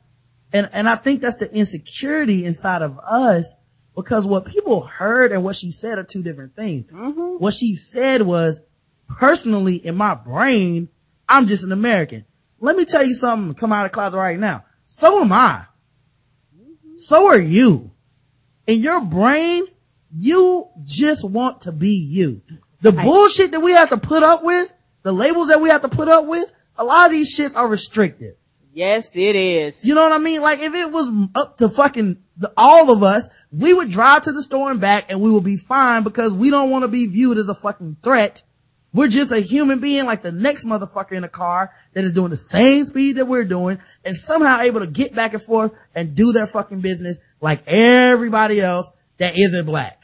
[0.53, 3.55] and, and I think that's the insecurity inside of us
[3.95, 6.91] because what people heard and what she said are two different things.
[6.91, 7.41] Mm-hmm.
[7.43, 8.61] What she said was,
[9.07, 10.89] personally, in my brain,
[11.27, 12.25] I'm just an American.
[12.59, 14.65] Let me tell you something, come out of the closet right now.
[14.83, 15.65] So am I.
[16.97, 17.91] So are you.
[18.65, 19.65] In your brain,
[20.15, 22.41] you just want to be you.
[22.81, 24.71] The I, bullshit that we have to put up with,
[25.03, 27.67] the labels that we have to put up with, a lot of these shits are
[27.67, 28.35] restricted.
[28.73, 29.85] Yes, it is.
[29.87, 30.41] You know what I mean?
[30.41, 34.31] Like if it was up to fucking the, all of us, we would drive to
[34.31, 37.07] the store and back and we would be fine because we don't want to be
[37.07, 38.43] viewed as a fucking threat.
[38.93, 42.29] We're just a human being like the next motherfucker in a car that is doing
[42.29, 46.13] the same speed that we're doing and somehow able to get back and forth and
[46.13, 50.03] do their fucking business like everybody else that isn't black.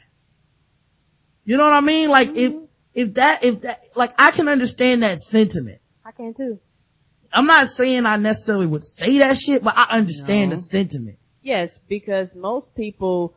[1.44, 2.10] You know what I mean?
[2.10, 2.64] Like mm-hmm.
[2.94, 5.80] if, if that, if that, like I can understand that sentiment.
[6.04, 6.58] I can too.
[7.32, 10.56] I'm not saying I necessarily would say that shit, but I understand no.
[10.56, 11.18] the sentiment.
[11.42, 13.36] Yes, because most people,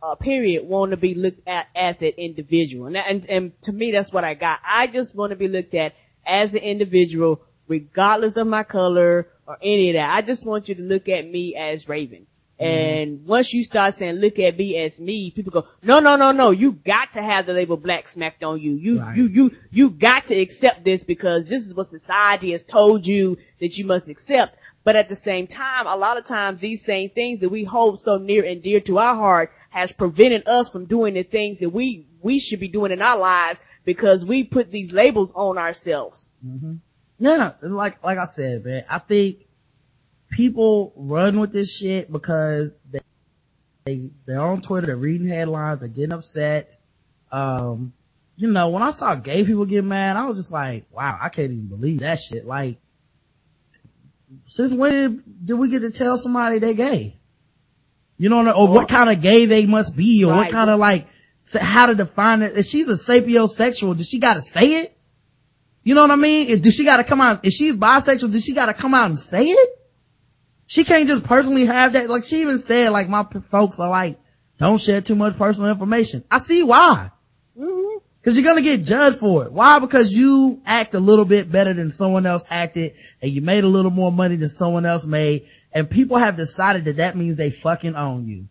[0.00, 2.86] uh, period, want to be looked at as an individual.
[2.86, 4.60] And, and, and to me, that's what I got.
[4.64, 5.94] I just want to be looked at
[6.24, 10.14] as an individual, regardless of my color or any of that.
[10.14, 12.26] I just want you to look at me as Raven.
[12.60, 12.66] Mm-hmm.
[12.66, 16.32] And once you start saying, look at me as me, people go, no, no, no,
[16.32, 18.72] no, you got to have the label black smacked on you.
[18.74, 19.16] You, right.
[19.16, 23.38] you, you, you got to accept this because this is what society has told you
[23.60, 24.58] that you must accept.
[24.82, 28.00] But at the same time, a lot of times these same things that we hold
[28.00, 31.70] so near and dear to our heart has prevented us from doing the things that
[31.70, 36.32] we, we should be doing in our lives because we put these labels on ourselves.
[36.44, 36.76] Mm-hmm.
[37.18, 39.46] Yeah, like, like I said, man, I think
[40.30, 43.00] people run with this shit because they,
[43.84, 46.76] they they're on Twitter, they're reading headlines, they're getting upset.
[47.32, 47.92] Um,
[48.36, 51.28] you know, when I saw gay people get mad, I was just like, wow, I
[51.28, 52.46] can't even believe that shit.
[52.46, 52.78] Like,
[54.46, 57.16] since when did, did we get to tell somebody they're gay?
[58.16, 60.38] You know, or what kind of gay they must be, or right.
[60.38, 61.06] what kind of like,
[61.58, 62.56] how to define it.
[62.56, 64.97] If she's a sapiosexual, does she gotta say it?
[65.88, 66.60] You know what I mean?
[66.60, 69.46] Does she gotta come out, if she's bisexual, does she gotta come out and say
[69.46, 69.70] it?
[70.66, 72.10] She can't just personally have that.
[72.10, 74.20] Like she even said, like my folks are like,
[74.58, 76.24] don't share too much personal information.
[76.30, 77.10] I see why.
[77.58, 78.00] Mm-hmm.
[78.22, 79.52] Cause you're gonna get judged for it.
[79.52, 79.78] Why?
[79.78, 82.92] Because you act a little bit better than someone else acted
[83.22, 86.84] and you made a little more money than someone else made and people have decided
[86.84, 88.46] that that means they fucking own you.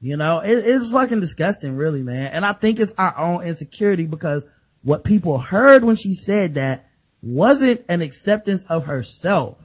[0.00, 2.28] You know, it, it's fucking disgusting really, man.
[2.28, 4.46] And I think it's our own insecurity because
[4.82, 6.88] what people heard when she said that
[7.22, 9.58] wasn't an acceptance of herself.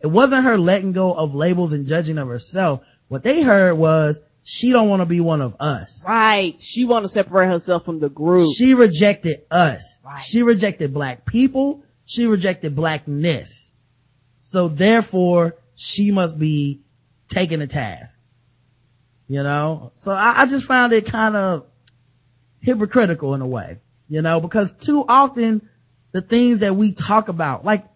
[0.00, 2.82] It wasn't her letting go of labels and judging of herself.
[3.08, 6.04] What they heard was she don't want to be one of us.
[6.06, 6.60] Right.
[6.60, 8.52] She want to separate herself from the group.
[8.56, 10.00] She rejected us.
[10.04, 10.22] Right.
[10.22, 11.84] She rejected black people.
[12.04, 13.70] She rejected blackness.
[14.38, 16.80] So therefore she must be
[17.28, 18.16] taking a task.
[19.28, 19.92] You know?
[19.96, 21.66] So I, I just found it kind of
[22.60, 23.78] hypocritical in a way,
[24.12, 25.66] you know, because too often
[26.12, 27.86] the things that we talk about, like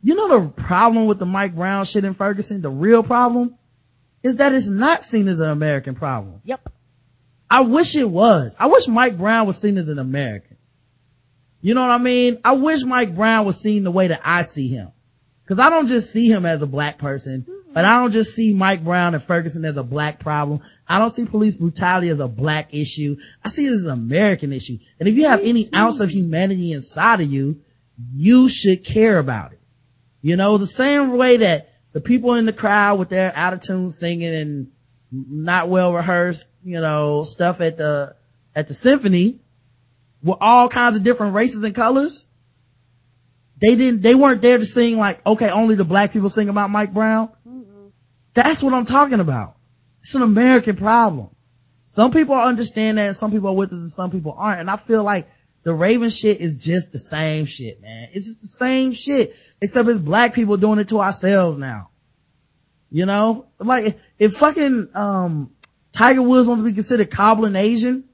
[0.00, 2.62] you know the problem with the Mike Brown shit in Ferguson?
[2.62, 3.54] The real problem
[4.22, 6.40] is that it's not seen as an American problem.
[6.44, 6.72] Yep.
[7.50, 8.56] I wish it was.
[8.58, 10.56] I wish Mike Brown was seen as an American.
[11.60, 12.38] You know what I mean?
[12.42, 14.92] I wish Mike Brown was seen the way that I see him.
[15.48, 17.72] Cause I don't just see him as a black person, mm-hmm.
[17.72, 20.60] but I don't just see Mike Brown and Ferguson as a black problem.
[20.86, 23.16] I don't see police brutality as a black issue.
[23.42, 24.78] I see it as an American issue.
[25.00, 27.62] And if you have any ounce of humanity inside of you,
[28.14, 29.60] you should care about it.
[30.20, 33.60] You know, the same way that the people in the crowd with their out of
[33.60, 34.70] tune singing and
[35.10, 38.14] not well rehearsed, you know, stuff at the
[38.54, 39.40] at the symphony
[40.22, 42.27] with all kinds of different races and colors.
[43.60, 46.70] They didn't, they weren't there to sing like, okay, only the black people sing about
[46.70, 47.30] Mike Brown.
[48.34, 49.56] That's what I'm talking about.
[50.00, 51.30] It's an American problem.
[51.82, 54.60] Some people understand that and some people are with us and some people aren't.
[54.60, 55.28] And I feel like
[55.64, 58.10] the Raven shit is just the same shit, man.
[58.12, 61.90] It's just the same shit, except it's black people doing it to ourselves now.
[62.90, 63.46] You know?
[63.58, 65.50] Like, if fucking, um,
[65.92, 68.04] Tiger Woods wants to be considered Cablinasian,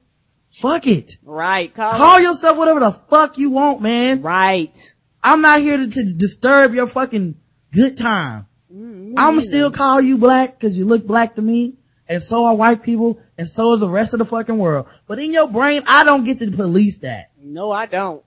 [0.49, 1.17] fuck it.
[1.23, 1.73] Right.
[1.73, 4.21] Call, Call yourself whatever the fuck you want, man.
[4.21, 4.94] Right.
[5.25, 7.35] I'm not here to, to disturb your fucking
[7.73, 8.45] good time.
[8.71, 9.15] Mm-hmm.
[9.17, 11.73] I'ma still call you black cause you look black to me.
[12.07, 14.85] And so are white people and so is the rest of the fucking world.
[15.07, 17.31] But in your brain, I don't get to police that.
[17.41, 18.23] No, I don't.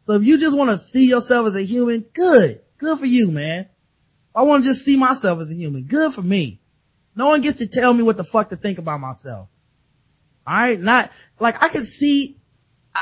[0.00, 2.62] So if you just want to see yourself as a human, good.
[2.78, 3.68] Good for you, man.
[4.34, 5.82] I want to just see myself as a human.
[5.82, 6.60] Good for me.
[7.14, 9.48] No one gets to tell me what the fuck to think about myself.
[10.48, 10.80] Alright?
[10.80, 12.37] Not, like I can see,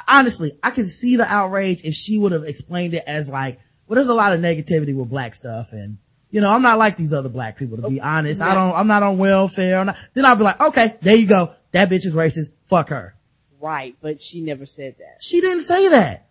[0.08, 3.96] honestly, I could see the outrage if she would have explained it as like, well
[3.96, 5.98] there's a lot of negativity with black stuff and,
[6.30, 8.42] you know, I'm not like these other black people to be oh, honest.
[8.42, 9.84] I don't, I'm not on welfare.
[9.84, 11.54] Not, then I'll be like, okay, there you go.
[11.72, 12.50] That bitch is racist.
[12.64, 13.14] Fuck her.
[13.60, 15.22] Right, but she never said that.
[15.22, 16.28] She didn't say that.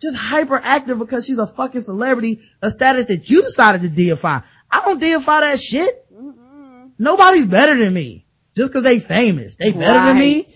[0.00, 4.40] Just hyperactive because she's a fucking celebrity, a status that you decided to deify.
[4.70, 6.06] I don't deify that shit.
[6.98, 8.26] Nobody's better than me.
[8.54, 9.56] Just cause they famous.
[9.56, 10.46] They better than me.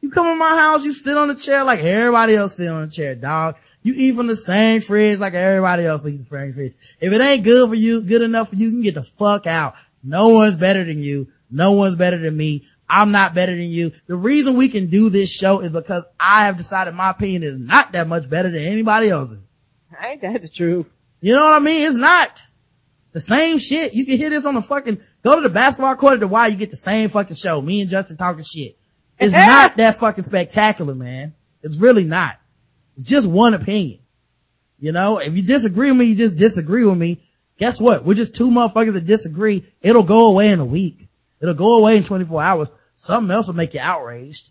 [0.00, 2.86] You come in my house, you sit on the chair like everybody else sit on
[2.86, 3.56] the chair, dog.
[3.82, 6.74] You eat from the same fridge like everybody else eats the same fridge.
[7.00, 9.46] If it ain't good for you, good enough for you, you can get the fuck
[9.46, 9.74] out.
[10.02, 11.28] No one's better than you.
[11.50, 12.66] No one's better than me.
[12.88, 13.92] I'm not better than you.
[14.06, 17.58] The reason we can do this show is because I have decided my opinion is
[17.58, 19.40] not that much better than anybody else's.
[20.02, 20.88] Ain't that the truth?
[21.20, 21.86] You know what I mean?
[21.86, 22.42] It's not.
[23.04, 23.94] It's the same shit.
[23.94, 26.46] You can hear this on the fucking, go to the basketball court at the Y,
[26.48, 27.60] you get the same fucking show.
[27.60, 28.78] Me and Justin talking shit.
[29.18, 31.34] It's not that fucking spectacular, man.
[31.62, 32.36] It's really not.
[32.96, 34.00] It's just one opinion.
[34.78, 37.20] You know, if you disagree with me, you just disagree with me.
[37.58, 38.04] Guess what?
[38.04, 39.66] We're just two motherfuckers that disagree.
[39.82, 41.08] It'll go away in a week.
[41.40, 42.68] It'll go away in 24 hours.
[42.94, 44.48] Something else will make you outraged.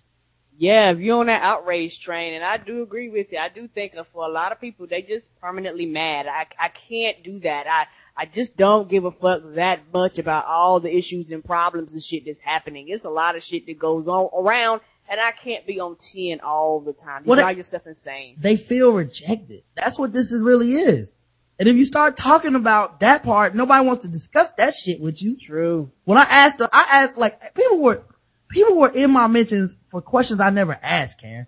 [0.58, 3.68] Yeah, if you're on that outrage train, and I do agree with you, I do
[3.68, 6.26] think that for a lot of people, they just permanently mad.
[6.26, 7.68] I, I can't do that.
[7.68, 7.86] I,
[8.20, 12.02] I just don't give a fuck that much about all the issues and problems and
[12.02, 12.88] shit that's happening.
[12.90, 16.40] It's a lot of shit that goes on around, and I can't be on 10
[16.40, 17.24] all the time.
[17.26, 18.36] You What drive yourself insane.
[18.40, 19.64] They feel rejected.
[19.76, 21.14] That's what this is really is.
[21.60, 25.22] And if you start talking about that part, nobody wants to discuss that shit with
[25.22, 25.38] you.
[25.38, 25.92] True.
[26.04, 28.04] When I asked, I asked like people were,
[28.50, 31.46] people were in my mentions for questions I never asked, Karen.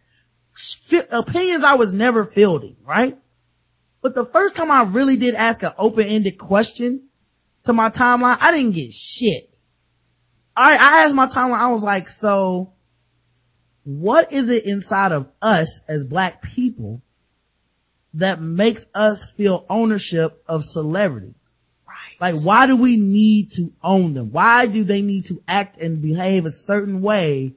[1.12, 3.18] Opinions I was never fielding, right?
[4.02, 7.10] But the first time I really did ask an open-ended question
[7.64, 9.54] to my timeline, I didn't get shit.
[10.58, 12.74] Alright, I asked my timeline, I was like, so,
[13.84, 17.02] what is it inside of us as black people
[18.16, 21.36] that makes us feel ownership of celebrities?
[22.20, 24.32] Like, why do we need to own them?
[24.32, 27.56] Why do they need to act and behave a certain way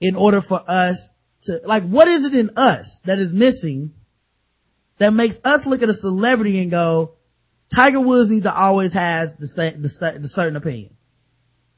[0.00, 1.12] in order for us
[1.42, 3.94] to, like, what is it in us that is missing
[5.00, 7.12] that makes us look at a celebrity and go,
[7.74, 10.94] Tiger Woods needs to always has the same, the, the certain opinion.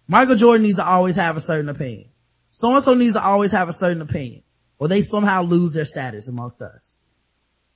[0.08, 2.08] Michael Jordan needs to always have a certain opinion.
[2.50, 4.42] So and so needs to always have a certain opinion.
[4.78, 6.98] Or they somehow lose their status amongst us.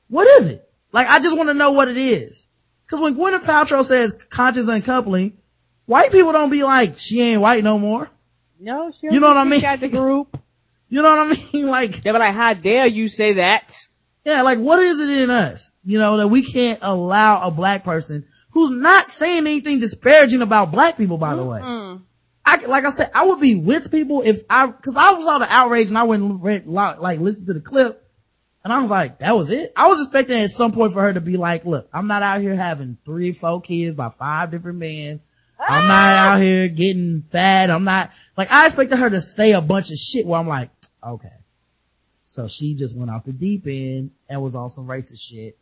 [0.09, 0.69] What is it?
[0.91, 2.45] Like, I just want to know what it is.
[2.89, 5.39] Cause when Gwyneth Paltrow says conscious uncoupling,
[5.87, 8.11] white people don't be like, she ain't white no more.
[8.59, 9.61] No, she You know what I mean?
[9.61, 10.37] Got the group.
[10.89, 11.67] You know what I mean?
[11.69, 13.89] Like, they were like, how dare you say that?
[14.27, 15.71] Yeah, like what is it in us?
[15.85, 20.73] You know, that we can't allow a black person who's not saying anything disparaging about
[20.73, 21.61] black people, by the way.
[21.61, 22.03] Mm-hmm.
[22.45, 25.39] I, like I said, I would be with people if I, cause I was all
[25.39, 28.05] the outrage and I read, like listen to the clip
[28.65, 29.73] and I was like, that was it.
[29.77, 32.41] I was expecting at some point for her to be like, look, I'm not out
[32.41, 35.21] here having three, four kids by five different men.
[35.57, 36.33] I'm not ah!
[36.33, 37.71] out here getting fat.
[37.71, 40.71] I'm not, like I expected her to say a bunch of shit where I'm like,
[41.01, 41.31] okay.
[42.37, 45.57] So she just went off the deep end and was on some racist shit.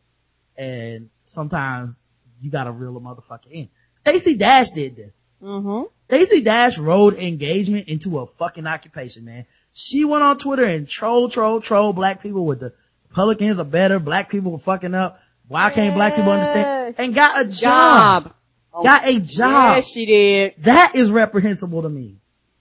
[0.57, 2.01] And sometimes
[2.41, 3.69] you gotta reel a motherfucker in.
[3.93, 5.11] Stacey Dash did this.
[5.41, 5.83] Mm-hmm.
[6.01, 9.45] Stacey Dash rode engagement into a fucking occupation, man.
[9.71, 12.73] She went on Twitter and troll, troll, troll black people with the
[13.07, 15.17] Republicans are better, black people are fucking up.
[15.47, 16.95] Why can't black people understand?
[16.97, 18.33] And got a job.
[18.73, 19.77] Got a job.
[19.77, 20.55] Yes, she did.
[20.57, 22.17] That is reprehensible to me.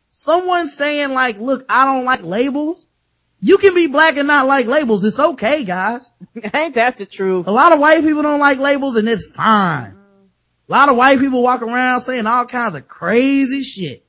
[0.06, 2.86] Someone saying like, look, I don't like labels.
[3.40, 5.04] You can be black and not like labels.
[5.04, 6.08] It's okay, guys.
[6.54, 7.46] Ain't that the truth?
[7.46, 9.96] A lot of white people don't like labels and it's fine.
[10.68, 14.04] A lot of white people walk around saying all kinds of crazy shit.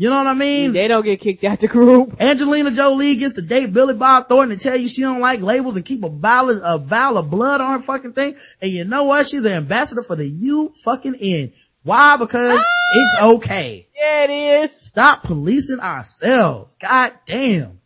[0.00, 0.72] You know what I mean?
[0.72, 2.16] They don't get kicked out the group.
[2.20, 5.74] Angelina Jolie gets to date Billy Bob Thornton and tell you she don't like labels
[5.76, 8.36] and keep a vial, of, a vial of blood on her fucking thing.
[8.62, 9.26] And you know what?
[9.26, 11.52] She's an ambassador for the U fucking N.
[11.82, 12.16] Why?
[12.16, 12.94] Because ah!
[12.94, 13.88] it's okay.
[13.96, 14.30] Yeah, it
[14.62, 14.80] is.
[14.80, 16.76] Stop policing ourselves.
[16.76, 17.77] God damn.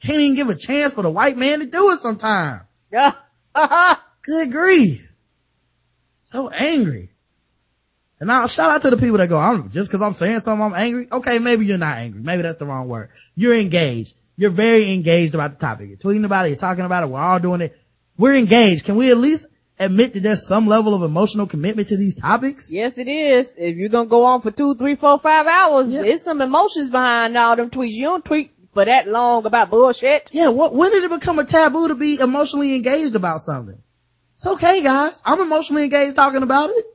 [0.00, 2.62] Can't even give a chance for the white man to do it sometimes.
[2.92, 3.12] Yeah.
[4.22, 5.10] Good grief.
[6.20, 7.10] So angry.
[8.20, 10.64] And now shout out to the people that go, I'm just cause I'm saying something,
[10.64, 11.08] I'm angry.
[11.10, 12.20] Okay, maybe you're not angry.
[12.20, 13.10] Maybe that's the wrong word.
[13.34, 14.14] You're engaged.
[14.36, 15.88] You're very engaged about the topic.
[15.88, 16.50] You're tweeting about it.
[16.50, 17.10] You're talking about it.
[17.10, 17.78] We're all doing it.
[18.16, 18.84] We're engaged.
[18.84, 19.46] Can we at least
[19.78, 22.70] admit that there's some level of emotional commitment to these topics?
[22.70, 23.54] Yes, it is.
[23.56, 26.02] If you're gonna go on for two, three, four, five hours, yeah.
[26.02, 27.92] there's some emotions behind all them tweets.
[27.92, 30.30] You don't tweet for that long about bullshit.
[30.32, 33.82] Yeah, what, when did it become a taboo to be emotionally engaged about something?
[34.34, 35.20] It's okay, guys.
[35.24, 36.86] I'm emotionally engaged talking about it.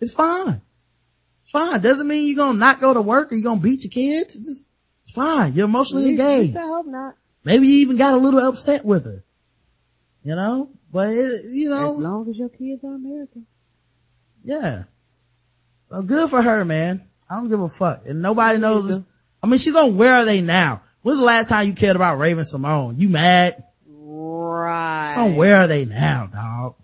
[0.00, 0.60] It's fine
[1.42, 1.80] It's fine.
[1.80, 4.36] Doesn't mean you're gonna not go to work or you're gonna beat your kids.
[4.36, 4.66] It's just,
[5.04, 5.54] it's fine.
[5.54, 6.58] You're emotionally engaged.
[6.58, 7.14] I hope not.
[7.42, 9.24] Maybe you even got a little upset with her.
[10.22, 10.68] You know?
[10.92, 11.86] But it, you know.
[11.86, 13.46] As long as your kids are American.
[14.44, 14.82] Yeah.
[15.84, 17.08] So good for her, man.
[17.30, 18.02] I don't give a fuck.
[18.04, 19.02] And nobody knows.
[19.42, 20.82] I mean, she's on Where Are They Now?
[21.02, 22.98] When's the last time you cared about Raven-Symoné?
[22.98, 23.64] You mad?
[23.86, 25.14] Right.
[25.16, 26.74] On Where Are They Now, dog?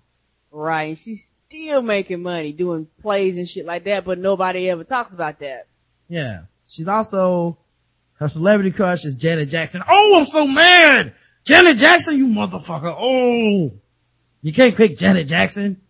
[0.51, 0.97] Right.
[0.97, 5.41] She's still making money doing plays and shit like that, but nobody ever talks about
[5.41, 5.67] that.
[6.09, 6.43] Yeah.
[6.67, 7.59] She's also,
[8.15, 9.83] her celebrity crush is Janet Jackson.
[9.89, 11.13] Oh, I'm so mad!
[11.45, 12.95] Janet Jackson, you motherfucker.
[12.99, 13.73] Oh!
[14.43, 15.81] You can't pick Janet Jackson.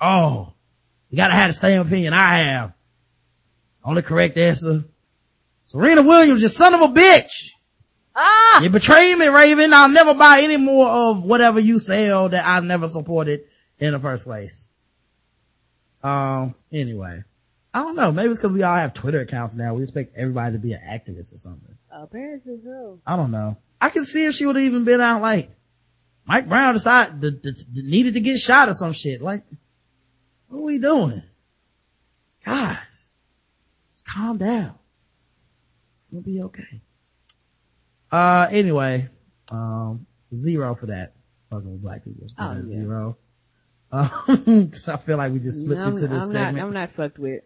[0.00, 0.52] Oh.
[1.10, 2.72] You gotta have the same opinion I have.
[3.84, 4.84] Only correct answer.
[5.72, 7.52] Serena Williams, you son of a bitch!
[8.14, 8.60] Ah!
[8.60, 9.72] You betrayed me, Raven.
[9.72, 13.44] I'll never buy any more of whatever you sell that I've never supported
[13.78, 14.68] in the first place.
[16.02, 17.24] Um, anyway.
[17.72, 18.12] I don't know.
[18.12, 19.72] Maybe it's because we all have Twitter accounts now.
[19.72, 21.74] We expect everybody to be an activist or something.
[21.90, 23.00] Apparently so.
[23.06, 23.56] I don't know.
[23.80, 25.48] I can see if she would have even been out like
[26.26, 29.22] Mike Brown decided to, to, to, needed to get shot or some shit.
[29.22, 29.42] Like,
[30.48, 31.22] what are we doing?
[32.44, 33.08] Guys,
[34.06, 34.74] calm down.
[36.12, 36.82] We'll be okay.
[38.10, 39.08] Uh, anyway,
[39.50, 40.06] um,
[40.36, 41.14] zero for that.
[41.50, 42.26] Fucking with black people.
[42.38, 42.66] Oh, yeah.
[42.66, 43.16] Zero.
[43.90, 44.10] Um,
[44.86, 46.56] I feel like we just slipped I'm, into this I'm segment.
[46.58, 47.42] Not, I'm not fucked with.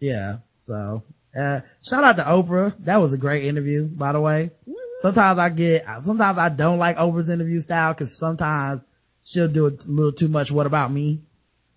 [0.00, 0.38] Yeah.
[0.58, 1.04] So,
[1.38, 2.74] uh, shout out to Oprah.
[2.80, 4.50] That was a great interview, by the way.
[4.98, 8.82] Sometimes I get, sometimes I don't like Oprah's interview style because sometimes
[9.24, 10.50] she'll do a little too much.
[10.50, 11.22] What about me?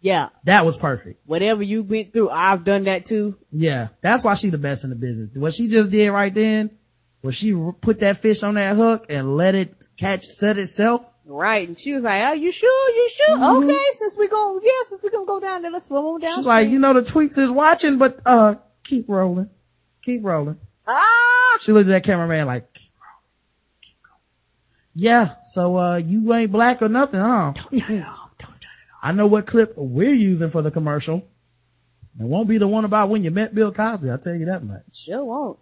[0.03, 0.29] Yeah.
[0.43, 1.21] That was perfect.
[1.25, 3.37] Whatever you went through, I've done that too.
[3.51, 3.87] Yeah.
[4.01, 5.29] That's why she's the best in the business.
[5.33, 6.71] What she just did right then,
[7.21, 11.67] was she put that fish on that hook and let it catch, set itself, Right.
[11.67, 12.89] And she was like, "Are you sure?
[12.89, 13.37] You sure?
[13.37, 13.63] Mm-hmm.
[13.63, 16.35] Okay, since we go, yeah, since we gonna go down there, let's swim on down."
[16.35, 19.49] She's like, "You know, the tweets is watching, but uh, keep rolling,
[20.01, 21.57] keep rolling." Ah!
[21.61, 23.23] She looked at that cameraman like, "Keep rolling,
[23.81, 24.19] keep going."
[24.95, 25.35] Yeah.
[25.45, 27.53] So uh, you ain't black or nothing, huh?
[27.71, 28.37] It off.
[28.37, 28.92] Don't turn it off.
[29.03, 31.17] I know what clip we're using for the commercial.
[32.17, 34.09] It won't be the one about when you met Bill Cosby.
[34.09, 34.83] I'll tell you that much.
[34.93, 35.59] Sure won't.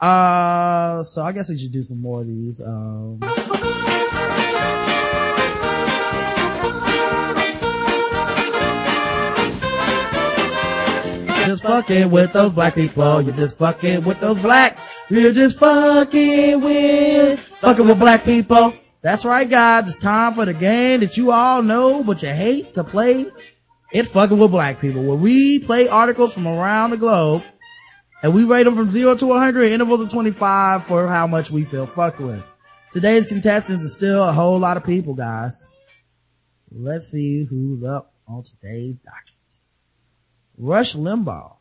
[0.00, 2.62] Uh, so I guess we should do some more of these.
[2.62, 3.18] Um.
[11.46, 13.20] just fucking with those black people.
[13.22, 14.84] You're just fucking with those blacks.
[15.08, 18.72] You're just fucking with, fucking with black people.
[19.04, 22.72] That's right guys, it's time for the game that you all know but you hate
[22.72, 23.26] to play.
[23.92, 27.42] It's fucking with black people where we play articles from around the globe
[28.22, 31.66] and we rate them from 0 to 100 intervals of 25 for how much we
[31.66, 32.42] feel fucked with.
[32.94, 35.66] Today's contestants are still a whole lot of people guys.
[36.72, 39.58] Let's see who's up on today's docket.
[40.56, 41.56] Rush Limbaugh.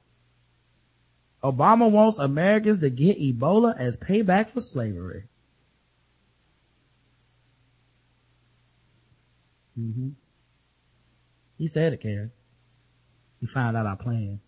[1.44, 5.26] Obama wants Americans to get Ebola as payback for slavery.
[9.80, 10.10] Mm-hmm.
[11.58, 12.32] He said it, Karen.
[13.40, 14.40] He found out our plan.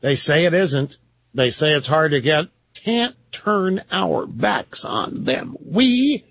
[0.00, 0.96] They say it isn't.
[1.34, 2.46] They say it's hard to get.
[2.74, 5.56] Can't turn our backs on them.
[5.60, 6.24] We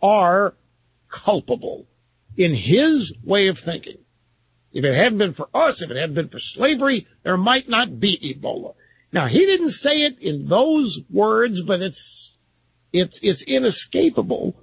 [0.00, 0.54] are
[1.08, 1.86] culpable
[2.36, 3.98] in his way of thinking.
[4.72, 8.00] If it hadn't been for us, if it hadn't been for slavery, there might not
[8.00, 8.74] be Ebola.
[9.12, 12.38] Now, he didn't say it in those words, but it's,
[12.92, 14.56] it's, it's inescapable,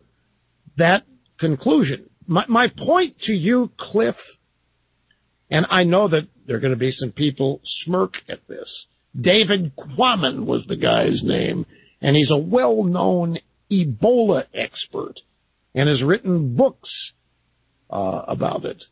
[0.77, 1.05] that
[1.37, 2.08] conclusion.
[2.29, 4.37] My, my point to you, Cliff,
[5.49, 8.85] and I know that there are going to be some people smirk at this.
[9.19, 11.65] David Quammen was the guy's name,
[12.01, 13.39] and he's a well-known
[13.71, 15.21] Ebola expert
[15.73, 17.15] and has written books
[17.89, 18.85] uh, about it.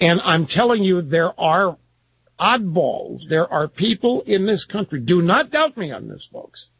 [0.00, 1.76] And I'm telling you, there are
[2.40, 3.28] oddballs.
[3.28, 5.00] There are people in this country.
[5.00, 6.70] Do not doubt me on this, folks.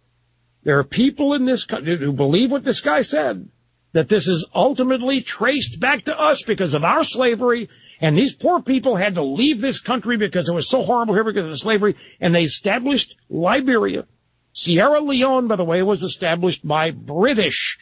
[0.62, 3.50] There are people in this country who believe what this guy said,
[3.92, 7.68] that this is ultimately traced back to us because of our slavery,
[8.00, 11.24] and these poor people had to leave this country because it was so horrible here
[11.24, 14.06] because of slavery, and they established Liberia.
[14.52, 17.78] Sierra Leone, by the way, was established by British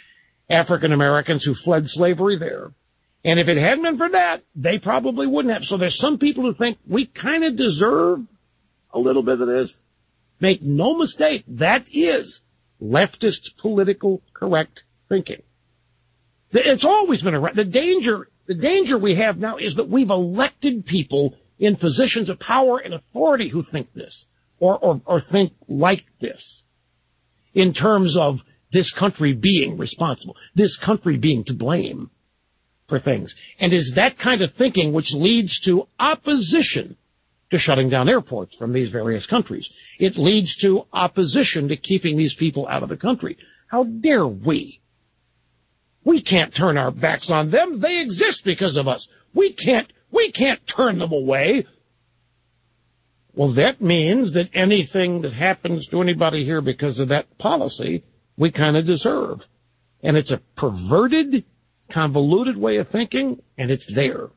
[0.48, 2.72] African Americans who fled slavery there.
[3.24, 5.64] And if it hadn't been for that, they probably wouldn't have.
[5.64, 8.26] So there's some people who think we kind of deserve
[8.92, 9.80] a little bit of this.
[10.40, 12.42] Make no mistake, that is
[12.82, 15.42] leftist political correct thinking.
[16.54, 17.56] It's always been around.
[17.56, 22.38] The danger, the danger we have now is that we've elected people in positions of
[22.38, 24.26] power and authority who think this
[24.58, 26.64] or, or, or think like this
[27.54, 32.10] in terms of this country being responsible, this country being to blame
[32.88, 33.34] for things.
[33.60, 36.96] And it's that kind of thinking which leads to opposition
[37.50, 39.70] to shutting down airports from these various countries.
[39.98, 43.38] It leads to opposition to keeping these people out of the country.
[43.68, 44.80] How dare we?
[46.04, 47.80] We can't turn our backs on them.
[47.80, 49.08] They exist because of us.
[49.32, 51.66] We can't, we can't turn them away.
[53.34, 58.04] Well, that means that anything that happens to anybody here because of that policy,
[58.36, 59.46] we kind of deserve.
[60.02, 61.44] And it's a perverted,
[61.88, 64.30] convoluted way of thinking, and it's there.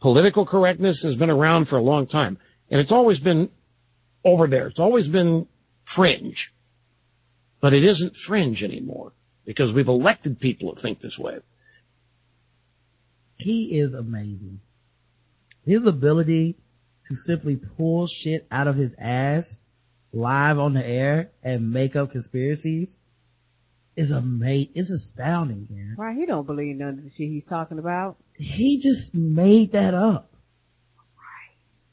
[0.00, 2.38] Political correctness has been around for a long time,
[2.70, 3.50] and it's always been
[4.24, 4.68] over there.
[4.68, 5.46] It's always been
[5.84, 6.52] fringe.
[7.60, 9.12] But it isn't fringe anymore
[9.44, 11.38] because we've elected people that think this way.
[13.36, 14.60] He is amazing.
[15.66, 16.56] His ability
[17.06, 19.60] to simply pull shit out of his ass
[20.12, 23.00] live on the air and make up conspiracies
[23.96, 24.72] is amazing.
[24.74, 25.94] It's astounding, man.
[25.98, 28.16] Right, he don't believe none of the shit he's talking about.
[28.36, 30.30] He just made that up.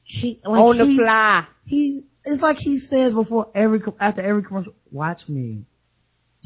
[0.04, 1.46] He, like On the fly.
[1.66, 5.66] He, it's like he says before every, after every commercial, watch me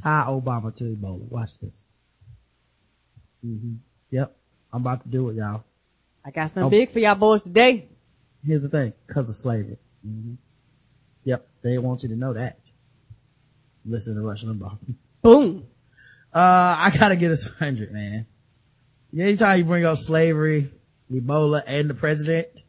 [0.02, 1.30] tie Obama to Ebola.
[1.30, 1.88] Watch this.
[3.42, 3.76] hmm
[4.12, 4.36] Yep.
[4.74, 5.64] I'm about to do it, y'all.
[6.24, 6.70] I got something Oh.
[6.70, 7.88] big for y'all boys today.
[8.46, 9.78] Here's the thing, cause of slavery.
[10.04, 10.36] hmm
[11.24, 12.60] Yep, they want you to know that.
[13.86, 14.78] Listen to Rush Limbaugh.
[15.22, 15.66] Boom.
[16.34, 16.38] Uh,
[16.80, 18.26] I gotta get us 100, man.
[19.18, 20.72] Anytime you bring up slavery,
[21.12, 22.64] Ebola, and the president,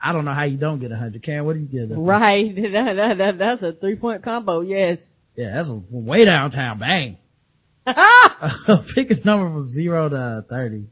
[0.00, 1.22] I don't know how you don't get a 100.
[1.22, 1.98] Karen, what do you get us?
[1.98, 2.54] Right.
[2.72, 4.60] That, that, that, that's a three point combo.
[4.62, 5.15] Yes.
[5.36, 6.78] Yeah, that's a, way downtown.
[6.78, 7.18] Bang.
[7.86, 10.86] Pick a number from zero to 30.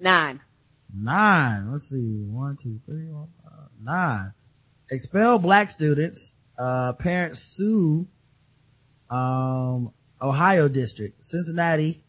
[0.00, 0.40] Nine.
[0.94, 1.70] Nine.
[1.70, 2.24] Let's see.
[2.26, 4.32] One, two, three, four, five, nine.
[4.90, 6.34] Expel black students.
[6.58, 8.06] Uh, parents sue,
[9.08, 11.22] um, Ohio district.
[11.22, 12.02] Cincinnati.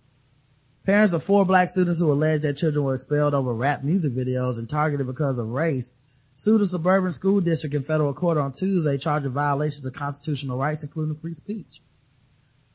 [0.85, 4.57] Parents of four black students who allege that children were expelled over rap music videos
[4.57, 5.93] and targeted because of race
[6.33, 10.83] sued a suburban school district in federal court on Tuesday charging violations of constitutional rights,
[10.83, 11.81] including free speech.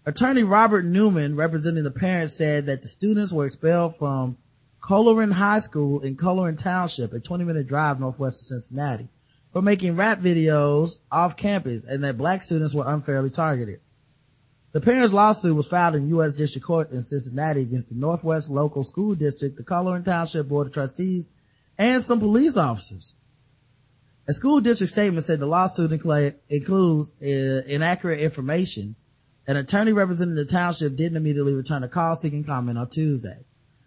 [0.05, 4.37] Attorney Robert Newman, representing the parents, said that the students were expelled from
[4.81, 9.09] Colerain High School in Colerain Township, a 20 minute drive northwest of Cincinnati,
[9.53, 13.81] for making rap videos off campus and that black students were unfairly targeted.
[14.73, 16.35] The parents' lawsuit was filed in U.S.
[16.35, 20.75] District Court in Cincinnati against the Northwest Local School District, the Colerain Township Board of
[20.75, 21.27] Trustees,
[21.79, 23.15] and some police officers.
[24.29, 28.97] A school district statement said the lawsuit incla- includes uh, inaccurate information.
[29.47, 33.39] An attorney representing the township didn't immediately return a call seeking comment on Tuesday.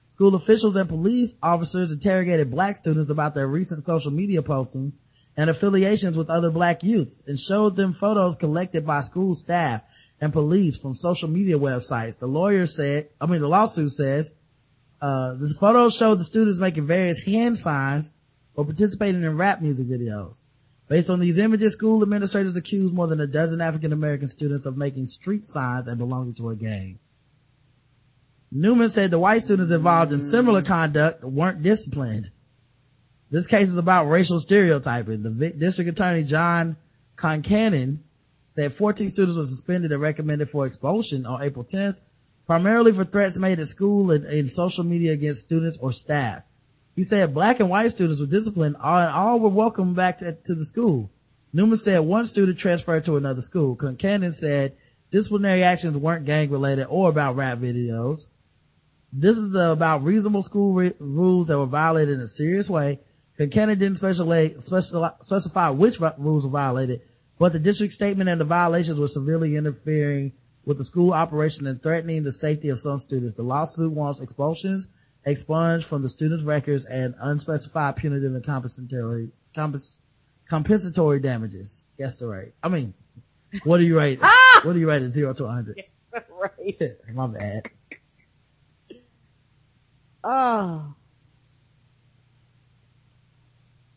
[0.08, 4.96] School officials and police officers interrogated black students about their recent social media postings
[5.36, 9.82] and affiliations with other black youths and showed them photos collected by school staff
[10.22, 12.18] and police from social media websites.
[12.18, 14.34] The lawyer said, I mean the lawsuit says,
[15.02, 18.10] uh, the photos showed the students making various hand signs
[18.60, 20.42] or participating in rap music videos.
[20.90, 24.76] Based on these images, school administrators accused more than a dozen African American students of
[24.76, 27.00] making street signs and belonging to a gang.
[28.52, 32.32] Newman said the white students involved in similar conduct weren't disciplined.
[33.32, 35.24] This case is about racial stereotyping.
[35.24, 36.76] The district attorney John
[37.16, 38.00] Concanon
[38.48, 41.96] said 14 students were suspended and recommended for expulsion on April 10th,
[42.46, 46.44] primarily for threats made at school and in social media against students or staff.
[46.96, 50.56] He said black and white students were disciplined and all were welcomed back to, to
[50.56, 51.10] the school.
[51.54, 53.76] Newman said one student transferred to another school.
[53.76, 54.76] Concanon said
[55.10, 58.28] disciplinary actions weren't gang related or about rap videos.
[59.12, 63.00] This is about reasonable school re- rules that were violated in a serious way.
[63.40, 67.02] Concanon didn't specify, which rules were violated,
[67.40, 70.34] but the district statement and the violations were severely interfering
[70.66, 73.36] with the school operation and threatening the safety of some students.
[73.36, 74.88] The lawsuit wants expulsions
[75.26, 79.98] expunged from the student's records and unspecified punitive and compensatory, compens-
[80.48, 81.84] compensatory damages.
[81.98, 82.54] Guess the rate.
[82.64, 82.94] I mean,
[83.64, 84.20] what do you rate?
[84.64, 85.84] what do you rate at zero to 100?
[86.32, 86.82] right.
[87.14, 87.68] My bad.
[90.24, 90.96] Oh.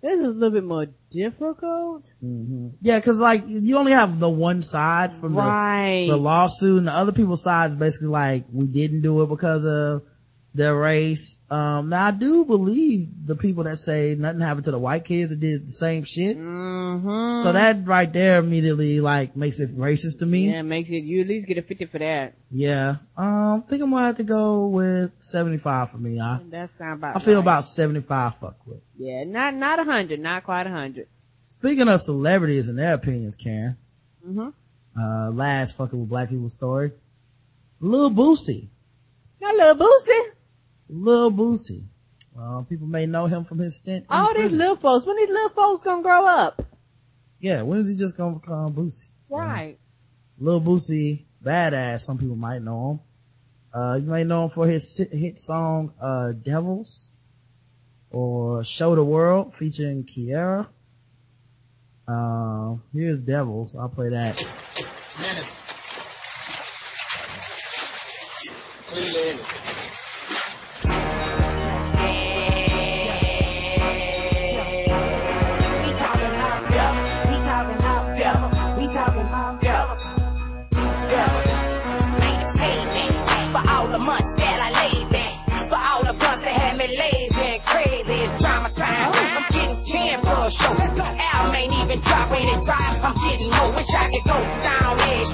[0.02, 2.06] This is a little bit more difficult.
[2.20, 6.06] hmm Yeah, cause like, you only have the one side from Right.
[6.06, 9.28] the, the lawsuit and the other people's side is basically like, we didn't do it
[9.28, 10.02] because of
[10.54, 11.38] their race.
[11.50, 15.30] Um, now I do believe the people that say nothing happened to the white kids
[15.30, 16.36] that did the same shit.
[16.36, 17.42] Mm-hmm.
[17.42, 20.50] So that right there immediately like makes it racist to me.
[20.50, 22.34] Yeah, it makes it, you at least get a 50 for that.
[22.50, 22.96] Yeah.
[23.16, 26.20] Um, I think I'm gonna have to go with 75 for me.
[26.20, 27.40] I, That sound about I feel right.
[27.40, 28.80] about 75 fuck with.
[28.98, 31.06] Yeah, not, not a hundred, not quite a hundred.
[31.46, 33.76] Speaking of celebrities and their opinions, Karen,
[34.26, 34.48] Mm-hmm.
[35.00, 36.92] uh, last fucking with black people story.
[37.80, 38.68] Lil Boosie.
[39.40, 40.22] Not little Boosie.
[40.88, 41.84] Lil Boosie.
[42.38, 44.04] Uh, people may know him from his stint.
[44.04, 46.62] in All these little folks, when these little folks gonna grow up?
[47.40, 49.06] Yeah, when is he just gonna become Boosie?
[49.28, 49.78] Right.
[50.38, 53.00] Lil Boosie, badass, some people might know him.
[53.80, 57.10] Uh, you may know him for his hit- hit song, uh, Devils,
[58.10, 60.66] or Show the World, featuring Kiera.
[62.08, 64.44] Uh, here's Devils, I'll play that.
[65.20, 65.51] Menace.
[92.12, 92.68] Drop, it?
[92.68, 93.72] I'm getting more.
[93.72, 95.32] Wish I could go down edge.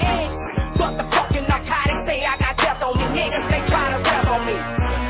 [0.79, 3.03] But the fucking narcotics say I got death on me.
[3.19, 4.55] Niggas, they try to rev on me.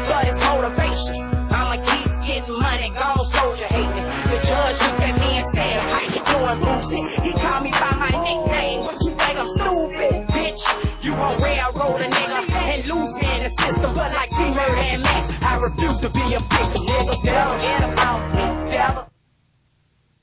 [0.10, 1.22] But it's motivation.
[1.54, 2.90] I'ma keep getting money.
[2.90, 4.02] Gone soldier hate me.
[4.02, 7.06] The judge looked at me and said, how you doing, Boosie?
[7.22, 8.80] He called me by my nickname.
[8.90, 10.64] What you think I'm stupid, bitch?
[11.06, 13.94] You won't railroad a nigga and lose me in the system.
[13.94, 17.24] But like C-Murder and Mac, I refuse to be a victim, nigga.
[17.24, 17.89] Devil,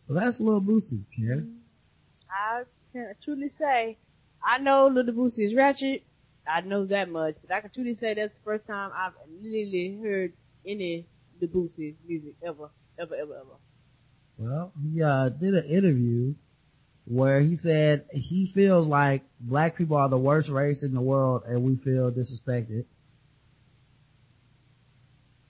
[0.06, 1.60] So that's Lil Boosie, Karen.
[2.30, 2.62] I
[2.92, 3.98] can truly say,
[4.44, 6.04] I know Little Boosie is ratchet.
[6.46, 9.98] I know that much, but I can truly say that's the first time I've literally
[10.00, 10.32] heard
[10.64, 11.06] any
[11.40, 13.56] Little Boosie music ever, ever, ever, ever.
[14.38, 16.34] Well, he, uh, did an interview
[17.06, 21.42] where he said he feels like black people are the worst race in the world
[21.46, 22.84] and we feel disrespected.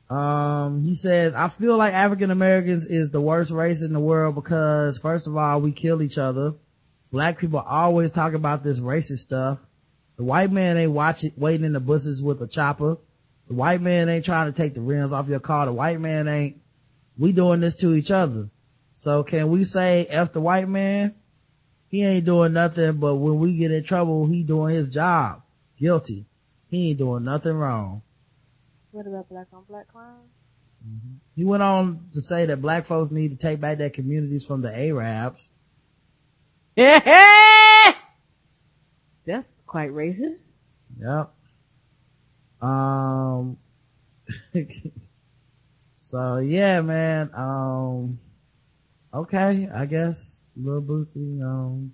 [0.09, 4.35] Um, he says, I feel like African Americans is the worst race in the world
[4.37, 6.55] because first of all, we kill each other.
[7.11, 9.59] Black people always talk about this racist stuff.
[10.17, 12.99] The white man ain't watching, waiting in the bushes with a chopper.
[13.49, 15.67] The white man ain't trying to take the rims off your car.
[15.67, 16.61] The white man ain't,
[17.19, 18.49] we doing this to each other.
[18.93, 21.15] So can we say F the white man?
[21.89, 25.43] He ain't doing nothing, but when we get in trouble, he doing his job.
[25.79, 26.27] Guilty.
[26.69, 28.03] He ain't doing nothing wrong.
[28.97, 30.31] What about black on black crime?
[31.35, 34.63] He went on to say that black folks need to take back their communities from
[34.63, 35.51] the Arabs.
[36.77, 37.07] That's
[39.67, 40.53] quite racist.
[40.99, 41.31] Yep.
[42.63, 43.59] Um,
[46.01, 48.19] so yeah, man, um,
[49.13, 51.93] okay, I guess, Lil Boosie, um,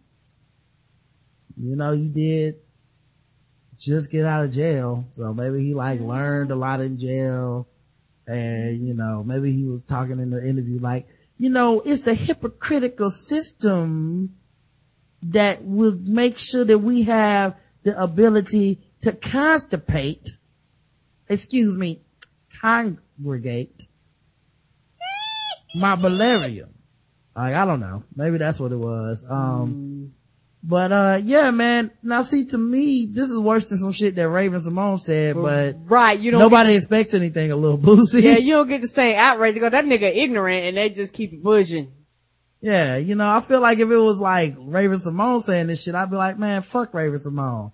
[1.61, 2.61] you know, you did
[3.85, 7.67] just get out of jail, so maybe he like learned a lot in jail,
[8.27, 12.15] and you know, maybe he was talking in the interview like, you know, it's the
[12.15, 14.37] hypocritical system
[15.25, 20.29] that will make sure that we have the ability to constipate,
[21.29, 22.01] excuse me,
[22.61, 23.87] congregate
[25.75, 26.69] my malaria.
[27.35, 28.05] Like, I don't know.
[28.15, 29.25] Maybe that's what it was.
[29.29, 30.13] Um,
[30.63, 31.91] but, uh, yeah, man.
[32.03, 36.19] Now see, to me, this is worse than some shit that Raven-Symoné said, but Right,
[36.21, 38.23] you don't nobody get- expects anything a little Boosie.
[38.23, 41.33] Yeah, you don't get the same outrage because that nigga ignorant and they just keep
[41.33, 41.93] it pushing.
[42.61, 46.11] Yeah, you know, I feel like if it was like Raven-Symoné saying this shit, I'd
[46.11, 47.73] be like, man, fuck Raven Simone.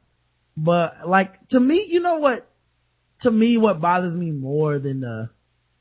[0.57, 2.49] But like, to me, you know what,
[3.21, 5.29] to me, what bothers me more than the,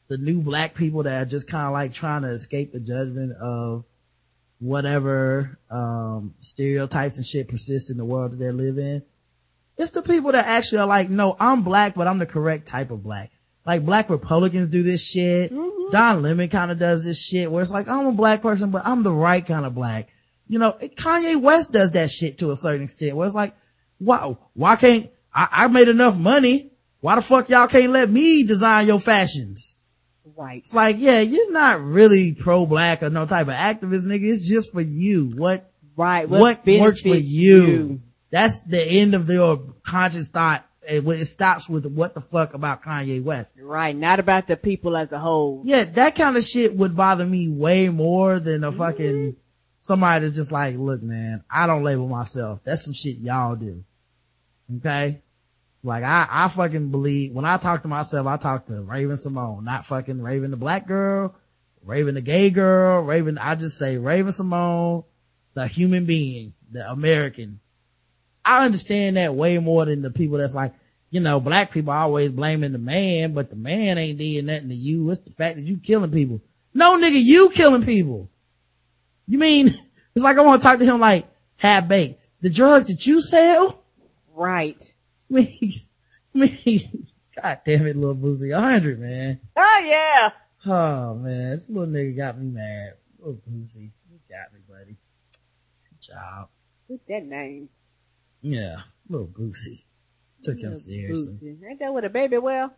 [0.10, 3.32] the new black people that are just kind of like trying to escape the judgment
[3.42, 3.86] of
[4.60, 9.04] whatever, um, stereotypes and shit persist in the world that they live in.
[9.78, 12.90] It's the people that actually are like, no, I'm black, but I'm the correct type
[12.90, 13.32] of black.
[13.66, 15.52] Like black Republicans do this shit.
[15.92, 18.82] Don Lemon kind of does this shit where it's like, I'm a black person, but
[18.86, 20.10] I'm the right kind of black.
[20.48, 23.54] You know, Kanye West does that shit to a certain extent where it's like,
[24.00, 28.44] wow, why can't, I, I made enough money Why the fuck y'all can't let me
[28.44, 29.76] design your fashions?
[30.36, 30.68] Right.
[30.74, 34.32] Like, yeah, you're not really pro-black or no type of activist, nigga.
[34.32, 35.32] It's just for you.
[35.36, 36.28] What, right.
[36.28, 37.66] what, What works for you?
[37.66, 38.02] you?
[38.30, 40.66] That's the end of your conscious thought.
[40.88, 43.54] And when it stops with what the fuck about Kanye West.
[43.60, 43.96] Right.
[43.96, 45.62] Not about the people as a whole.
[45.66, 49.38] Yeah, that kind of shit would bother me way more than a fucking Mm-hmm.
[49.78, 52.62] somebody that's just like, look, man, I don't label myself.
[52.64, 53.84] That's some shit y'all do.
[54.78, 55.22] Okay?
[55.84, 59.86] Like I, I fucking believe when I talk to myself, I talk to Raven-Symoné, not
[59.86, 61.36] fucking Raven the black girl,
[61.84, 65.04] Raven the gay girl, Raven, I just say Raven Simone,
[65.54, 67.60] the human being, the American.
[68.44, 70.74] I understand that way more than the people that's like,
[71.10, 74.76] you know, black people always blaming the man, but the man ain't did nothing to
[74.76, 75.10] you.
[75.10, 76.42] It's the fact that you killing people.
[76.74, 78.30] No nigga, you killing people.
[79.28, 79.68] You mean,
[80.16, 82.20] it's like I want to talk to him like, half baked.
[82.42, 83.82] The drugs that you sell?
[84.34, 84.82] Right.
[85.36, 85.82] I
[86.34, 89.40] mean, god damn it, little Boosie, a hundred, man.
[89.56, 90.30] Oh yeah.
[90.66, 92.94] Oh man, this little nigga got me mad.
[93.20, 94.96] Little Boosie, you got me, buddy.
[95.90, 96.50] Good job.
[96.88, 97.70] What's that name?
[98.42, 98.78] Yeah,
[99.10, 99.84] little Boosie.
[100.44, 101.58] Took him seriously.
[101.58, 101.70] Bootsy.
[101.70, 102.74] Ain't that with a baby well?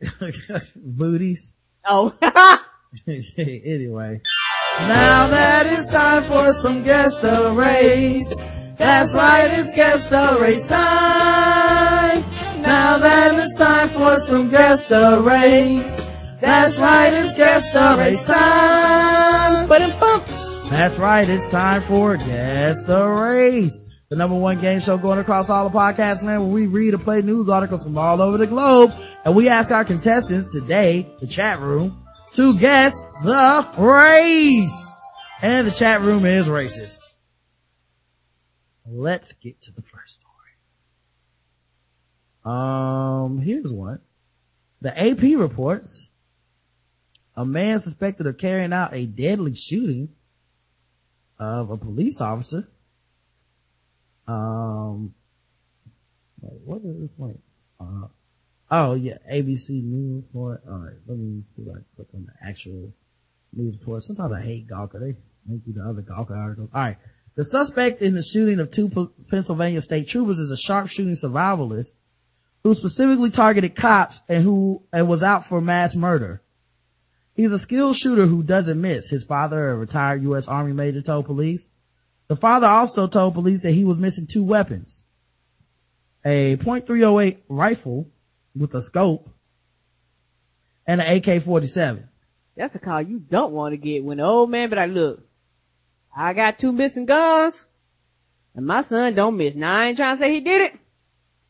[0.76, 1.54] Booties.
[1.84, 2.14] Oh.
[3.06, 4.20] anyway.
[4.78, 8.36] Now that it's time for some guest the race.
[8.76, 11.67] That's right, it's guest the race time.
[12.62, 16.06] Now then it's time for some guest the race.
[16.40, 19.68] That's right, it's guest the race time.
[20.70, 23.78] That's right, it's time for guest the race.
[24.08, 27.02] The number one game show going across all the podcast land where we read and
[27.02, 28.94] play news articles from all over the globe.
[29.24, 32.02] And we ask our contestants today, the chat room,
[32.34, 35.00] to guess the race.
[35.42, 37.00] And the chat room is racist.
[38.86, 39.97] Let's get to the first.
[42.48, 44.00] Um, here's one.
[44.80, 46.08] The AP reports
[47.36, 50.08] a man suspected of carrying out a deadly shooting
[51.38, 52.66] of a police officer.
[54.26, 55.14] Um,
[56.40, 57.38] what is this link?
[57.78, 58.08] Uh,
[58.70, 60.62] oh yeah, ABC News report.
[60.66, 62.92] Alright, let me see if I can click on the actual
[63.52, 64.04] news report.
[64.04, 65.00] Sometimes I hate Gawker.
[65.00, 65.14] They
[65.46, 66.70] make you the other Gawker articles.
[66.74, 66.96] Alright.
[67.34, 71.92] The suspect in the shooting of two Pennsylvania state troopers is a sharpshooting survivalist
[72.62, 76.42] who specifically targeted cops and who and was out for mass murder.
[77.34, 80.48] He's a skilled shooter who doesn't miss, his father, a retired U.S.
[80.48, 81.68] Army major, told police.
[82.26, 85.02] The father also told police that he was missing two weapons.
[86.24, 88.10] A .308 rifle
[88.56, 89.30] with a scope
[90.86, 92.02] and an AK-47.
[92.56, 95.22] That's a call you don't want to get when the old man be like, look,
[96.14, 97.68] I got two missing guns
[98.56, 99.54] and my son don't miss.
[99.54, 100.80] Now I ain't trying to say he did it,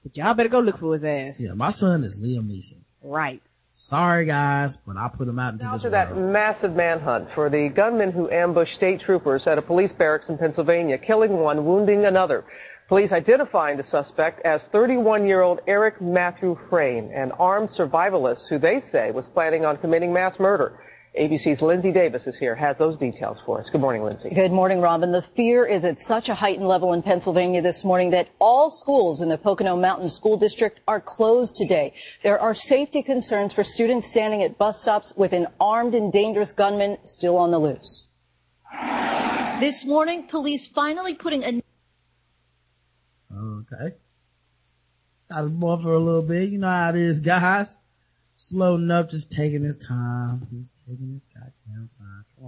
[0.08, 1.40] but y'all better go look for his ass.
[1.40, 2.80] Yeah, my son is Liam Neeson.
[3.02, 3.42] Right.
[3.72, 6.32] Sorry guys, but I put him out into Now this to that world.
[6.32, 10.98] massive manhunt for the gunman who ambushed state troopers at a police barracks in Pennsylvania,
[10.98, 12.44] killing one, wounding another.
[12.88, 19.10] Police identifying the suspect as 31-year-old Eric Matthew Frein, an armed survivalist who they say
[19.10, 20.80] was planning on committing mass murder.
[21.18, 23.68] ABC's Linsey Davis is here, has those details for us.
[23.70, 24.30] Good morning, Lindsay.
[24.30, 25.10] Good morning, Robin.
[25.10, 29.20] The fear is at such a heightened level in Pennsylvania this morning that all schools
[29.20, 31.94] in the Pocono Mountain School District are closed today.
[32.22, 36.52] There are safety concerns for students standing at bus stops with an armed and dangerous
[36.52, 38.06] gunman still on the loose.
[39.60, 41.62] This morning, police finally putting a
[43.34, 43.96] Okay.
[45.30, 46.50] Got him more for a little bit.
[46.50, 47.76] You know how it is, guys.
[48.36, 50.46] Slowing up, just taking his time.
[50.50, 52.24] He's taking his goddamn time.
[52.36, 52.47] Come on,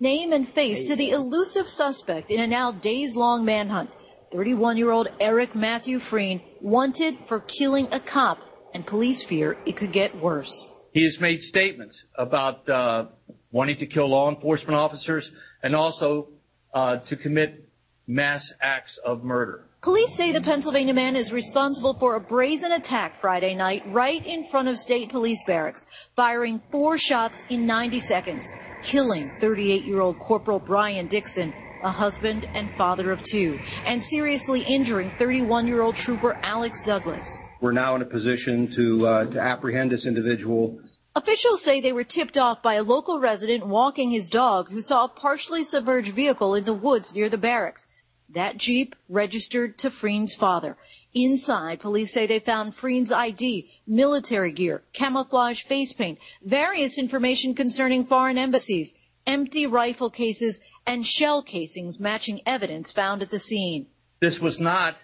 [0.00, 3.90] Name and face to the elusive suspect in a now days-long manhunt.
[4.32, 8.38] 31-year-old Eric Matthew Frein wanted for killing a cop,
[8.74, 10.68] and police fear it could get worse.
[10.92, 13.06] He has made statements about uh,
[13.52, 15.30] wanting to kill law enforcement officers
[15.62, 16.28] and also
[16.72, 17.68] uh, to commit
[18.06, 19.64] mass acts of murder.
[19.84, 24.48] Police say the Pennsylvania man is responsible for a brazen attack Friday night right in
[24.48, 25.84] front of state police barracks,
[26.16, 28.50] firing four shots in 90 seconds,
[28.82, 31.52] killing 38-year-old Corporal Bryon Dickson,
[31.82, 37.40] a husband and father of two, and seriously injuring 31-year-old trooper Alex Douglas.
[37.60, 40.80] We're now in a position to, uh, to apprehend this individual.
[41.14, 45.04] Officials say they were tipped off by a local resident walking his dog who saw
[45.04, 47.86] a partially submerged vehicle in the woods near the barracks.
[48.34, 50.76] That Jeep registered to Frein's father.
[51.12, 58.06] Inside, police say they found Frein's ID, military gear, camouflage face paint, various information concerning
[58.06, 58.94] foreign embassies,
[59.24, 63.86] empty rifle cases, and shell casings matching evidence found at the scene.
[64.20, 64.96] This was not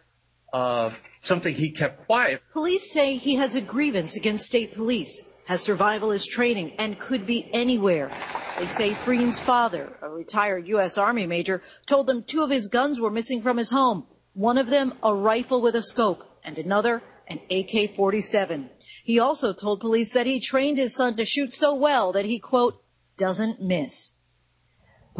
[0.52, 0.90] uh,
[1.23, 2.43] something he kept quiet.
[2.52, 7.44] Police say he has a grievance against state police, has survivalist training, and could be
[7.52, 8.09] anywhere.
[8.56, 10.97] They say Frein's father, a retired U.S.
[10.97, 14.06] Army major, told them two of his guns were missing from his home.
[14.35, 18.68] One of them, a rifle with a scope, and another, an AK-47.
[19.02, 22.39] He also told police that he trained his son to shoot so well that he,
[22.39, 22.81] quote,
[23.16, 24.14] doesn't miss.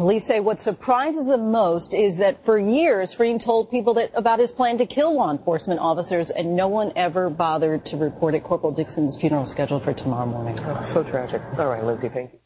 [0.01, 4.39] Police say what surprises them most is that for years, Frein told people that about
[4.39, 8.43] his plan to kill law enforcement officers, and no one ever bothered to report it.
[8.43, 10.59] Corporal Dickson's funeral scheduled for tomorrow morning.
[10.59, 11.43] Oh, so tragic.
[11.55, 12.39] All right, Linsey, thank you.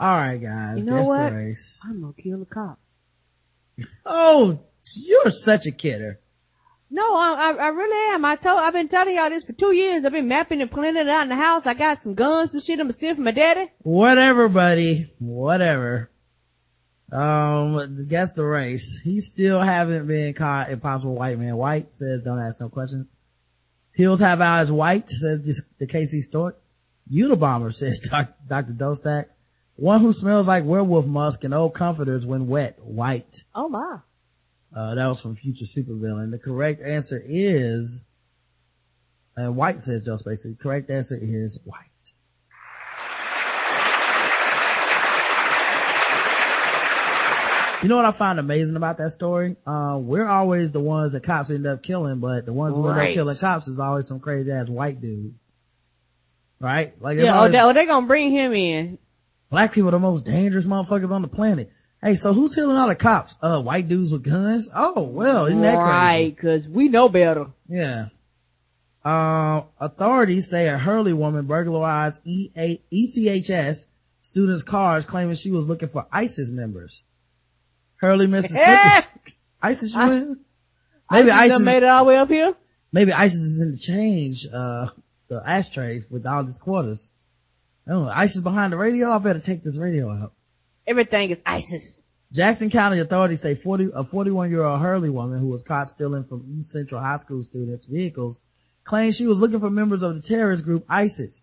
[0.00, 0.78] All right, guys.
[0.78, 1.28] You know guess what?
[1.28, 1.80] The race.
[1.84, 2.78] I'm gonna kill a cop.
[4.06, 4.60] Oh,
[4.96, 6.18] you're such a kidder.
[6.90, 8.24] No, I, I, I really am.
[8.24, 10.06] I told, I've been telling y'all this for two years.
[10.06, 11.66] I've been mapping and planning it out in the house.
[11.66, 13.70] I got some guns and shit I'm stealing from my daddy.
[13.80, 15.12] Whatever, buddy.
[15.18, 16.08] Whatever.
[17.12, 18.98] Um, guess the race.
[19.04, 20.70] He still haven't been caught.
[20.70, 21.56] Impossible white man.
[21.56, 23.06] White says don't ask no questions.
[23.92, 26.58] Hills have eyes white says this, the KC Stewart.
[27.12, 28.72] Unabomber says Dr.
[28.72, 29.34] Dostax.
[29.76, 32.78] One who smells like werewolf musk and old comforters when wet.
[32.80, 33.44] White.
[33.54, 33.98] Oh my.
[34.74, 36.30] Uh, that was from Future Supervillain.
[36.30, 38.02] The correct answer is,
[39.36, 40.58] and White says Joe Spacey.
[40.58, 41.91] Correct answer is White.
[47.82, 49.56] You know what I find amazing about that story?
[49.66, 52.98] Uh, we're always the ones that cops end up killing, but the ones who end
[53.00, 55.34] up killing cops is always some crazy ass white dude.
[56.60, 56.94] Right?
[57.02, 58.98] Like, Yeah, oh, always- oh, they gonna bring him in.
[59.50, 61.72] black people are the most dangerous motherfuckers on the planet.
[62.00, 63.34] Hey, so who's killing all the cops?
[63.42, 64.68] Uh, white dudes with guns?
[64.74, 65.84] Oh, well, isn't that crazy?
[65.88, 67.46] Right, cause we know better.
[67.68, 68.08] Yeah.
[69.04, 73.86] Uh, authorities say a Hurley woman burglarized EA, ECHS
[74.20, 77.02] students' cars claiming she was looking for ISIS members.
[78.02, 79.06] Hurley, Mississippi.
[79.62, 80.40] ISIS, you in?
[81.08, 82.54] Maybe ISIS ISIS, made it all the way up here.
[82.90, 84.88] maybe ISIS is in the change, uh,
[85.28, 87.12] the ashtray with all these quarters.
[87.86, 88.10] I don't know.
[88.10, 89.10] ISIS behind the radio?
[89.10, 90.32] I better take this radio out.
[90.84, 92.02] Everything is ISIS.
[92.32, 96.24] Jackson County authorities say 40, a 41 year old Hurley woman who was caught stealing
[96.24, 98.40] from East Central High School students' vehicles
[98.82, 101.42] claims she was looking for members of the terrorist group ISIS.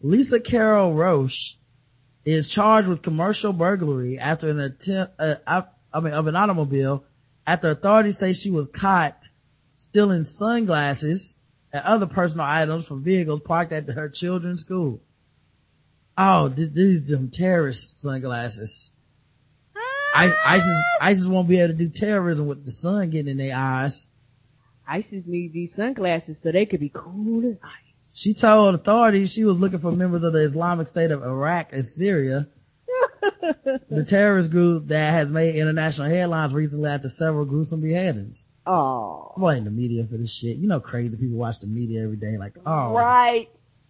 [0.00, 1.56] Lisa Carol Roche
[2.24, 7.04] is charged with commercial burglary after an attempt, uh, I mean, of an automobile
[7.46, 9.18] after authorities say she was caught
[9.74, 11.34] stealing sunglasses
[11.72, 15.00] and other personal items from vehicles parked at her children's school.
[16.16, 18.90] Oh, these them terrorist sunglasses.
[20.14, 23.56] I, ISIS, ISIS won't be able to do terrorism with the sun getting in their
[23.56, 24.06] eyes.
[24.86, 28.12] ISIS need these sunglasses so they could be cool as ice.
[28.14, 31.88] She told authorities she was looking for members of the Islamic State of Iraq and
[31.88, 32.46] Syria.
[33.90, 38.46] The terrorist group that has made international headlines recently after several gruesome beheadings.
[38.66, 39.32] Oh.
[39.36, 40.56] I blame the media for this shit.
[40.58, 43.48] You know crazy people watch the media every day like, oh, Right.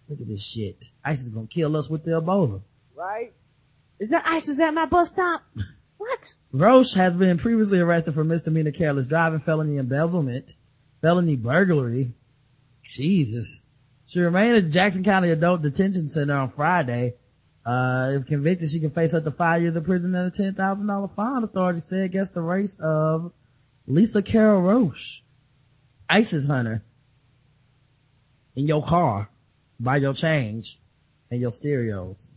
[0.08, 0.86] look at this shit.
[1.04, 2.62] ISIS gonna kill us with the Ebola.
[2.96, 3.32] Right.
[4.00, 5.42] Is that ISIS at my bus stop?
[5.98, 6.34] What?
[6.50, 10.56] Roche has been previously arrested for misdemeanor careless driving, felony embezzlement,
[11.00, 12.12] felony burglary.
[12.82, 13.60] Jesus.
[14.06, 17.14] She remained at Jackson County Adult Detention Center on Friday.
[17.64, 21.14] Uh, if convicted, she can face up to five years of prison and a $10,000
[21.14, 23.32] fine, authorities said, against the race of
[23.86, 25.22] Lisa Carol Roche.
[26.10, 26.82] ISIS hunter.
[28.56, 29.28] In your car.
[29.78, 30.78] By your change.
[31.30, 32.30] And your stereos.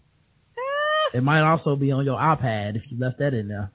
[1.14, 3.72] It might also be on your iPad if you left that in there.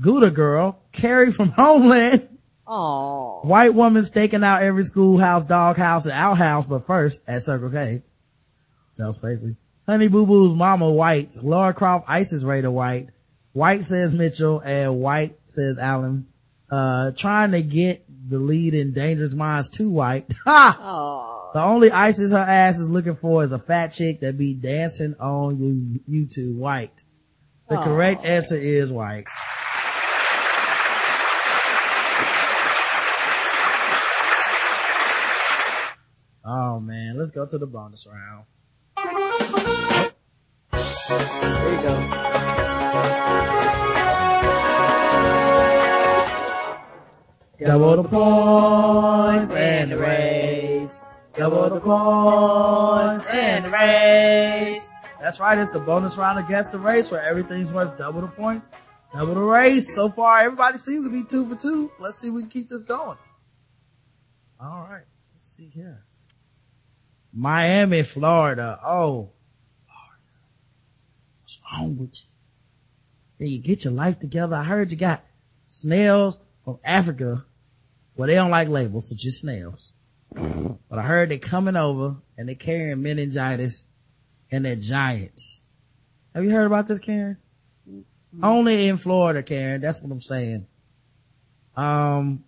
[0.00, 2.28] Gouda girl, Carrie from Homeland.
[2.66, 3.40] Oh.
[3.42, 8.02] White woman staking out every schoolhouse, doghouse, and outhouse, but first at Circle K.
[8.96, 9.56] Joe Spacey.
[9.86, 11.42] Honey Boo Boo's mama White.
[11.42, 13.10] Lara Croft ISIS raider White.
[13.52, 16.26] White says Mitchell and White says Allen.
[16.70, 20.32] Uh, trying to get the lead in Dangerous Minds 2 White.
[20.44, 20.78] Ha!
[20.80, 21.50] Oh.
[21.52, 25.14] The only ISIS her ass is looking for is a fat chick that be dancing
[25.20, 27.04] on you, YouTube White.
[27.68, 27.84] The Aw.
[27.84, 29.28] correct answer is White.
[36.44, 38.44] Oh man, let's go to the bonus round.
[40.72, 41.94] There you go.
[47.66, 51.00] Double the points and the race.
[51.36, 55.04] Double the points and the race.
[55.20, 58.68] That's right, it's the bonus round against the race where everything's worth double the points,
[59.12, 59.94] double the race.
[59.94, 61.90] So far, everybody seems to be two for two.
[61.98, 63.18] Let's see if we can keep this going.
[64.62, 65.04] Alright,
[65.34, 66.04] let's see here.
[67.32, 68.78] Miami, Florida.
[68.86, 69.30] Oh.
[71.74, 72.26] Wrong with you?
[73.46, 74.56] Hey, you get your life together.
[74.56, 75.24] I heard you got
[75.66, 77.44] snails from Africa
[78.16, 79.92] Well, they don't like labels, so just snails.
[80.34, 83.86] But I heard they're coming over and they're carrying meningitis
[84.50, 85.60] and they're giants.
[86.34, 87.38] Have you heard about this, Karen?
[88.42, 89.80] Only in Florida, Karen.
[89.80, 90.66] That's what I'm saying.
[91.76, 92.44] Um,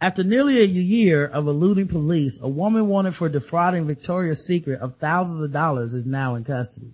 [0.00, 4.96] after nearly a year of eluding police, a woman wanted for defrauding Victoria's Secret of
[4.98, 6.92] thousands of dollars is now in custody.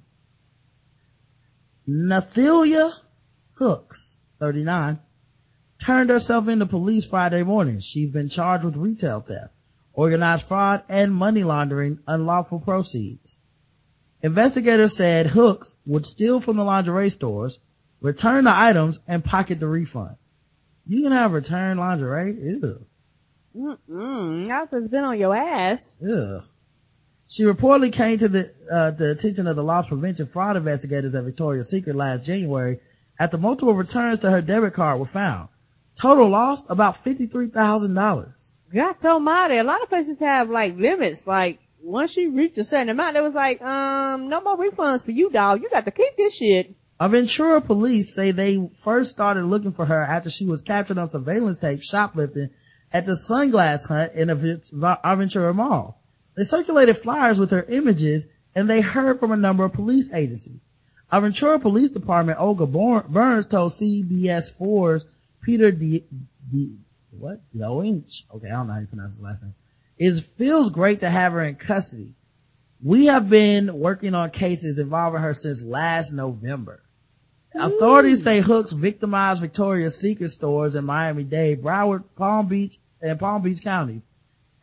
[1.89, 2.93] Nathalia
[3.55, 4.99] Hooks, 39,
[5.85, 7.81] turned herself into police Friday morning.
[7.81, 9.53] She's been charged with retail theft,
[9.93, 13.39] organized fraud, and money laundering unlawful proceeds.
[14.23, 17.59] Investigators said Hooks would steal from the lingerie stores,
[18.01, 20.17] return the items, and pocket the refund.
[20.87, 22.35] You can have return lingerie?
[22.35, 22.87] Ew.
[23.55, 24.47] Mm-mm.
[24.47, 26.03] That's been on your ass.
[26.03, 26.43] Ugh.
[27.35, 31.25] She reportedly came to the, uh, the attention of the loss prevention fraud investigators at
[31.25, 32.79] Victoria's Secret last January
[33.19, 35.49] after multiple returns to her debit card were found.
[36.01, 38.33] Total lost about $53,000.
[38.73, 42.89] God almighty, a lot of places have like limits, like once you reach a certain
[42.89, 45.61] amount, it was like, um, no more refunds for you, dog.
[45.61, 46.77] You got to keep this shit.
[47.01, 51.57] Ventura police say they first started looking for her after she was captured on surveillance
[51.57, 52.51] tape shoplifting
[52.93, 56.01] at the Sunglass Hut in Aventura Mall.
[56.37, 60.67] They circulated flyers with her images and they heard from a number of police agencies.
[61.13, 65.05] Aventura Police Department Olga Burns told CBS 4's
[65.43, 66.05] Peter D,
[66.51, 66.77] D
[67.11, 67.41] what?
[67.55, 68.25] Doinch?
[68.35, 69.55] Okay, I don't know how you pronounce his last name.
[69.97, 72.15] It feels great to have her in custody.
[72.83, 76.83] We have been working on cases involving her since last November.
[77.55, 83.63] Authorities say Hooks victimized Victoria's Secret stores in Miami-Dade, Broward, Palm Beach, and Palm Beach
[83.63, 84.05] counties,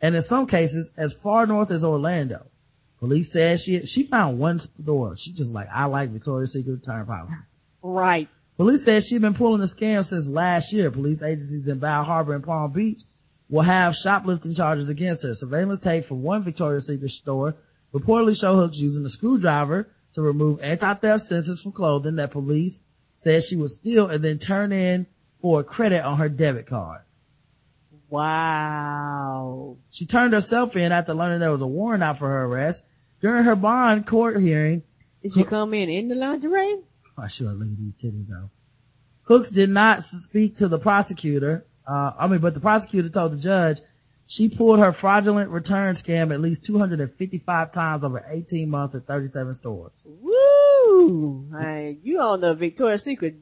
[0.02, 2.44] and in some cases as far north as Orlando.
[2.98, 5.16] Police said she she found one store.
[5.16, 7.34] She just like I like Victoria's Secret return policy.
[7.82, 8.28] Right.
[8.56, 10.90] Police said she'd been pulling the scam since last year.
[10.90, 13.02] Police agencies in Bal Harbour and Palm Beach
[13.48, 15.34] will have shoplifting charges against her.
[15.34, 17.54] Surveillance tape from one Victoria's Secret store
[17.92, 22.80] reportedly show Hooks using a screwdriver to remove anti-theft sensors from clothing that police
[23.14, 25.06] said she would steal and then turn in
[25.40, 27.00] for a credit on her debit card.
[28.12, 29.78] Wow.
[29.88, 32.84] She turned herself in after learning there was a warrant out for her arrest.
[33.22, 34.82] During her bond court hearing,
[35.22, 36.80] did she come in in the lingerie?
[37.16, 38.50] I should look at these titties though.
[39.22, 41.64] Hooks did not speak to the prosecutor.
[41.88, 43.78] Uh, I mean, but the prosecutor told the judge
[44.26, 49.54] she pulled her fraudulent return scam at least 255 times over 18 months at 37
[49.54, 49.92] stores.
[50.04, 51.48] Woo!
[51.58, 53.36] Hey, you on the Victoria's Secret.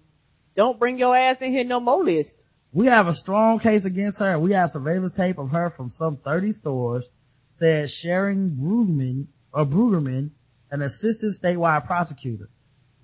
[0.54, 2.44] Don't bring your ass in here no more list.
[2.72, 4.38] We have a strong case against her.
[4.38, 7.04] We have surveillance tape of her from some 30 stores,
[7.50, 10.30] said Sharon Brueggemann, or Brueggemann,
[10.70, 12.48] an assistant statewide prosecutor.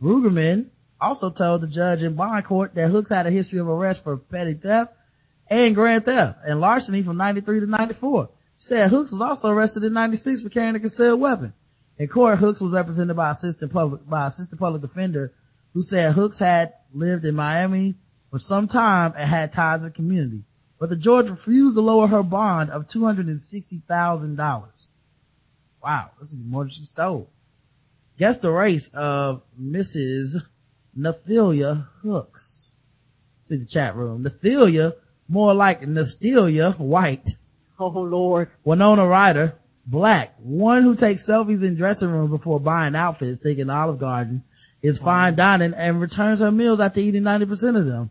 [0.00, 0.66] Brueggemann
[1.00, 4.16] also told the judge in bond court that Hooks had a history of arrest for
[4.16, 4.92] petty theft
[5.48, 8.30] and grand theft and larceny from 93 to 94.
[8.58, 11.52] She said Hooks was also arrested in 96 for carrying a concealed weapon.
[11.98, 15.32] In court, Hooks was represented by assistant public, by assistant public defender
[15.74, 17.96] who said Hooks had lived in Miami
[18.36, 20.42] for some time and had ties to the community.
[20.78, 24.68] But the judge refused to lower her bond of $260,000.
[25.82, 27.30] Wow, this is more than she stole.
[28.18, 30.42] Guess the race of Mrs.
[30.98, 32.70] Nathalia Hooks.
[33.40, 34.22] See the chat room.
[34.24, 34.92] Nathalia,
[35.30, 37.30] more like Nastelia, white.
[37.80, 38.50] Oh lord.
[38.64, 39.54] Winona Ryder,
[39.86, 40.34] black.
[40.40, 44.44] One who takes selfies in dressing rooms before buying outfits, thinking Olive Garden
[44.82, 48.10] is fine dining and returns her meals after eating 90% of them.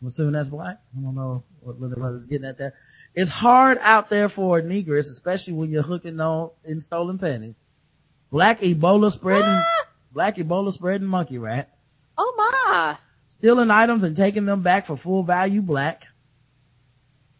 [0.00, 0.80] I'm assuming that's black.
[0.96, 2.74] I don't know what Linda Brothers getting at there.
[3.14, 7.54] It's hard out there for a negress, especially when you're hooking on in stolen pennies.
[8.30, 9.62] Black Ebola spreading,
[10.12, 11.76] black Ebola spreading monkey rat.
[12.16, 12.98] Oh my.
[13.28, 16.04] Stealing items and taking them back for full value black.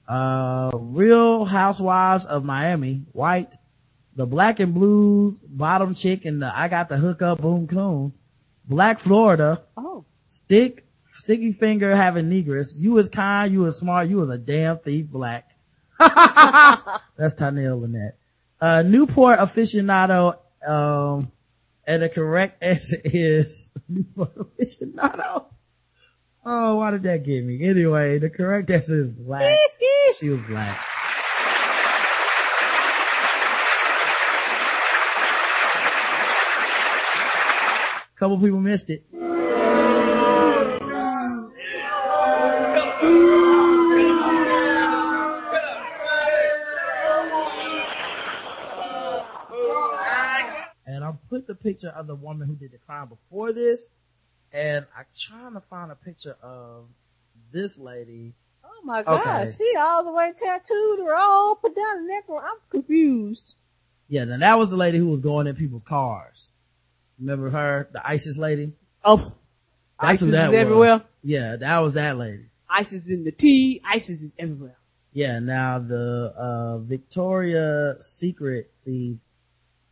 [0.09, 3.55] Uh, Real Housewives of Miami, white.
[4.17, 8.13] The Black and Blues bottom chick and the I got the hook up boom coon.
[8.65, 9.63] Black Florida.
[9.77, 10.07] Oh.
[10.27, 10.88] Stick,
[11.29, 12.73] sticky finger having negress.
[12.75, 15.51] You was kind, you was smart, you was a damn thief black.
[15.99, 18.17] That's Tynell Lynette.
[18.59, 21.31] Uh, Newport aficionado, um,
[21.87, 25.45] and the correct answer is Newport aficionado.
[26.47, 27.63] Oh, why did that get me?
[27.63, 29.55] Anyway, the correct answer is black.
[30.19, 30.83] she was black.
[38.17, 39.05] Couple people missed it.
[51.39, 53.91] And I put the picture of the woman who did the crime before this,
[54.53, 56.87] and I'm trying to find a picture of
[57.53, 58.35] this lady.
[58.65, 59.51] Oh my gosh, Okay.
[59.57, 62.25] she all the way tattooed or all put down the neck.
[62.31, 63.57] I'm confused.
[64.09, 66.53] Yeah, now that was the lady who was going in people's cars.
[67.19, 67.89] Remember her?
[67.93, 68.73] The ISIS lady?
[69.05, 69.17] Oh.
[70.01, 70.55] That's ISIS who that is was.
[70.61, 71.03] everywhere.
[71.23, 72.47] Yeah, that was that lady.
[72.71, 73.81] ISIS in the T.
[73.85, 74.77] ISIS is everywhere.
[75.13, 79.19] Yeah, now the, uh, Victoria Secret thief,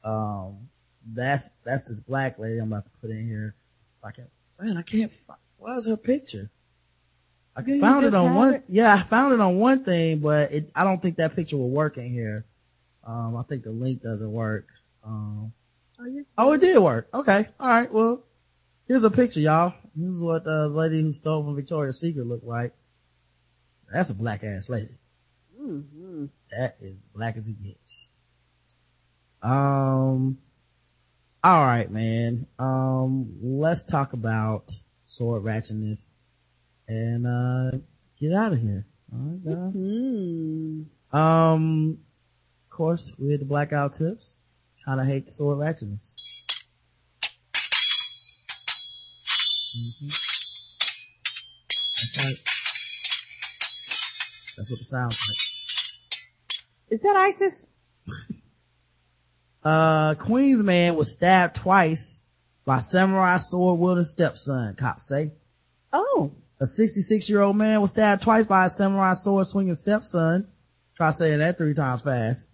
[0.04, 0.68] um,
[1.14, 3.54] that's, that's this black lady I'm about to put in here.
[4.02, 4.28] I can't,
[4.60, 5.12] man, I can't,
[5.58, 6.50] where's her picture?
[7.56, 8.64] I Do found it on one, it?
[8.68, 11.70] yeah, I found it on one thing, but it, I don't think that picture will
[11.70, 12.44] work in here.
[13.02, 14.66] Um, I think the link doesn't work.
[15.04, 15.52] Um,
[16.36, 17.08] oh, it did work.
[17.14, 17.48] Okay.
[17.58, 17.90] All right.
[17.90, 18.24] Well,
[18.88, 19.74] here's a picture, y'all.
[19.94, 22.72] This is what uh, the lady who stole from Victoria's Secret looked like.
[23.90, 24.98] That's a black ass lady.
[25.58, 26.26] Mm-hmm.
[26.50, 28.10] That is black as it gets.
[29.42, 30.38] Um,
[31.46, 32.48] all right, man.
[32.58, 34.72] Um, let's talk about
[35.04, 36.00] sword ratchetness
[36.88, 37.78] and, uh,
[38.18, 38.84] get out of here.
[39.12, 39.56] All right.
[39.56, 41.16] Mm-hmm.
[41.16, 41.98] Um,
[42.64, 44.34] of course, we had the blackout tips.
[44.84, 46.02] Kinda hate sword ratchetness.
[49.78, 50.08] Mhm.
[51.68, 52.38] That's right.
[54.56, 55.38] That's what it sounds like.
[56.90, 57.68] Is that ISIS?
[59.66, 62.20] Uh, Queens man was stabbed twice
[62.64, 65.32] by samurai sword wielding stepson, cops say.
[65.92, 66.30] Oh.
[66.60, 70.46] A 66 year old man was stabbed twice by a samurai sword swinging stepson.
[70.96, 72.46] Try saying that three times fast.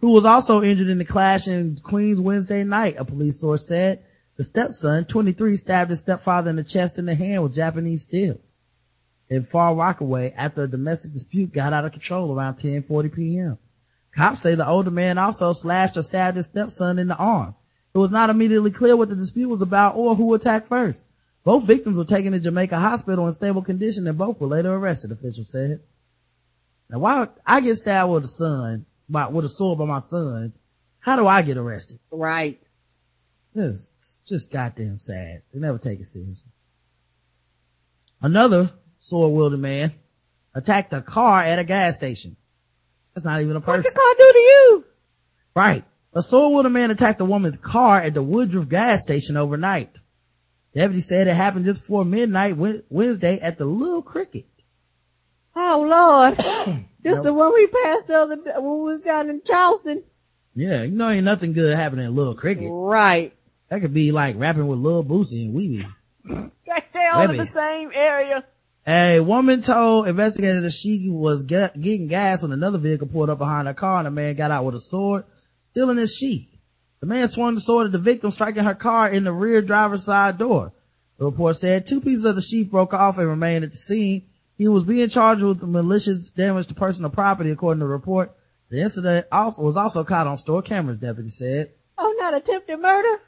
[0.00, 4.02] Who was also injured in the clash in Queens Wednesday night, a police source said.
[4.38, 8.38] The stepson, 23, stabbed his stepfather in the chest and the hand with Japanese steel.
[9.28, 13.58] In Far Rockaway after a domestic dispute got out of control around 10:40 p.m.
[14.18, 17.54] Cops say the older man also slashed or stabbed his stepson in the arm.
[17.94, 21.04] It was not immediately clear what the dispute was about or who attacked first.
[21.44, 25.12] Both victims were taken to Jamaica Hospital in stable condition and both were later arrested,
[25.12, 25.82] officials said.
[26.90, 30.00] Now why would I get stabbed with a son, by, with a sword by my
[30.00, 30.52] son?
[30.98, 32.00] How do I get arrested?
[32.10, 32.60] Right.
[33.54, 35.42] This is just goddamn sad.
[35.54, 36.50] They never take it seriously.
[38.20, 39.92] Another sword wielding man
[40.56, 42.36] attacked a car at a gas station.
[43.18, 43.82] That's not even a person.
[43.82, 44.84] What the car do to you?
[45.52, 45.84] Right.
[46.14, 49.90] A wielding man attacked a woman's car at the Woodruff gas station overnight.
[50.72, 54.46] Deputy said it happened just before midnight Wednesday at the Little Cricket.
[55.56, 56.84] Oh Lord.
[57.02, 60.04] this the one we passed the other day when we was down in Charleston.
[60.54, 62.68] Yeah, you know ain't nothing good happening at Little Cricket.
[62.70, 63.34] Right.
[63.68, 66.52] That could be like rapping with Lil Boosie and Weeby.
[66.92, 68.44] They all in the same area.
[68.90, 73.36] A woman told investigators that she was get, getting gas when another vehicle pulled up
[73.36, 75.24] behind her car and a man got out with a sword,
[75.60, 76.48] stealing in his sheath.
[77.00, 80.04] The man swung the sword at the victim, striking her car in the rear driver's
[80.04, 80.72] side door.
[81.18, 84.22] The report said two pieces of the sheath broke off and remained at the scene.
[84.56, 88.34] He was being charged with malicious damage to personal property, according to the report.
[88.70, 91.72] The incident also, was also caught on store cameras, deputy said.
[91.98, 93.20] Oh, not attempted murder?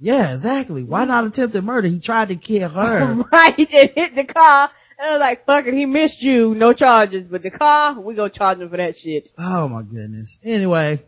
[0.00, 0.82] Yeah, exactly.
[0.82, 1.86] Why not attempted murder?
[1.86, 3.14] He tried to kill her.
[3.32, 4.68] right, and hit the car.
[4.98, 7.28] And I was like, fuck it, he missed you, no charges.
[7.28, 9.30] But the car, we gonna charge him for that shit.
[9.38, 10.38] Oh my goodness.
[10.42, 11.02] Anyway,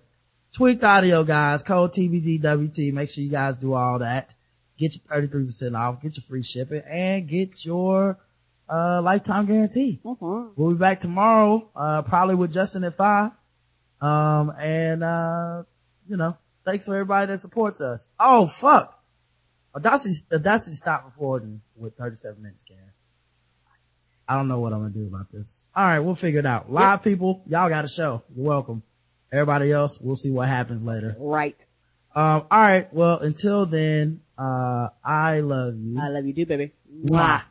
[0.53, 2.93] tweaked audio guys, code TBGWT.
[2.93, 4.35] Make sure you guys do all that.
[4.79, 8.19] Get your 33% off, get your free shipping, and get your,
[8.69, 10.01] uh, lifetime guarantee.
[10.05, 10.51] Mm-hmm.
[10.55, 13.33] We'll be back tomorrow, uh, probably with Justin at five.
[14.01, 15.63] Um, and, uh,
[16.07, 18.07] you know, thanks for everybody that supports us.
[18.21, 18.95] Oh, fuck.
[19.75, 22.88] Audacity, Audacity stopped recording with 37 minutes, Karen.
[24.29, 25.65] I don't know what I'm gonna do about this.
[25.77, 26.71] Alright, we'll figure it out.
[26.71, 28.23] Live people, y'all got a show.
[28.37, 28.83] You're welcome.
[29.33, 31.17] Everybody else, we'll see what happens later.
[31.19, 31.65] Right.
[32.15, 35.99] Um, alright, well, until then, uh, I love you.
[36.01, 36.73] I love you too, baby.
[37.07, 37.43] Mwah.